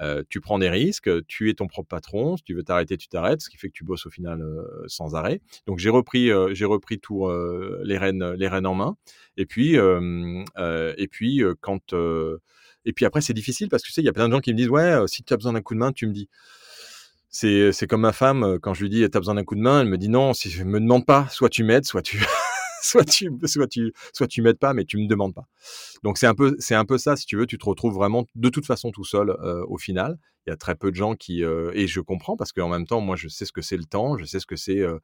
euh, 0.00 0.22
tu 0.28 0.40
prends 0.40 0.58
des 0.58 0.70
risques, 0.70 1.10
tu 1.26 1.50
es 1.50 1.54
ton 1.54 1.66
propre 1.66 1.88
patron, 1.88 2.36
si 2.36 2.44
tu 2.44 2.54
veux 2.54 2.62
t'arrêter, 2.62 2.96
tu 2.96 3.08
t'arrêtes, 3.08 3.42
ce 3.42 3.50
qui 3.50 3.56
fait 3.56 3.68
que 3.68 3.72
tu 3.72 3.84
bosses 3.84 4.06
au 4.06 4.10
final 4.10 4.40
euh, 4.42 4.84
sans 4.86 5.14
arrêt. 5.14 5.40
Donc 5.66 5.78
j'ai 5.78 5.90
repris, 5.90 6.30
j'ai 6.52 6.64
repris 6.64 7.00
tout 7.00 7.28
les 7.82 7.98
rênes, 7.98 8.32
les 8.32 8.48
rênes 8.48 8.66
en 8.66 8.74
main. 8.74 8.96
Et 9.36 9.46
puis, 9.46 9.74
et 9.76 11.08
puis 11.10 11.42
quand, 11.60 11.94
et 12.84 12.92
puis 12.92 13.04
après 13.04 13.20
c'est 13.20 13.34
difficile 13.34 13.68
parce 13.68 13.82
que 13.82 13.88
tu 13.88 13.92
sais, 13.92 14.02
il 14.02 14.06
y 14.06 14.10
a 14.10 14.12
plein 14.12 14.28
de 14.28 14.32
gens 14.32 14.40
qui 14.40 14.52
me 14.52 14.58
disent 14.58 14.68
ouais, 14.68 14.96
si 15.06 15.22
tu 15.22 15.32
as 15.32 15.36
besoin 15.36 15.52
d'un 15.52 15.62
coup 15.62 15.74
de 15.74 15.80
main, 15.80 15.92
tu 15.92 16.06
me 16.06 16.12
dis. 16.12 16.28
C'est 17.30 17.86
comme 17.88 18.00
ma 18.02 18.12
femme 18.12 18.58
quand 18.62 18.74
je 18.74 18.82
lui 18.82 18.90
dis 18.90 19.08
tu 19.10 19.16
as 19.16 19.20
besoin 19.20 19.34
d'un 19.34 19.44
coup 19.44 19.54
de 19.54 19.60
main, 19.60 19.80
elle 19.80 19.88
me 19.88 19.98
dit 19.98 20.08
non, 20.08 20.32
si 20.32 20.50
je 20.50 20.64
me 20.64 20.80
demande 20.80 21.06
pas, 21.06 21.28
soit 21.30 21.48
tu 21.48 21.64
m'aides, 21.64 21.84
soit 21.84 22.02
tu 22.02 22.18
soit 22.82 23.04
tu 23.04 23.30
soit 23.44 23.66
tu 23.66 23.92
soit 24.12 24.26
tu 24.26 24.42
m'aides 24.42 24.58
pas 24.58 24.74
mais 24.74 24.84
tu 24.84 24.98
me 24.98 25.06
demandes 25.06 25.34
pas. 25.34 25.48
Donc 26.02 26.18
c'est 26.18 26.26
un 26.26 26.34
peu 26.34 26.56
c'est 26.58 26.74
un 26.74 26.84
peu 26.84 26.98
ça 26.98 27.16
si 27.16 27.26
tu 27.26 27.36
veux, 27.36 27.46
tu 27.46 27.58
te 27.58 27.64
retrouves 27.64 27.94
vraiment 27.94 28.24
de 28.34 28.48
toute 28.48 28.66
façon 28.66 28.90
tout 28.90 29.04
seul 29.04 29.30
euh, 29.30 29.64
au 29.68 29.78
final. 29.78 30.18
Il 30.46 30.50
y 30.50 30.52
a 30.52 30.56
très 30.56 30.76
peu 30.76 30.90
de 30.90 30.96
gens 30.96 31.14
qui 31.14 31.44
euh, 31.44 31.70
et 31.74 31.86
je 31.86 32.00
comprends 32.00 32.36
parce 32.36 32.52
qu'en 32.52 32.68
même 32.68 32.86
temps 32.86 33.02
moi 33.02 33.16
je 33.16 33.28
sais 33.28 33.44
ce 33.44 33.52
que 33.52 33.60
c'est 33.60 33.76
le 33.76 33.84
temps, 33.84 34.16
je 34.16 34.24
sais 34.24 34.40
ce 34.40 34.46
que 34.46 34.56
c'est 34.56 34.78
euh, 34.78 34.98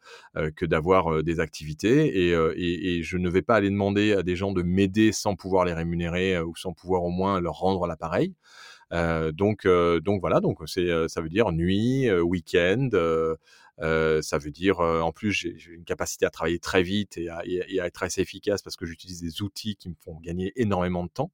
que 0.57 0.65
d'avoir 0.65 1.23
des 1.23 1.39
activités 1.41 2.07
et, 2.07 2.31
et, 2.31 2.97
et, 2.97 3.03
je 3.03 3.19
ne 3.19 3.29
vais 3.29 3.43
pas 3.43 3.57
aller 3.57 3.69
demander 3.69 4.15
à 4.15 4.23
des 4.23 4.37
gens 4.37 4.53
de 4.53 4.63
m'aider 4.63 5.13
sans 5.13 5.37
pouvoir 5.37 5.67
les 5.67 5.75
rémunérer 5.75 6.41
ou 6.41 6.57
sans 6.57 6.73
pouvoir 6.73 7.03
au 7.03 7.11
moins 7.11 7.41
leur 7.41 7.55
rendre 7.55 7.87
l'appareil. 7.87 8.35
donc 9.33 9.67
donc 9.67 10.21
voilà 10.21 10.41
donc 10.41 10.59
c'est 10.67 10.89
ça 11.09 11.21
veut 11.21 11.29
dire 11.29 11.53
nuit, 11.53 12.11
week-end 12.11 12.89
ça 13.79 14.39
veut 14.39 14.51
dire, 14.51 14.81
en 14.81 15.13
plus, 15.13 15.33
j'ai 15.33 15.57
une 15.71 15.85
capacité 15.85 16.27
à 16.27 16.31
travailler 16.31 16.59
très 16.59 16.83
vite 16.83 17.17
et 17.17 17.29
à, 17.29 17.43
être 17.87 18.03
assez 18.03 18.21
efficace 18.21 18.63
parce 18.63 18.77
que 18.77 18.87
j'utilise 18.87 19.21
des 19.21 19.43
outils 19.43 19.77
qui 19.77 19.89
me 19.89 19.95
font 20.05 20.19
gagner 20.21 20.53
énormément 20.57 21.05
de 21.05 21.11
temps. 21.11 21.33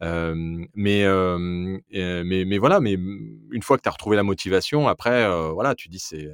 mais, 0.00 1.06
mais, 1.06 2.44
mais 2.44 2.58
voilà, 2.58 2.80
mais 2.80 2.92
une 2.92 3.62
fois 3.62 3.76
que 3.76 3.82
tu 3.82 3.88
as 3.88 3.92
retrouvé 3.92 4.16
la 4.16 4.22
motivation, 4.22 4.88
après, 4.88 5.26
voilà, 5.52 5.74
tu 5.74 5.88
dis 5.88 5.98
c'est 5.98 6.30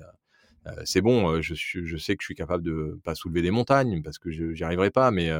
c'est 0.84 1.00
bon, 1.00 1.40
je, 1.40 1.54
je, 1.54 1.96
sais 1.96 2.16
que 2.16 2.22
je 2.22 2.26
suis 2.26 2.34
capable 2.34 2.62
de 2.62 3.00
pas 3.04 3.14
soulever 3.14 3.42
des 3.42 3.50
montagnes 3.50 4.02
parce 4.02 4.18
que 4.18 4.30
je 4.30 4.44
n'y 4.44 4.62
arriverai 4.62 4.90
pas, 4.90 5.10
mais, 5.10 5.30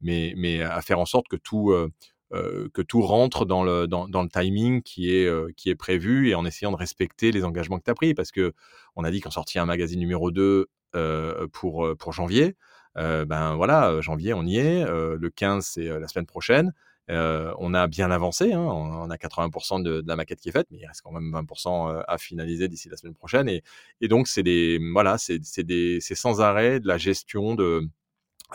mais, 0.00 0.34
mais 0.36 0.62
à 0.62 0.80
faire 0.82 0.98
en 0.98 1.06
sorte 1.06 1.28
que 1.28 1.36
tout, 1.36 1.70
euh, 1.70 1.88
que 2.32 2.82
tout 2.82 3.02
rentre 3.02 3.44
dans 3.44 3.62
le, 3.62 4.28
timing 4.28 4.82
qui 4.82 5.14
est, 5.14 5.26
euh, 5.26 5.52
qui 5.56 5.70
est 5.70 5.74
prévu 5.74 6.30
et 6.30 6.34
en 6.34 6.46
essayant 6.46 6.72
de 6.72 6.76
respecter 6.76 7.30
les 7.30 7.44
engagements 7.44 7.78
que 7.78 7.84
tu 7.84 7.90
as 7.90 7.94
pris. 7.94 8.14
Parce 8.14 8.32
que 8.32 8.54
on 8.96 9.04
a 9.04 9.10
dit 9.10 9.20
qu'on 9.20 9.30
sortit 9.30 9.58
un 9.58 9.66
magazine 9.66 10.00
numéro 10.00 10.30
2 10.30 10.68
euh, 10.94 11.46
pour, 11.52 12.12
janvier. 12.12 12.56
ben 12.94 13.54
voilà, 13.56 14.00
janvier, 14.00 14.34
on 14.34 14.44
y 14.44 14.58
est. 14.58 14.84
le 14.84 15.30
15, 15.30 15.64
c'est 15.66 15.98
la 15.98 16.08
semaine 16.08 16.26
prochaine. 16.26 16.72
on 17.08 17.74
a 17.74 17.86
bien 17.86 18.10
avancé, 18.10 18.52
hein, 18.52 18.60
on, 18.60 19.10
a 19.10 19.16
80% 19.16 19.82
de, 19.82 20.02
la 20.06 20.16
maquette 20.16 20.40
qui 20.40 20.48
est 20.48 20.52
faite, 20.52 20.68
mais 20.70 20.78
il 20.78 20.86
reste 20.86 21.02
quand 21.02 21.12
même 21.12 21.32
20% 21.32 22.02
à 22.06 22.18
finaliser 22.18 22.68
d'ici 22.68 22.88
la 22.88 22.96
semaine 22.96 23.14
prochaine. 23.14 23.48
Et, 23.48 24.08
donc, 24.08 24.28
c'est 24.28 24.78
voilà, 24.92 25.16
sans 25.18 26.40
arrêt 26.40 26.80
de 26.80 26.88
la 26.88 26.96
gestion 26.96 27.56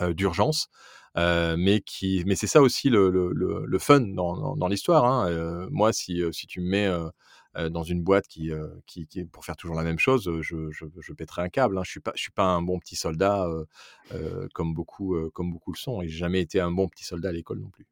d'urgence. 0.00 0.68
Euh, 1.16 1.56
mais 1.58 1.80
qui, 1.80 2.22
mais 2.26 2.36
c'est 2.36 2.46
ça 2.46 2.62
aussi 2.62 2.90
le, 2.90 3.10
le, 3.10 3.32
le, 3.32 3.78
fun 3.78 4.00
dans, 4.00 4.56
dans, 4.56 4.68
l'histoire. 4.68 5.04
Hein. 5.04 5.28
Euh, 5.30 5.68
moi, 5.70 5.92
si, 5.92 6.22
euh, 6.22 6.32
si 6.32 6.46
tu 6.46 6.60
me 6.60 6.68
mets 6.68 6.88
dans 7.70 7.82
une 7.82 8.02
boîte 8.02 8.28
qui, 8.28 8.52
qui, 8.86 9.06
qui, 9.08 9.24
pour 9.24 9.44
faire 9.44 9.56
toujours 9.56 9.74
la 9.74 9.82
même 9.82 9.98
chose, 9.98 10.30
je, 10.42 10.70
je, 10.70 10.84
je 11.00 11.12
pèterai 11.12 11.42
un 11.42 11.48
câble. 11.48 11.76
Hein. 11.78 11.82
Je 11.84 11.90
suis 11.90 12.00
pas, 12.00 12.12
je 12.14 12.22
suis 12.22 12.30
pas 12.30 12.44
un 12.44 12.62
bon 12.62 12.78
petit 12.78 12.96
soldat 12.96 13.48
comme 14.54 14.74
beaucoup, 14.74 15.16
comme 15.32 15.50
beaucoup 15.52 15.72
le 15.72 15.78
sont, 15.78 16.02
et 16.02 16.08
j'ai 16.08 16.18
jamais 16.18 16.40
été 16.40 16.60
un 16.60 16.70
bon 16.70 16.88
petit 16.88 17.04
soldat 17.04 17.30
à 17.30 17.32
l'école 17.32 17.60
non 17.60 17.70
plus. 17.70 17.86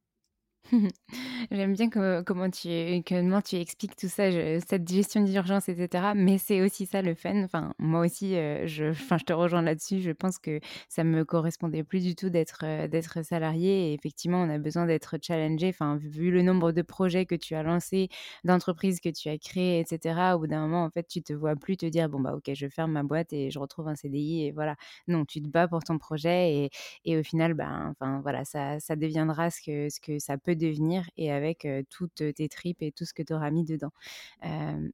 J'aime 1.50 1.74
bien 1.74 1.88
comment 1.90 2.50
tu 2.50 2.68
comment 3.06 3.40
tu 3.40 3.56
expliques 3.56 3.94
tout 3.96 4.08
ça, 4.08 4.30
cette 4.60 4.88
gestion 4.88 5.22
d'urgence 5.22 5.68
et 5.68 5.76
cetera, 5.76 6.14
mais 6.14 6.38
c'est 6.38 6.60
aussi 6.62 6.86
ça 6.86 7.02
le 7.02 7.14
fun. 7.14 7.42
Enfin, 7.44 7.72
moi 7.78 8.00
aussi, 8.04 8.34
heu, 8.36 8.66
je 8.66 8.86
enfin, 8.90 9.18
je 9.18 9.24
te 9.24 9.32
rejoins 9.32 9.62
là-dessus. 9.62 10.00
Je 10.00 10.10
pense 10.10 10.38
que 10.38 10.60
ça 10.88 11.04
me 11.04 11.24
correspondait 11.24 11.84
plus 11.84 12.02
du 12.02 12.14
tout 12.16 12.30
d'être, 12.30 12.64
d'être 12.88 13.22
salarié 13.24 13.92
effectivement, 13.92 14.42
on 14.42 14.50
a 14.50 14.58
besoin 14.58 14.86
d'être 14.86 15.16
challengé. 15.22 15.68
Enfin, 15.68 15.96
vu 15.98 16.30
le 16.30 16.42
nombre 16.42 16.72
de 16.72 16.82
projets 16.82 17.26
que 17.26 17.34
tu 17.36 17.54
as 17.54 17.62
lancés, 17.62 18.08
d'entreprises 18.44 19.00
que 19.00 19.08
tu 19.10 19.28
as 19.28 19.38
créées 19.38 19.80
et 19.80 19.84
cetera, 19.86 20.36
au 20.36 20.40
bout 20.40 20.46
d'un 20.48 20.60
moment, 20.62 20.84
en 20.84 20.90
fait, 20.90 21.06
tu 21.08 21.22
te 21.22 21.32
vois 21.32 21.54
plus 21.56 21.76
te 21.76 21.86
dire: 21.86 22.08
«Bon, 22.08 22.20
bah, 22.20 22.34
OK, 22.36 22.50
je 22.54 22.68
ferme 22.68 22.92
ma 22.92 23.02
boîte 23.04 23.32
et 23.32 23.50
je 23.50 23.58
retrouve 23.58 23.88
un 23.88 23.94
CDI» 23.96 24.46
et 24.46 24.52
voilà. 24.52 24.76
Non, 25.08 25.24
tu 25.24 25.40
te 25.42 25.48
bats 25.48 25.68
pour 25.68 25.82
ton 25.84 25.98
projet 25.98 26.52
et 26.54 26.70
et 27.04 27.16
au 27.18 27.22
final, 27.22 27.54
ben, 27.54 27.88
enfin, 27.92 28.20
voilà, 28.22 28.44
ça 28.44 28.80
ça 28.80 28.96
deviendra 28.96 29.50
ce 29.50 29.60
que 29.62 29.88
ce 29.90 30.00
que 30.00 30.18
ça 30.18 30.38
peut 30.38 30.54
devenir 30.57 31.09
et 31.16 31.32
avec 31.32 31.66
toutes 31.90 32.22
tes 32.34 32.48
tripes 32.48 32.82
et 32.82 32.92
tout 32.92 33.04
ce 33.04 33.14
que 33.14 33.22
tu 33.22 33.32
auras 33.32 33.50
mis 33.50 33.64
dedans. 33.64 33.90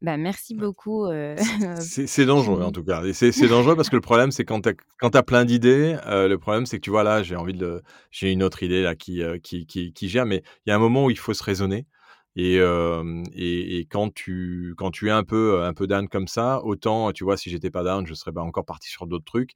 Bah, 0.00 0.16
merci 0.16 0.54
beaucoup. 0.54 1.06
c'est 1.80 2.26
dangereux 2.26 2.62
en 2.62 2.72
tout 2.72 2.84
cas. 2.84 3.02
C'est 3.12 3.48
dangereux 3.48 3.76
parce 3.76 3.90
que 3.90 3.96
le 3.96 4.00
problème, 4.02 4.30
c'est 4.30 4.44
quand 4.44 4.62
tu 4.62 4.70
as, 4.70 5.18
as, 5.18 5.22
plein 5.22 5.44
d'idées, 5.44 5.96
le 6.06 6.36
problème, 6.36 6.66
c'est 6.66 6.76
que 6.78 6.82
tu 6.82 6.90
vois 6.90 7.02
là, 7.02 7.22
j'ai 7.22 7.36
envie 7.36 7.54
de. 7.54 7.82
J'ai 8.10 8.30
une 8.32 8.42
autre 8.42 8.62
idée 8.62 8.82
là 8.82 8.94
qui, 8.94 9.22
qui, 9.42 9.66
qui, 9.66 9.92
qui, 9.92 10.08
gère, 10.08 10.26
mais 10.26 10.42
il 10.66 10.70
y 10.70 10.72
a 10.72 10.76
un 10.76 10.80
moment 10.80 11.06
où 11.06 11.10
il 11.10 11.18
faut 11.18 11.34
se 11.34 11.42
raisonner. 11.42 11.86
Et, 12.34 12.56
et, 12.56 13.78
et, 13.78 13.84
quand 13.84 14.12
tu 14.12 14.74
quand 14.78 14.90
tu 14.90 15.08
es 15.08 15.10
un 15.10 15.22
peu 15.22 15.62
un 15.64 15.74
peu 15.74 15.86
down 15.86 16.08
comme 16.08 16.28
ça, 16.28 16.62
autant 16.64 17.12
tu 17.12 17.24
vois 17.24 17.36
si 17.36 17.50
j'étais 17.50 17.70
pas 17.70 17.84
down, 17.84 18.06
je 18.06 18.14
serais 18.14 18.32
pas 18.32 18.40
encore 18.40 18.64
parti 18.64 18.88
sur 18.88 19.06
d'autres 19.06 19.24
trucs. 19.26 19.50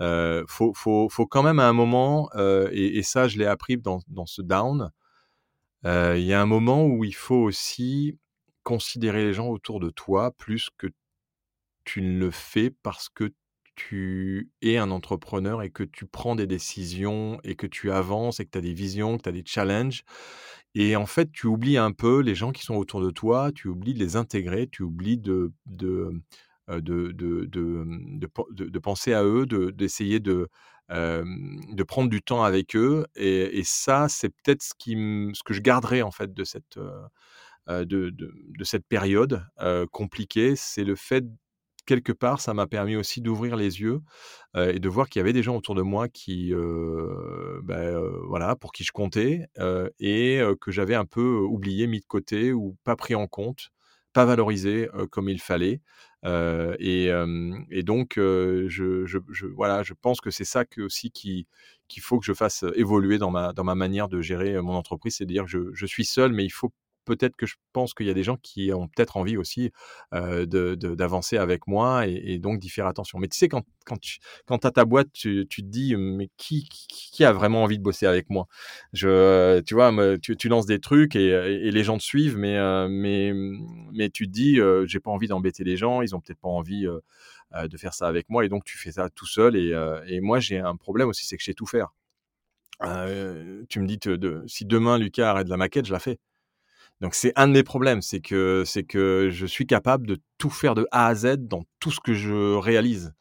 Euh, 0.00 0.42
faut, 0.48 0.72
faut, 0.74 1.08
faut 1.10 1.26
quand 1.26 1.42
même 1.42 1.58
à 1.58 1.68
un 1.68 1.74
moment 1.74 2.30
et, 2.72 2.98
et, 2.98 3.02
ça 3.02 3.28
je 3.28 3.38
l'ai 3.38 3.46
appris 3.46 3.76
dans, 3.76 4.00
dans 4.08 4.24
ce 4.24 4.40
down, 4.40 4.90
il 5.84 6.24
y 6.24 6.32
a 6.32 6.40
un 6.40 6.46
moment 6.46 6.86
où 6.86 7.04
il 7.04 7.14
faut 7.14 7.42
aussi 7.42 8.18
considérer 8.62 9.24
les 9.24 9.34
gens 9.34 9.48
autour 9.48 9.80
de 9.80 9.90
toi 9.90 10.30
plus 10.32 10.68
que 10.78 10.86
tu 11.84 12.02
ne 12.02 12.18
le 12.18 12.30
fais 12.30 12.70
parce 12.70 13.08
que 13.08 13.32
tu 13.74 14.50
es 14.60 14.76
un 14.76 14.90
entrepreneur 14.90 15.62
et 15.62 15.70
que 15.70 15.82
tu 15.82 16.06
prends 16.06 16.36
des 16.36 16.46
décisions 16.46 17.40
et 17.42 17.56
que 17.56 17.66
tu 17.66 17.90
avances 17.90 18.38
et 18.40 18.44
que 18.44 18.50
tu 18.50 18.58
as 18.58 18.62
des 18.62 18.74
visions, 18.74 19.16
que 19.16 19.22
tu 19.22 19.28
as 19.30 19.32
des 19.32 19.44
challenges. 19.44 20.04
Et 20.74 20.96
en 20.96 21.06
fait, 21.06 21.30
tu 21.32 21.46
oublies 21.46 21.78
un 21.78 21.92
peu 21.92 22.20
les 22.20 22.34
gens 22.34 22.52
qui 22.52 22.62
sont 22.62 22.76
autour 22.76 23.02
de 23.02 23.10
toi, 23.10 23.50
tu 23.52 23.68
oublies 23.68 23.94
de 23.94 23.98
les 23.98 24.16
intégrer, 24.16 24.68
tu 24.68 24.82
oublies 24.82 25.18
de, 25.18 25.52
de, 25.66 26.12
de, 26.68 27.12
de, 27.12 27.46
de, 27.46 28.78
penser 28.78 29.12
à 29.12 29.24
eux, 29.24 29.46
d'essayer 29.46 30.20
de, 30.20 30.48
de 30.92 31.82
prendre 31.82 32.10
du 32.10 32.22
temps 32.22 32.44
avec 32.44 32.76
eux. 32.76 33.06
Et, 33.16 33.62
ça, 33.64 34.08
c'est 34.08 34.28
peut-être 34.28 34.62
ce, 34.62 34.72
que 34.76 35.54
je 35.54 35.60
garderai 35.60 36.02
en 36.02 36.10
fait 36.10 36.34
de 36.34 36.44
cette, 36.44 36.78
de, 37.68 38.10
de, 38.10 38.64
cette 38.64 38.86
période 38.86 39.44
compliquée, 39.90 40.54
c'est 40.56 40.84
le 40.84 40.96
fait 40.96 41.24
quelque 41.84 42.12
part, 42.12 42.40
ça 42.40 42.54
m'a 42.54 42.68
permis 42.68 42.94
aussi 42.94 43.20
d'ouvrir 43.20 43.56
les 43.56 43.80
yeux 43.80 44.00
et 44.56 44.78
de 44.78 44.88
voir 44.88 45.08
qu'il 45.08 45.18
y 45.18 45.22
avait 45.22 45.32
des 45.32 45.42
gens 45.42 45.56
autour 45.56 45.74
de 45.74 45.82
moi 45.82 46.08
qui, 46.08 46.52
ben, 47.64 48.00
voilà, 48.28 48.54
pour 48.56 48.72
qui 48.72 48.84
je 48.84 48.92
comptais 48.92 49.46
et 49.98 50.40
que 50.60 50.70
j'avais 50.70 50.94
un 50.94 51.06
peu 51.06 51.38
oublié, 51.38 51.86
mis 51.86 52.00
de 52.00 52.06
côté 52.06 52.52
ou 52.52 52.76
pas 52.84 52.96
pris 52.96 53.14
en 53.14 53.26
compte, 53.26 53.71
pas 54.12 54.24
valorisé 54.24 54.88
comme 55.10 55.28
il 55.28 55.40
fallait. 55.40 55.80
Et, 56.24 57.10
donc, 57.82 58.14
je, 58.16 59.46
voilà, 59.54 59.82
je 59.82 59.94
pense 59.94 60.20
que 60.20 60.30
c'est 60.30 60.44
ça 60.44 60.64
que, 60.64 60.82
aussi 60.82 61.10
qu'il 61.10 61.46
faut 62.00 62.18
que 62.18 62.24
je 62.26 62.32
fasse 62.32 62.64
évoluer 62.74 63.18
dans 63.18 63.30
ma, 63.30 63.52
dans 63.52 63.64
ma 63.64 63.74
manière 63.74 64.08
de 64.08 64.20
gérer 64.20 64.60
mon 64.60 64.74
entreprise, 64.74 65.16
c'est 65.16 65.24
à 65.24 65.26
dire 65.26 65.46
je, 65.46 65.72
je 65.72 65.86
suis 65.86 66.04
seul, 66.04 66.32
mais 66.32 66.44
il 66.44 66.50
faut 66.50 66.72
peut-être 67.04 67.36
que 67.36 67.46
je 67.46 67.56
pense 67.72 67.94
qu'il 67.94 68.06
y 68.06 68.10
a 68.10 68.14
des 68.14 68.22
gens 68.22 68.36
qui 68.36 68.72
ont 68.72 68.88
peut-être 68.88 69.16
envie 69.16 69.36
aussi 69.36 69.70
d'avancer 70.12 71.36
avec 71.36 71.66
moi 71.66 72.06
et, 72.06 72.38
donc 72.38 72.58
d'y 72.58 72.68
faire 72.68 72.86
attention. 72.86 73.18
Mais 73.18 73.28
tu 73.28 73.38
sais, 73.38 73.48
quand, 73.48 73.64
quand 73.86 73.98
tu 73.98 74.18
quand 74.46 74.64
as 74.64 74.70
ta 74.70 74.84
boîte, 74.84 75.08
tu, 75.12 75.46
tu, 75.48 75.62
te 75.62 75.68
dis, 75.68 75.94
mais 75.96 76.28
qui, 76.36 76.68
qui, 76.68 77.24
a 77.24 77.32
vraiment 77.32 77.62
envie 77.62 77.78
de 77.78 77.82
bosser 77.82 78.06
avec 78.06 78.30
moi? 78.30 78.46
Je, 78.92 79.60
Tu 79.60 79.74
vois, 79.74 79.92
tu, 80.18 80.36
tu, 80.36 80.48
lances 80.48 80.66
des 80.66 80.80
trucs 80.80 81.16
et, 81.16 81.28
et, 81.28 81.70
les 81.70 81.84
gens 81.84 81.98
te 81.98 82.02
suivent, 82.02 82.36
mais, 82.36 82.58
mais, 82.88 83.32
mais 83.92 84.10
tu 84.10 84.26
te 84.26 84.32
dis, 84.32 84.58
j'ai 84.86 85.00
pas 85.00 85.10
envie 85.10 85.28
d'embêter 85.28 85.64
les 85.64 85.76
gens, 85.76 86.02
ils 86.02 86.14
ont 86.14 86.20
peut-être 86.20 86.40
pas 86.40 86.48
envie 86.48 86.86
de 87.52 87.76
faire 87.76 87.94
ça 87.94 88.06
avec 88.08 88.28
moi 88.30 88.44
et 88.44 88.48
donc 88.48 88.64
tu 88.64 88.78
fais 88.78 88.92
ça 88.92 89.08
tout 89.10 89.26
seul. 89.26 89.56
Et, 89.56 89.72
et 90.06 90.20
moi, 90.20 90.40
j'ai 90.40 90.58
un 90.58 90.76
problème 90.76 91.08
aussi, 91.08 91.26
c'est 91.26 91.36
que 91.36 91.42
je 91.42 91.46
sais 91.46 91.54
tout 91.54 91.66
faire. 91.66 91.92
tu 92.80 93.80
me 93.80 93.86
dis, 93.86 93.98
de, 93.98 94.42
si 94.46 94.64
demain 94.64 94.98
Lucas 94.98 95.30
arrête 95.30 95.48
la 95.48 95.56
maquette, 95.56 95.86
je 95.86 95.92
la 95.92 96.00
fais. 96.00 96.18
Donc 97.02 97.16
c'est 97.16 97.32
un 97.34 97.48
de 97.48 97.52
mes 97.52 97.64
problèmes, 97.64 98.00
c'est 98.00 98.20
que 98.20 98.62
c'est 98.64 98.84
que 98.84 99.28
je 99.28 99.44
suis 99.44 99.66
capable 99.66 100.06
de 100.06 100.18
tout 100.38 100.50
faire 100.50 100.76
de 100.76 100.86
A 100.92 101.08
à 101.08 101.14
Z 101.16 101.36
dans 101.36 101.64
tout 101.80 101.90
ce 101.90 101.98
que 101.98 102.14
je 102.14 102.54
réalise. 102.54 103.12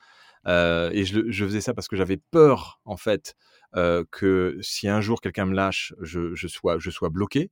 Euh, 0.46 0.92
et 0.94 1.04
je, 1.04 1.22
je, 1.32 1.46
faisais 1.46 1.62
ça 1.62 1.74
parce 1.74 1.88
que 1.88 1.96
j'avais 1.96 2.18
peur 2.18 2.80
en 2.86 2.96
fait 2.96 3.36
euh, 3.76 4.04
que 4.12 4.58
si 4.62 4.88
un 4.88 5.02
jour 5.02 5.20
quelqu'un 5.20 5.46
me 5.46 5.56
lâche, 5.56 5.94
je, 6.00 6.36
je, 6.36 6.48
sois 6.48 6.78
je 6.78 6.92
sois 6.92 7.10
bloqué. 7.10 7.50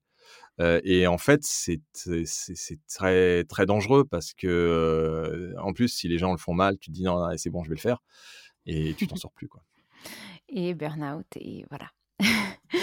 Euh, 0.60 0.80
et 0.84 1.08
en 1.08 1.18
fait, 1.18 1.44
c'est 1.44 1.82
très 2.88 3.44
très 3.46 3.66
dangereux 3.66 4.06
parce 4.06 4.34
que 4.34 5.56
en 5.58 5.74
plus, 5.74 5.88
si 5.88 6.08
les 6.08 6.20
gens 6.20 6.32
le 6.32 6.38
font 6.38 6.54
mal, 6.54 6.78
tu 6.78 6.92
te 6.92 6.96
dis 6.96 7.04
non, 7.04 7.28
c'est 7.38 7.50
bon, 7.50 7.64
je 7.64 7.70
vais 7.70 7.76
le 7.76 7.82
faire, 7.82 8.04
et 8.68 8.94
tu 8.94 9.08
t'en 9.08 9.16
sors 9.16 9.32
plus 9.32 9.48
quoi. 9.48 9.64
Et 10.48 10.76
burn-out 10.76 11.26
et 11.38 11.66
voilà. 11.72 11.90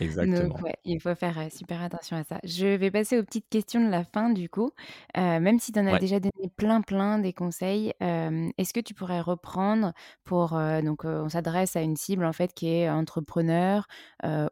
Exactement. 0.00 0.48
Donc, 0.48 0.62
ouais, 0.62 0.74
il 0.84 1.00
faut 1.00 1.14
faire 1.14 1.36
super 1.50 1.82
attention 1.82 2.16
à 2.16 2.24
ça. 2.24 2.38
Je 2.44 2.66
vais 2.66 2.90
passer 2.90 3.18
aux 3.18 3.22
petites 3.22 3.48
questions 3.48 3.84
de 3.84 3.90
la 3.90 4.04
fin, 4.04 4.30
du 4.30 4.48
coup. 4.48 4.70
même 5.16 5.58
si 5.58 5.72
tu 5.72 5.78
en 5.78 5.86
as 5.86 5.98
déjà 5.98 6.20
donné 6.20 6.50
plein, 6.56 6.80
plein 6.80 7.18
des 7.18 7.32
conseils, 7.32 7.92
est-ce 8.00 8.72
que 8.72 8.80
tu 8.80 8.94
pourrais 8.94 9.20
reprendre 9.20 9.92
pour. 10.24 10.58
donc, 10.84 11.04
on 11.04 11.28
s'adresse 11.28 11.76
à 11.76 11.82
une 11.82 11.96
cible, 11.96 12.24
en 12.24 12.32
fait, 12.32 12.52
qui 12.54 12.68
est 12.68 12.90
entrepreneur 12.90 13.86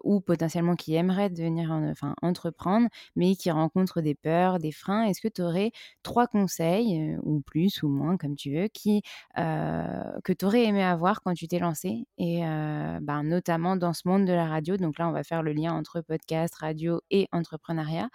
ou 0.04 0.20
potentiellement 0.20 0.76
qui 0.76 0.94
aimerait 0.94 1.30
devenir, 1.30 1.70
enfin, 1.72 2.14
entreprendre, 2.22 2.88
mais 3.16 3.34
qui 3.36 3.50
rencontre 3.50 4.00
des 4.00 4.14
peurs, 4.14 4.58
des 4.58 4.72
freins? 4.72 5.04
Est-ce 5.04 5.20
que 5.20 5.28
tu 5.28 5.42
aurais 5.42 5.72
trois 6.02 6.26
conseils, 6.26 7.16
ou 7.22 7.40
plus 7.40 7.82
ou 7.82 7.88
moins, 7.88 8.16
comme 8.16 8.36
tu 8.36 8.52
veux, 8.54 8.68
qui, 8.68 9.02
que 9.36 10.32
tu 10.32 10.44
aurais 10.44 10.64
aimé 10.64 10.82
avoir 10.82 11.22
quand 11.22 11.34
tu 11.34 11.48
t'es 11.48 11.58
lancé, 11.58 12.06
et 12.18 12.40
ben, 12.40 13.22
notamment 13.24 13.76
dans 13.76 13.92
ce 13.92 14.02
monde 14.06 14.24
de 14.24 14.32
la 14.32 14.46
radio. 14.46 14.76
Donc 14.76 14.98
là, 14.98 15.08
on 15.08 15.12
va 15.12 15.24
faire 15.24 15.39
le 15.42 15.52
lien 15.52 15.72
entre 15.72 16.00
podcast, 16.00 16.54
radio 16.56 17.00
et 17.10 17.28
entrepreneuriat. 17.32 18.08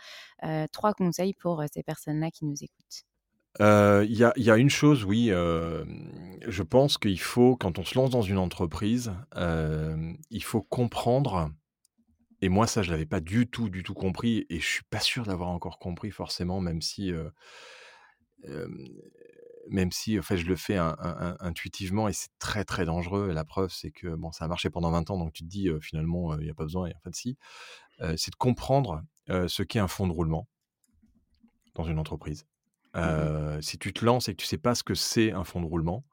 Euh, 0.44 0.66
trois 0.72 0.94
conseils 0.94 1.34
pour 1.34 1.62
euh, 1.62 1.66
ces 1.72 1.84
personnes-là 1.84 2.32
qui 2.32 2.46
nous 2.46 2.56
écoutent. 2.62 3.04
Euh, 3.62 4.06
il 4.10 4.18
y, 4.18 4.52
a 4.52 4.58
une 4.58 4.70
chose, 4.70 5.06
oui, 5.06 5.28
je 5.30 6.62
pense 6.62 6.98
qu'il 6.98 7.20
faut, 7.22 7.56
quand 7.56 7.80
on 7.80 7.86
se 7.86 7.98
lance 7.98 8.10
dans 8.10 8.22
une 8.22 8.38
entreprise, 8.38 9.14
il 9.34 10.44
faut 10.44 10.62
comprendre, 10.62 11.50
et 12.42 12.50
moi 12.50 12.68
ça 12.68 12.84
je 12.84 12.92
l'avais 12.92 13.06
pas 13.06 13.22
du 13.22 13.48
tout, 13.48 13.70
du 13.70 13.82
tout 13.82 13.94
compris, 13.94 14.46
et 14.50 14.60
je 14.60 14.68
suis 14.68 14.84
pas 14.84 15.00
sûr 15.00 15.26
d'avoir 15.26 15.48
encore 15.48 15.80
compris 15.80 16.12
forcément, 16.12 16.60
même 16.60 16.82
si 16.82 17.14
même 19.70 19.92
si 19.92 20.18
en 20.20 20.22
fait, 20.22 20.38
je 20.38 20.46
le 20.46 20.56
fais 20.56 20.78
intuitivement 21.40 22.08
et 22.08 22.14
c'est 22.14 22.30
très 22.40 22.64
très 22.66 22.86
dangereux. 22.86 23.30
Et 23.32 23.34
la 23.34 23.46
preuve, 23.46 23.72
c'est 23.72 23.92
que 23.92 24.16
bon, 24.16 24.32
ça 24.32 24.46
a 24.46 24.48
marché 24.48 24.70
pendant 24.70 24.92
20 24.92 25.10
ans, 25.10 25.18
donc 25.18 25.34
tu 25.34 25.44
te 25.44 25.50
dis 25.50 25.70
finalement, 25.82 26.38
il 26.38 26.44
n'y 26.44 26.50
a 26.50 26.54
pas 26.54 26.64
besoin. 26.64 26.88
Et 26.88 26.94
en 26.96 27.00
fait, 27.00 27.16
si, 27.16 27.38
c'est 28.00 28.32
de 28.32 28.36
comprendre 28.38 29.04
ce 29.28 29.64
qu'est 29.64 29.80
un 29.80 29.88
fonds 29.88 30.08
de 30.08 30.14
roulement 30.14 30.48
dans 31.74 31.84
une 31.84 32.00
entreprise. 32.00 32.46
Mmh 32.94 33.60
si 33.62 33.78
tu 33.78 33.92
te 33.92 34.06
lances 34.06 34.30
et 34.30 34.36
que 34.36 34.42
tu 34.42 34.46
sais 34.46 34.58
pas 34.58 34.76
ce 34.76 34.84
que 34.84 34.96
c'est 34.96 35.32
un 35.32 35.44
fonds 35.44 35.62
de 35.62 35.66
roulement, 35.66 36.06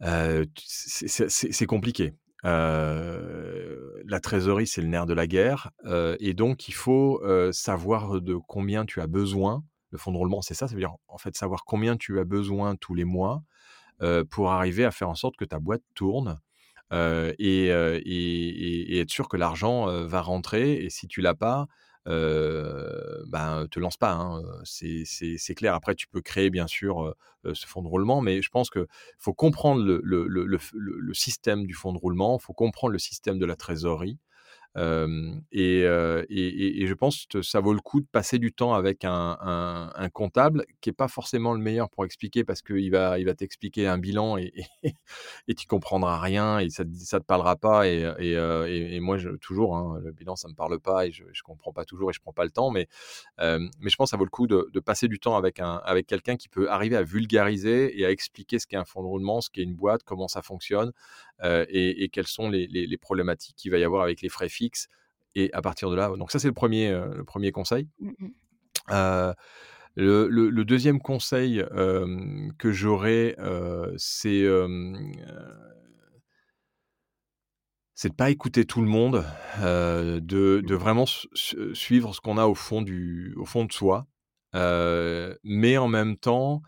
c'est 0.00 1.66
compliqué. 1.66 2.14
la 2.44 4.20
trésorerie, 4.20 4.66
c'est 4.66 4.82
le 4.82 4.88
nerf 4.88 5.06
de 5.06 5.14
la 5.14 5.26
guerre, 5.26 5.70
et 6.20 6.34
donc 6.34 6.68
il 6.68 6.74
faut 6.74 7.22
savoir 7.52 8.20
de 8.20 8.34
combien 8.34 8.84
tu 8.84 9.00
as 9.00 9.06
besoin 9.06 9.64
le 9.92 9.98
fonds 9.98 10.10
de 10.10 10.16
roulement, 10.16 10.42
c'est 10.42 10.54
ça, 10.54 10.66
ça 10.66 10.74
veut 10.74 10.80
dire 10.80 10.96
en 11.06 11.18
fait 11.18 11.36
savoir 11.36 11.64
combien 11.64 11.96
tu 11.96 12.18
as 12.18 12.24
besoin 12.24 12.74
tous 12.76 12.94
les 12.94 13.04
mois 13.04 13.42
pour 14.30 14.50
arriver 14.50 14.84
à 14.84 14.90
faire 14.90 15.08
en 15.08 15.14
sorte 15.14 15.36
que 15.36 15.44
ta 15.44 15.60
boîte 15.60 15.82
tourne 15.94 16.40
et, 16.90 17.68
être 17.68 19.10
sûr 19.10 19.28
que 19.28 19.36
l'argent 19.36 19.86
va 20.06 20.20
rentrer. 20.20 20.84
Et 20.84 20.90
si 20.90 21.06
tu 21.06 21.20
l'as 21.20 21.34
pas, 21.34 21.68
ben 22.06 23.66
te 23.70 23.78
lance 23.78 23.96
pas. 23.96 24.12
Hein, 24.12 24.42
c'est 24.64 25.54
clair. 25.54 25.74
Après, 25.74 25.94
tu 25.94 26.08
peux 26.08 26.20
créer 26.20 26.50
bien 26.50 26.66
sûr 26.66 27.14
ce 27.44 27.66
fonds 27.66 27.82
de 27.82 27.88
roulement, 27.88 28.20
mais 28.20 28.42
je 28.42 28.50
pense 28.50 28.70
qu'il 28.70 28.86
faut 29.18 29.34
comprendre 29.34 29.82
le, 29.84 30.00
le, 30.02 31.14
système 31.14 31.66
du 31.66 31.74
fonds 31.74 31.92
de 31.92 31.98
roulement, 31.98 32.38
il 32.40 32.42
faut 32.42 32.54
comprendre 32.54 32.92
le 32.92 32.98
système 32.98 33.38
de 33.38 33.46
la 33.46 33.56
trésorerie. 33.56 34.18
Et, 34.76 36.86
je 36.86 36.94
pense 36.94 37.26
que 37.26 37.42
ça 37.42 37.60
vaut 37.60 37.74
le 37.74 37.80
coup 37.80 38.00
de 38.00 38.06
passer 38.06 38.38
du 38.38 38.52
temps 38.52 38.74
avec 38.74 39.04
un, 39.04 39.88
comptable 40.12 40.64
qui 40.80 40.88
n'est 40.88 40.94
pas 40.94 41.08
forcément 41.08 41.52
le 41.52 41.60
meilleur 41.60 41.90
pour 41.90 42.04
expliquer 42.04 42.44
parce 42.44 42.62
qu'il 42.62 42.90
va, 42.90 43.18
il 43.18 43.26
va 43.26 43.34
t'expliquer 43.34 43.86
un 43.86 43.98
bilan 43.98 44.38
et, 44.38 44.52
et, 44.82 45.54
tu 45.56 45.66
comprendras 45.66 46.18
rien 46.18 46.58
et 46.58 46.70
ça 46.70 46.84
ne 46.84 46.90
te 46.90 47.24
parlera 47.24 47.56
pas. 47.56 47.86
Et, 47.86 49.00
moi, 49.00 49.18
toujours, 49.40 49.76
hein, 49.76 50.00
le 50.02 50.12
bilan, 50.12 50.36
ça 50.36 50.48
ne 50.48 50.52
me 50.52 50.56
parle 50.56 50.80
pas 50.80 51.06
et 51.06 51.12
je 51.12 51.24
ne 51.24 51.30
comprends 51.44 51.72
pas 51.72 51.84
toujours 51.84 52.10
et 52.10 52.12
je 52.12 52.20
ne 52.20 52.22
prends 52.22 52.32
pas 52.32 52.44
le 52.44 52.50
temps. 52.50 52.70
Mais, 52.70 52.88
je 53.38 53.96
pense 53.96 54.08
que 54.08 54.10
ça 54.10 54.16
vaut 54.16 54.24
le 54.24 54.30
coup 54.30 54.46
de, 54.46 54.80
passer 54.80 55.06
du 55.06 55.20
temps 55.20 55.36
avec, 55.36 55.60
avec 55.60 56.06
quelqu'un 56.06 56.36
qui 56.36 56.48
peut 56.48 56.68
arriver 56.68 56.96
à 56.96 57.02
vulgariser 57.02 57.98
et 57.98 58.04
à 58.04 58.10
expliquer 58.10 58.58
ce 58.58 58.66
qu'est 58.66 58.76
un 58.76 58.84
fonds 58.84 59.02
de 59.02 59.06
roulement, 59.06 59.40
ce 59.40 59.50
qu'est 59.50 59.62
une 59.62 59.74
boîte, 59.74 60.02
comment 60.02 60.28
ça 60.28 60.42
fonctionne 60.42 60.92
et, 61.44 62.08
quelles 62.12 62.26
sont 62.26 62.48
les, 62.48 62.66
les 62.66 62.98
problématiques 62.98 63.56
qu'il 63.56 63.70
va 63.70 63.78
y 63.78 63.84
avoir 63.84 64.02
avec 64.02 64.22
les 64.22 64.28
frais 64.28 64.48
fixes 64.48 64.61
et 65.34 65.50
à 65.52 65.62
partir 65.62 65.90
de 65.90 65.96
là, 65.96 66.10
donc 66.16 66.30
ça 66.30 66.38
c'est 66.38 66.48
le 66.48 66.54
premier, 66.54 66.90
le 66.90 67.24
premier 67.24 67.52
conseil. 67.52 67.88
Mmh 68.00 69.32
le, 69.94 70.62
deuxième 70.64 71.00
conseil 71.00 71.64
que 72.58 72.72
j'aurais, 72.72 73.36
c'est 73.96 74.46
c'est 77.94 78.08
de 78.08 78.14
pas 78.14 78.30
écouter 78.30 78.64
tout 78.64 78.80
le 78.80 78.88
monde, 78.88 79.24
de, 79.60 80.20
de, 80.20 80.74
vraiment 80.74 81.04
suivre 81.06 82.14
ce 82.14 82.20
qu'on 82.20 82.38
a 82.38 82.46
au 82.46 82.54
fond, 82.54 82.82
du, 82.82 83.34
au 83.36 83.44
fond 83.44 83.64
de 83.64 83.72
soi, 83.72 84.06
mais 84.54 85.76
en 85.76 85.88
même 85.88 86.16
temps 86.16 86.62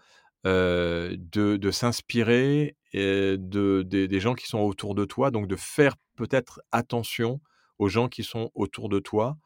de, 0.44 1.16
de 1.56 1.70
s'inspirer 1.70 2.76
de, 2.92 3.82
des 3.82 4.20
gens 4.20 4.34
qui 4.34 4.46
sont 4.46 4.60
autour 4.60 4.94
de 4.94 5.04
toi, 5.04 5.30
donc 5.30 5.48
de 5.48 5.56
faire 5.56 5.96
peut-être 6.16 6.60
attention 6.70 7.40
aux 7.78 7.88
gens 7.88 8.08
qui 8.08 8.24
sont 8.24 8.50
autour 8.54 8.88
de 8.88 8.98
toi. 8.98 9.36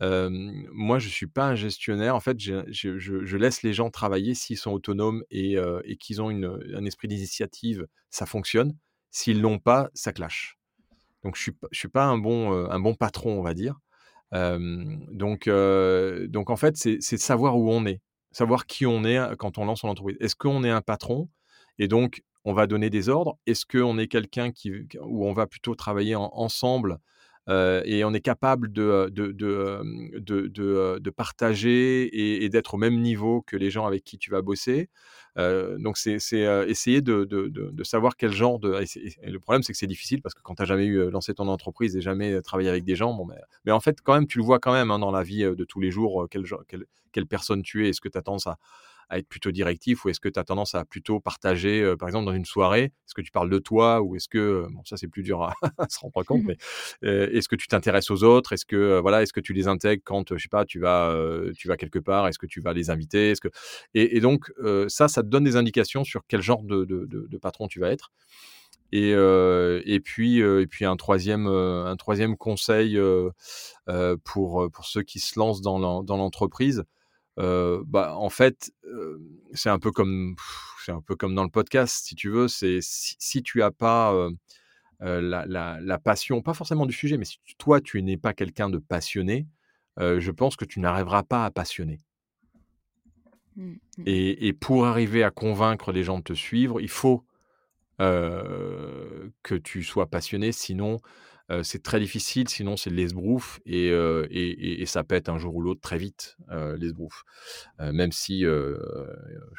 moi, 0.00 0.98
je 0.98 1.06
ne 1.06 1.12
suis 1.12 1.26
pas 1.26 1.46
un 1.46 1.54
gestionnaire. 1.54 2.14
En 2.14 2.20
fait, 2.20 2.38
je, 2.38 3.36
laisse 3.36 3.62
les 3.62 3.72
gens 3.72 3.90
travailler 3.90 4.34
s'ils 4.34 4.58
sont 4.58 4.72
autonomes 4.72 5.24
et, 5.30 5.56
qu'ils 6.00 6.22
ont 6.22 6.30
un 6.30 6.84
esprit 6.84 7.08
d'initiative, 7.08 7.86
ça 8.10 8.26
fonctionne. 8.26 8.76
S'ils 9.10 9.40
l'ont 9.40 9.58
pas, 9.58 9.88
ça 9.94 10.12
clash. 10.12 10.58
Donc, 11.24 11.36
je 11.36 11.50
ne 11.50 11.68
suis, 11.72 11.88
pas 11.88 12.04
un 12.04 12.18
bon, 12.18 12.52
un 12.52 12.80
bon 12.80 12.94
patron, 12.94 13.38
on 13.38 13.42
va 13.42 13.54
dire. 13.54 13.78
donc, 14.32 15.48
donc, 15.48 16.50
en 16.50 16.56
fait, 16.56 16.76
c'est 16.76 17.00
savoir 17.00 17.58
où 17.58 17.70
on 17.70 17.86
est, 17.86 18.00
savoir 18.32 18.66
qui 18.66 18.86
on 18.86 19.04
est 19.04 19.36
quand 19.38 19.58
on 19.58 19.64
lance 19.64 19.80
son 19.80 19.88
entreprise. 19.88 20.16
Est-ce 20.20 20.36
qu'on 20.36 20.64
est 20.64 20.70
un 20.70 20.82
patron? 20.82 21.28
Et 21.78 21.88
donc 21.88 22.22
on 22.44 22.52
va 22.52 22.66
donner 22.66 22.90
des 22.90 23.08
ordres 23.08 23.38
Est-ce 23.46 23.66
qu'on 23.66 23.98
est 23.98 24.08
quelqu'un 24.08 24.50
où 25.02 25.26
on 25.26 25.32
va 25.32 25.46
plutôt 25.46 25.74
travailler 25.74 26.14
ensemble 26.16 26.98
et 27.48 28.04
on 28.04 28.12
est 28.12 28.20
capable 28.20 28.72
de, 28.72 29.08
de, 29.10 29.32
de, 29.32 30.98
de 30.98 31.10
partager 31.10 32.44
et, 32.44 32.48
d'être 32.48 32.74
au 32.74 32.76
même 32.76 33.00
niveau 33.00 33.42
que 33.42 33.56
les 33.56 33.70
gens 33.70 33.86
avec 33.86 34.04
qui 34.04 34.18
tu 34.18 34.30
vas 34.30 34.42
bosser. 34.42 34.90
donc, 35.36 35.96
c'est 35.96 36.14
essayer 36.14 37.00
de, 37.00 37.82
savoir 37.84 38.16
quel 38.16 38.32
genre 38.32 38.58
de. 38.58 38.74
Et, 39.22 39.30
le 39.30 39.40
problème, 39.40 39.62
c'est 39.62 39.72
que 39.72 39.78
c'est 39.78 39.86
difficile 39.86 40.20
parce 40.20 40.34
que 40.34 40.42
quand 40.42 40.54
tu 40.54 40.62
n'as 40.62 40.66
jamais 40.66 40.86
eu 40.86 41.10
lancé 41.10 41.34
ton 41.34 41.48
entreprise 41.48 41.96
et 41.96 42.00
jamais 42.00 42.40
travaillé 42.42 42.68
avec 42.68 42.84
des 42.84 42.96
gens, 42.96 43.14
bon, 43.14 43.24
mais, 43.24 43.36
mais, 43.64 43.72
en 43.72 43.80
fait, 43.80 44.00
quand 44.02 44.14
même, 44.14 44.26
tu 44.26 44.38
le 44.38 44.44
vois 44.44 44.58
quand 44.58 44.72
même 44.72 44.90
hein, 44.90 44.98
dans 44.98 45.10
la 45.10 45.22
vie 45.22 45.42
de 45.42 45.64
tous 45.64 45.80
les 45.80 45.90
jours, 45.90 46.26
quelle, 46.30 46.44
quelle, 46.68 46.84
quelle 47.12 47.26
personne 47.26 47.62
tu 47.62 47.86
es, 47.86 47.90
est-ce 47.90 48.00
que 48.00 48.08
tu 48.08 48.18
as 48.18 48.22
tendance 48.22 48.46
à, 48.46 48.58
à 49.08 49.18
être 49.18 49.28
plutôt 49.28 49.50
directif 49.50 50.04
ou 50.04 50.10
est-ce 50.10 50.20
que 50.20 50.28
tu 50.28 50.38
as 50.38 50.44
tendance 50.44 50.74
à 50.74 50.84
plutôt 50.84 51.20
partager, 51.20 51.94
par 51.98 52.08
exemple, 52.08 52.26
dans 52.26 52.34
une 52.34 52.44
soirée? 52.44 52.84
Est-ce 52.84 53.14
que 53.14 53.22
tu 53.22 53.30
parles 53.30 53.50
de 53.50 53.58
toi 53.58 54.02
ou 54.02 54.16
est-ce 54.16 54.28
que, 54.28 54.66
bon, 54.70 54.82
ça 54.84 54.96
c'est 54.96 55.08
plus 55.08 55.22
dur 55.22 55.42
à, 55.42 55.54
se 55.88 55.98
rendre 55.98 56.22
compte, 56.24 56.42
mais 56.44 56.56
est-ce 57.02 57.48
que 57.48 57.56
tu 57.56 57.68
t'intéresses 57.68 58.10
aux 58.10 58.22
autres? 58.22 58.52
Est-ce 58.52 58.66
que, 58.66 58.98
voilà, 59.00 59.22
est-ce 59.22 59.32
que 59.32 59.40
tu 59.40 59.52
les 59.52 59.66
intègres 59.66 60.02
quand, 60.04 60.36
je 60.36 60.42
sais 60.42 60.48
pas, 60.48 60.64
tu 60.64 60.78
vas, 60.78 61.14
tu 61.56 61.68
vas 61.68 61.76
quelque 61.76 61.98
part? 61.98 62.28
Est-ce 62.28 62.38
que 62.38 62.46
tu 62.46 62.60
vas 62.60 62.72
les 62.72 62.90
inviter? 62.90 63.30
Est-ce 63.30 63.40
que... 63.40 63.48
et, 63.94 64.20
donc, 64.20 64.52
ça, 64.88 65.08
ça 65.08 65.22
te 65.22 65.28
donne 65.28 65.44
des 65.44 65.56
indications 65.56 66.04
sur 66.04 66.22
quel 66.28 66.42
genre 66.42 66.62
de, 66.62 66.84
de, 66.84 67.06
de, 67.06 67.38
patron 67.38 67.68
tu 67.68 67.80
vas 67.80 67.90
être. 67.90 68.12
Et, 68.92 69.10
et, 69.10 70.00
puis, 70.00 70.38
et 70.40 70.66
puis 70.66 70.84
un 70.84 70.96
troisième, 70.96 71.46
un 71.46 71.96
troisième 71.96 72.36
conseil 72.36 72.98
pour, 74.24 74.70
pour 74.70 74.84
ceux 74.84 75.02
qui 75.02 75.18
se 75.18 75.38
lancent 75.38 75.62
dans 75.62 75.78
l'entreprise, 75.78 76.84
bah, 77.38 78.14
en 78.16 78.30
fait, 78.30 78.72
c'est 79.52 79.70
un 79.70 79.78
peu 79.78 79.92
comme 79.92 80.36
c'est 80.84 80.92
un 80.92 81.00
peu 81.00 81.16
comme 81.16 81.34
dans 81.34 81.44
le 81.44 81.50
podcast, 81.50 82.06
si 82.06 82.14
tu 82.14 82.30
veux. 82.30 82.48
C'est 82.48 82.78
si, 82.82 83.42
tu 83.42 83.62
as 83.62 83.70
pas 83.70 84.12
la, 85.00 85.46
la, 85.46 85.98
passion, 85.98 86.42
pas 86.42 86.54
forcément 86.54 86.86
du 86.86 86.92
sujet, 86.92 87.16
mais 87.16 87.24
si 87.24 87.38
toi 87.58 87.80
tu 87.80 88.02
n'es 88.02 88.16
pas 88.16 88.34
quelqu'un 88.34 88.68
de 88.70 88.78
passionné, 88.78 89.46
je 89.98 90.30
pense 90.30 90.56
que 90.56 90.64
tu 90.64 90.80
n'arriveras 90.80 91.22
pas 91.22 91.44
à 91.44 91.50
passionner. 91.50 92.00
Mmh, 93.56 93.70
mmh. 93.70 94.02
Et, 94.06 94.48
et, 94.48 94.52
pour 94.52 94.86
arriver 94.86 95.24
à 95.24 95.30
convaincre 95.30 95.90
les 95.90 96.04
gens 96.04 96.18
de 96.18 96.24
te 96.24 96.32
suivre, 96.32 96.80
il 96.80 96.90
faut 96.90 97.24
que 97.98 99.54
tu 99.62 99.82
sois 99.82 100.06
passionné, 100.06 100.52
sinon 100.52 100.98
c'est 101.62 101.82
très 101.82 101.98
difficile, 102.00 102.48
sinon 102.48 102.76
c'est 102.76 102.90
l'esbrouf 102.90 103.60
et, 103.64 104.84
ça 104.86 105.04
pète 105.04 105.28
un 105.28 105.38
jour 105.38 105.54
ou 105.56 105.62
l'autre 105.62 105.80
très 105.80 105.98
vite, 105.98 106.36
l'esbrouf. 106.50 107.24
même 107.78 108.12
si 108.12 108.42
je 108.42 108.76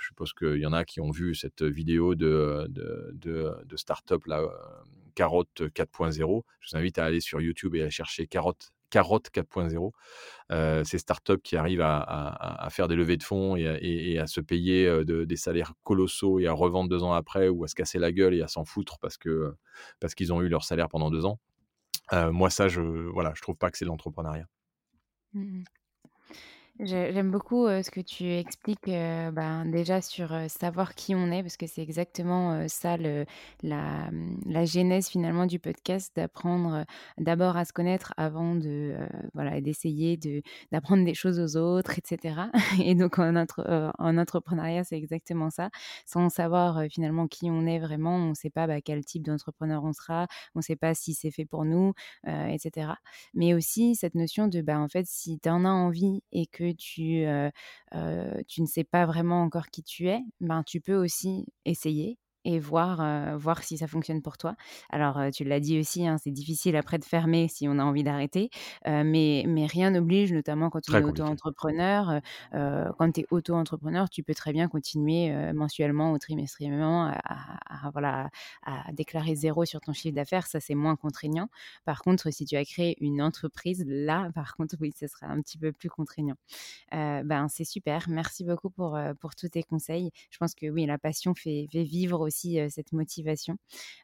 suppose 0.05 0.33
qu'il 0.33 0.57
y 0.57 0.65
en 0.65 0.73
a 0.73 0.85
qui 0.85 1.01
ont 1.01 1.11
vu 1.11 1.35
cette 1.35 1.63
vidéo 1.63 2.15
de, 2.15 2.67
de, 2.69 3.11
de, 3.13 3.53
de 3.65 3.77
start-up, 3.77 4.25
là, 4.25 4.41
Carotte 5.15 5.61
4.0. 5.61 6.43
Je 6.61 6.69
vous 6.71 6.77
invite 6.77 6.97
à 6.97 7.05
aller 7.05 7.19
sur 7.19 7.41
YouTube 7.41 7.75
et 7.75 7.83
à 7.83 7.89
chercher 7.89 8.27
Carotte 8.27 8.71
Carotte 8.89 9.29
4.0. 9.33 9.91
Euh, 10.51 10.83
ces 10.83 10.97
startups 10.97 11.41
qui 11.43 11.57
arrivent 11.57 11.83
à, 11.83 12.67
faire 12.71 12.87
des 12.87 12.95
levées 12.95 13.17
de 13.17 13.23
fonds 13.23 13.55
et, 13.55 14.17
à, 14.17 14.27
se 14.27 14.41
payer 14.41 15.03
des 15.05 15.35
salaires 15.35 15.73
colossaux 15.83 16.39
et 16.39 16.47
à 16.47 16.53
revendre 16.53 16.89
deux 16.89 17.03
ans 17.03 17.13
après 17.13 17.49
ou 17.49 17.63
à 17.63 17.67
se 17.67 17.75
casser 17.75 17.99
la 17.99 18.11
gueule 18.11 18.33
et 18.33 18.41
à 18.41 18.47
s'en 18.47 18.65
foutre 18.65 18.97
parce 18.99 19.17
parce 19.99 20.15
qu'ils 20.15 20.33
ont 20.33 20.41
eu 20.41 20.47
leur 20.47 20.63
salaire 20.63 20.89
pendant 20.89 21.11
deux 21.11 21.25
ans 21.25 21.39
moi, 22.31 22.49
ça, 22.49 22.67
je 22.67 22.81
voilà, 22.81 23.33
je 23.35 23.41
trouve 23.41 23.55
pas 23.57 23.71
que 23.71 23.77
c'est 23.77 23.85
de 23.85 23.89
l'entrepreneuriat. 23.89 24.47
Mmh 25.33 25.63
J'aime 26.81 27.29
beaucoup 27.29 27.67
ce 27.67 27.91
que 27.91 27.99
tu 27.99 28.31
expliques 28.31 28.85
ben, 28.85 29.65
déjà 29.65 30.01
sur 30.01 30.33
savoir 30.47 30.95
qui 30.95 31.13
on 31.13 31.29
est, 31.29 31.41
parce 31.41 31.57
que 31.57 31.67
c'est 31.67 31.81
exactement 31.81 32.69
ça 32.69 32.97
mmh, 32.97 33.25
la, 33.63 34.65
genèse 34.65 35.09
finalement 35.09 35.45
du 35.45 35.59
podcast, 35.59 36.13
d'apprendre 36.15 36.85
d'abord 37.17 37.57
à 37.57 37.65
se 37.65 37.73
connaître 37.73 38.13
avant 38.15 38.55
de 38.55 38.95
voilà 39.33 39.59
d'essayer 39.59 40.15
de 40.15 40.41
d'apprendre 40.71 41.03
des 41.03 41.13
choses 41.13 41.37
aux 41.41 41.59
autres, 41.59 41.97
etc. 41.97 42.43
Et 42.81 42.95
donc 42.95 43.19
en, 43.19 43.35
entre, 43.35 43.91
en 43.99 44.17
entrepreneuriat, 44.17 44.85
c'est 44.85 44.97
exactement 44.97 45.49
ça. 45.49 45.71
Sans 46.05 46.29
savoir 46.29 46.83
finalement 46.89 47.27
qui 47.27 47.49
on 47.51 47.65
est 47.65 47.79
vraiment, 47.79 48.15
on 48.15 48.29
ne 48.29 48.35
sait 48.35 48.49
pas 48.49 48.67
bah, 48.67 48.79
quel 48.79 49.03
type 49.03 49.23
d'entrepreneur 49.23 49.83
on 49.83 49.91
sera, 49.91 50.27
on 50.55 50.59
ne 50.59 50.63
sait 50.63 50.77
pas 50.77 50.93
si 50.93 51.13
c'est 51.13 51.31
fait 51.31 51.45
pour 51.45 51.65
nous, 51.65 51.91
etc. 52.25 52.91
Mais 53.33 53.53
aussi 53.53 53.95
cette 53.95 54.15
notion 54.15 54.47
de 54.47 54.61
bah, 54.61 54.79
en 54.79 54.87
fait 54.87 55.05
si 55.05 55.39
tu 55.41 55.49
en 55.49 55.65
as 55.65 55.69
envie 55.69 56.23
et 56.31 56.45
que 56.45 56.68
tu, 56.75 57.25
ne 58.61 58.67
sais 58.67 58.83
pas 58.83 59.05
vraiment 59.05 59.43
encore 59.43 59.67
qui 59.67 59.83
tu 59.83 60.07
es, 60.09 60.21
ben, 60.39 60.63
tu 60.63 60.81
peux 60.81 60.95
aussi 60.95 61.45
essayer 61.65 62.17
et 62.45 62.59
voir, 62.59 63.37
voir 63.37 63.63
si 63.63 63.77
ça 63.77 63.87
fonctionne 63.87 64.21
pour 64.21 64.37
toi. 64.37 64.55
Alors, 64.89 65.19
tu 65.33 65.43
l'as 65.43 65.59
dit 65.59 65.79
aussi, 65.79 66.07
hein, 66.07 66.17
c'est 66.17 66.31
difficile 66.31 66.75
après 66.75 66.97
de 66.97 67.05
fermer 67.05 67.47
si 67.47 67.67
on 67.67 67.79
a 67.79 67.83
envie 67.83 68.03
d'arrêter, 68.03 68.49
mais, 68.85 69.43
mais 69.47 69.65
rien 69.65 69.91
n'oblige, 69.91 70.31
notamment 70.33 70.69
quand 70.69 70.81
on 70.89 70.93
est 70.93 71.03
auto-entrepreneur. 71.03 72.21
quand 72.51 73.11
tu 73.11 73.21
es 73.21 73.25
auto-entrepreneur, 73.31 74.09
tu 74.09 74.23
peux 74.23 74.33
très 74.33 74.53
bien 74.53 74.67
continuer 74.67 75.31
mensuellement 75.53 76.11
ou 76.11 76.17
trimestriellement 76.17 77.11
à, 77.25 77.89
voilà, 77.91 78.29
à 78.63 78.91
déclarer 78.93 79.35
zéro 79.35 79.65
sur 79.65 79.81
ton 79.81 79.93
chiffre 79.93 80.15
d'affaires. 80.15 80.47
Ça, 80.47 80.59
c'est 80.59 80.75
moins 80.75 80.95
contraignant. 80.95 81.49
Par 81.85 82.01
contre, 82.01 82.31
si 82.31 82.45
tu 82.45 82.55
as 82.55 82.65
créé 82.65 82.95
une 83.03 83.21
entreprise, 83.21 83.83
là, 83.87 84.29
par 84.33 84.55
contre, 84.55 84.75
oui, 84.79 84.93
ce 84.97 85.07
sera 85.07 85.27
un 85.27 85.41
petit 85.41 85.57
peu 85.57 85.71
plus 85.71 85.89
contraignant. 85.89 86.35
ben, 86.91 87.47
c'est 87.49 87.65
super. 87.65 88.07
Merci 88.09 88.43
beaucoup 88.43 88.69
pour, 88.69 88.97
pour 89.19 89.35
tous 89.35 89.49
tes 89.49 89.63
conseils. 89.63 90.11
Je 90.29 90.37
pense 90.37 90.55
que 90.55 90.67
oui, 90.67 90.85
la 90.85 90.97
passion 90.97 91.33
fait, 91.35 91.67
fait 91.71 91.83
vivre 91.83 92.19
aussi 92.19 92.28
cette 92.31 92.91
motivation 92.93 93.57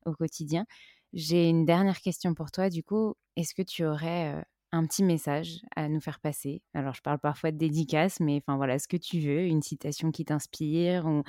au 0.05 0.13
quotidien. 0.13 0.65
J'ai 1.13 1.49
une 1.49 1.65
dernière 1.65 2.01
question 2.01 2.33
pour 2.33 2.51
toi. 2.51 2.69
Du 2.69 2.83
coup, 2.83 3.15
est-ce 3.37 3.53
que 3.55 3.61
tu 3.61 3.85
aurais 3.85 4.43
un 4.71 4.85
petit 4.85 5.03
message 5.03 5.61
à 5.75 5.87
nous 5.89 6.01
faire 6.01 6.19
passer? 6.19 6.61
Alors, 6.73 6.93
je 6.93 7.01
parle 7.01 7.19
parfois 7.19 7.51
de 7.51 7.57
dédicace, 7.57 8.19
mais 8.19 8.37
enfin 8.37 8.57
voilà, 8.57 8.79
ce 8.79 8.87
que 8.87 8.97
tu 8.97 9.19
veux, 9.19 9.41
une 9.45 9.61
citation 9.61 10.11
qui 10.11 10.25
t'inspire 10.25 11.05
ou 11.07 11.23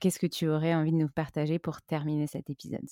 qu'est-ce 0.00 0.18
que 0.20 0.26
tu 0.26 0.48
aurais 0.48 0.74
envie 0.74 0.92
de 0.92 0.96
nous 0.98 1.08
partager 1.08 1.58
pour 1.58 1.82
terminer 1.82 2.26
cet 2.26 2.50
épisode? 2.50 2.86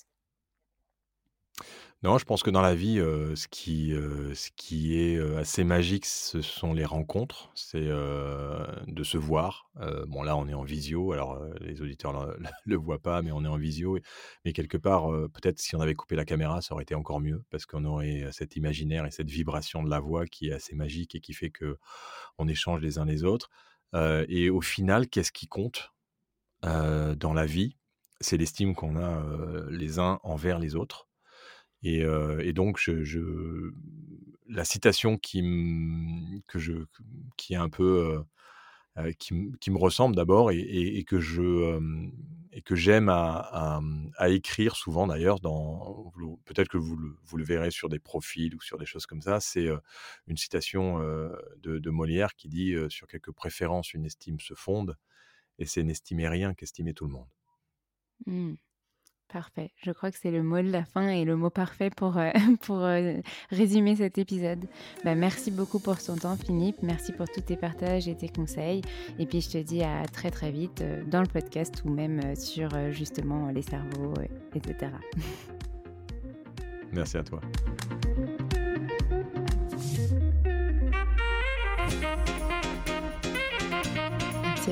Non, 2.03 2.17
je 2.17 2.25
pense 2.25 2.43
que 2.43 2.49
dans 2.49 2.61
la 2.61 2.75
vie, 2.75 2.97
ce 2.97 3.47
qui, 3.47 3.93
ce 4.33 4.49
qui 4.57 4.99
est, 4.99 5.17
assez 5.37 5.63
magique, 5.63 6.05
ce 6.05 6.41
sont 6.41 6.73
les 6.73 6.83
rencontres. 6.83 7.49
C'est, 7.55 7.85
de 7.85 9.03
se 9.03 9.17
voir. 9.17 9.69
Bon 10.07 10.21
là, 10.21 10.35
on 10.35 10.49
est 10.49 10.53
en 10.53 10.63
visio, 10.63 11.13
alors, 11.13 11.39
les 11.61 11.81
auditeurs 11.81 12.11
le 12.11 12.43
le 12.65 12.75
voient 12.75 13.01
pas, 13.01 13.21
mais 13.21 13.31
on 13.31 13.45
est 13.45 13.47
en 13.47 13.55
visio 13.55 13.97
mais 14.43 14.51
quelque 14.51 14.75
part, 14.77 15.07
peut-être 15.33 15.59
si 15.59 15.77
on 15.77 15.79
avait 15.79 15.95
coupé 15.95 16.17
la 16.17 16.25
caméra, 16.25 16.61
ça 16.61 16.73
aurait 16.73 16.83
été 16.83 16.93
encore 16.93 17.21
mieux 17.21 17.41
parce 17.49 17.65
qu'on 17.65 17.85
aurait, 17.85 18.27
cet 18.33 18.57
imaginaire 18.57 19.05
et 19.05 19.11
cette 19.11 19.29
vibration 19.29 19.81
de 19.81 19.89
la 19.89 20.01
voix 20.01 20.25
qui 20.25 20.49
est 20.49 20.53
assez 20.53 20.75
magique 20.75 21.15
et 21.15 21.21
qui 21.21 21.31
fait 21.33 21.51
qu'on 21.51 22.47
échange 22.49 22.81
les 22.81 22.97
uns 22.97 23.05
les 23.05 23.23
autres. 23.23 23.49
Et 24.27 24.49
au 24.49 24.59
final, 24.59 25.07
qu'est-ce 25.07 25.31
qui 25.31 25.47
compte, 25.47 25.93
dans 26.63 27.33
la 27.33 27.45
vie? 27.45 27.77
C'est 28.19 28.35
l'estime 28.35 28.75
qu'on 28.75 28.97
a, 28.97 29.23
les 29.69 29.99
uns 29.99 30.19
envers 30.23 30.59
les 30.59 30.75
autres. 30.75 31.07
Et, 31.83 32.53
donc, 32.53 32.79
la 34.47 34.65
citation 34.65 35.17
qui, 35.17 35.41
je, 36.55 36.73
qui 37.37 37.53
est 37.53 37.57
un 37.57 37.69
peu, 37.69 38.23
qui, 39.19 39.33
me 39.33 39.77
ressemble 39.77 40.15
d'abord 40.15 40.51
et, 40.51 41.03
que 41.05 41.19
je, 41.19 41.79
et 42.51 42.61
que 42.61 42.75
j'aime 42.75 43.09
à, 43.09 43.81
à, 44.17 44.29
écrire 44.29 44.75
souvent 44.75 45.07
d'ailleurs, 45.07 45.39
peut-être 45.41 46.69
que 46.69 46.77
vous 46.77 46.95
le, 46.95 47.17
vous 47.25 47.37
le, 47.37 47.43
verrez 47.43 47.71
sur 47.71 47.89
des 47.89 47.99
profils 47.99 48.55
ou 48.55 48.61
sur 48.61 48.77
des 48.77 48.85
choses 48.85 49.05
comme 49.05 49.21
ça, 49.21 49.39
c'est 49.39 49.67
une 50.27 50.37
citation 50.37 50.99
de, 50.99 51.79
de, 51.79 51.89
Molière 51.89 52.35
qui 52.35 52.47
dit 52.47 52.75
sur 52.89 53.07
quelques 53.07 53.31
préférences, 53.31 53.93
une 53.93 54.05
estime 54.05 54.39
se 54.39 54.53
fonde, 54.53 54.95
et 55.59 55.65
c'est 55.65 55.83
n'estimer 55.83 56.29
rien 56.29 56.53
qu'estimer 56.53 56.93
tout 56.93 57.05
le 57.05 57.11
monde. 57.11 57.29
Mmh. 58.25 58.53
Parfait. 59.31 59.71
Je 59.77 59.91
crois 59.91 60.11
que 60.11 60.17
c'est 60.21 60.29
le 60.29 60.43
mot 60.43 60.61
de 60.61 60.69
la 60.69 60.85
fin 60.85 61.07
et 61.07 61.25
le 61.25 61.35
mot 61.35 61.49
parfait 61.49 61.89
pour, 61.89 62.17
euh, 62.17 62.29
pour 62.61 62.79
euh, 62.79 63.15
résumer 63.49 63.95
cet 63.95 64.17
épisode. 64.17 64.65
Bah, 65.03 65.15
merci 65.15 65.49
beaucoup 65.49 65.79
pour 65.79 65.97
ton 65.97 66.15
temps, 66.15 66.37
Philippe. 66.37 66.77
Merci 66.83 67.13
pour 67.13 67.27
tous 67.27 67.41
tes 67.41 67.55
partages 67.55 68.07
et 68.07 68.15
tes 68.15 68.29
conseils. 68.29 68.81
Et 69.17 69.25
puis, 69.25 69.41
je 69.41 69.49
te 69.49 69.57
dis 69.57 69.81
à 69.81 70.05
très, 70.05 70.29
très 70.29 70.51
vite 70.51 70.81
euh, 70.81 71.03
dans 71.05 71.21
le 71.21 71.27
podcast 71.27 71.81
ou 71.83 71.89
même 71.89 72.35
sur 72.35 72.69
justement 72.91 73.49
les 73.49 73.63
cerveaux, 73.63 74.13
etc. 74.53 74.91
Merci 76.91 77.17
à 77.17 77.23
toi. 77.23 77.41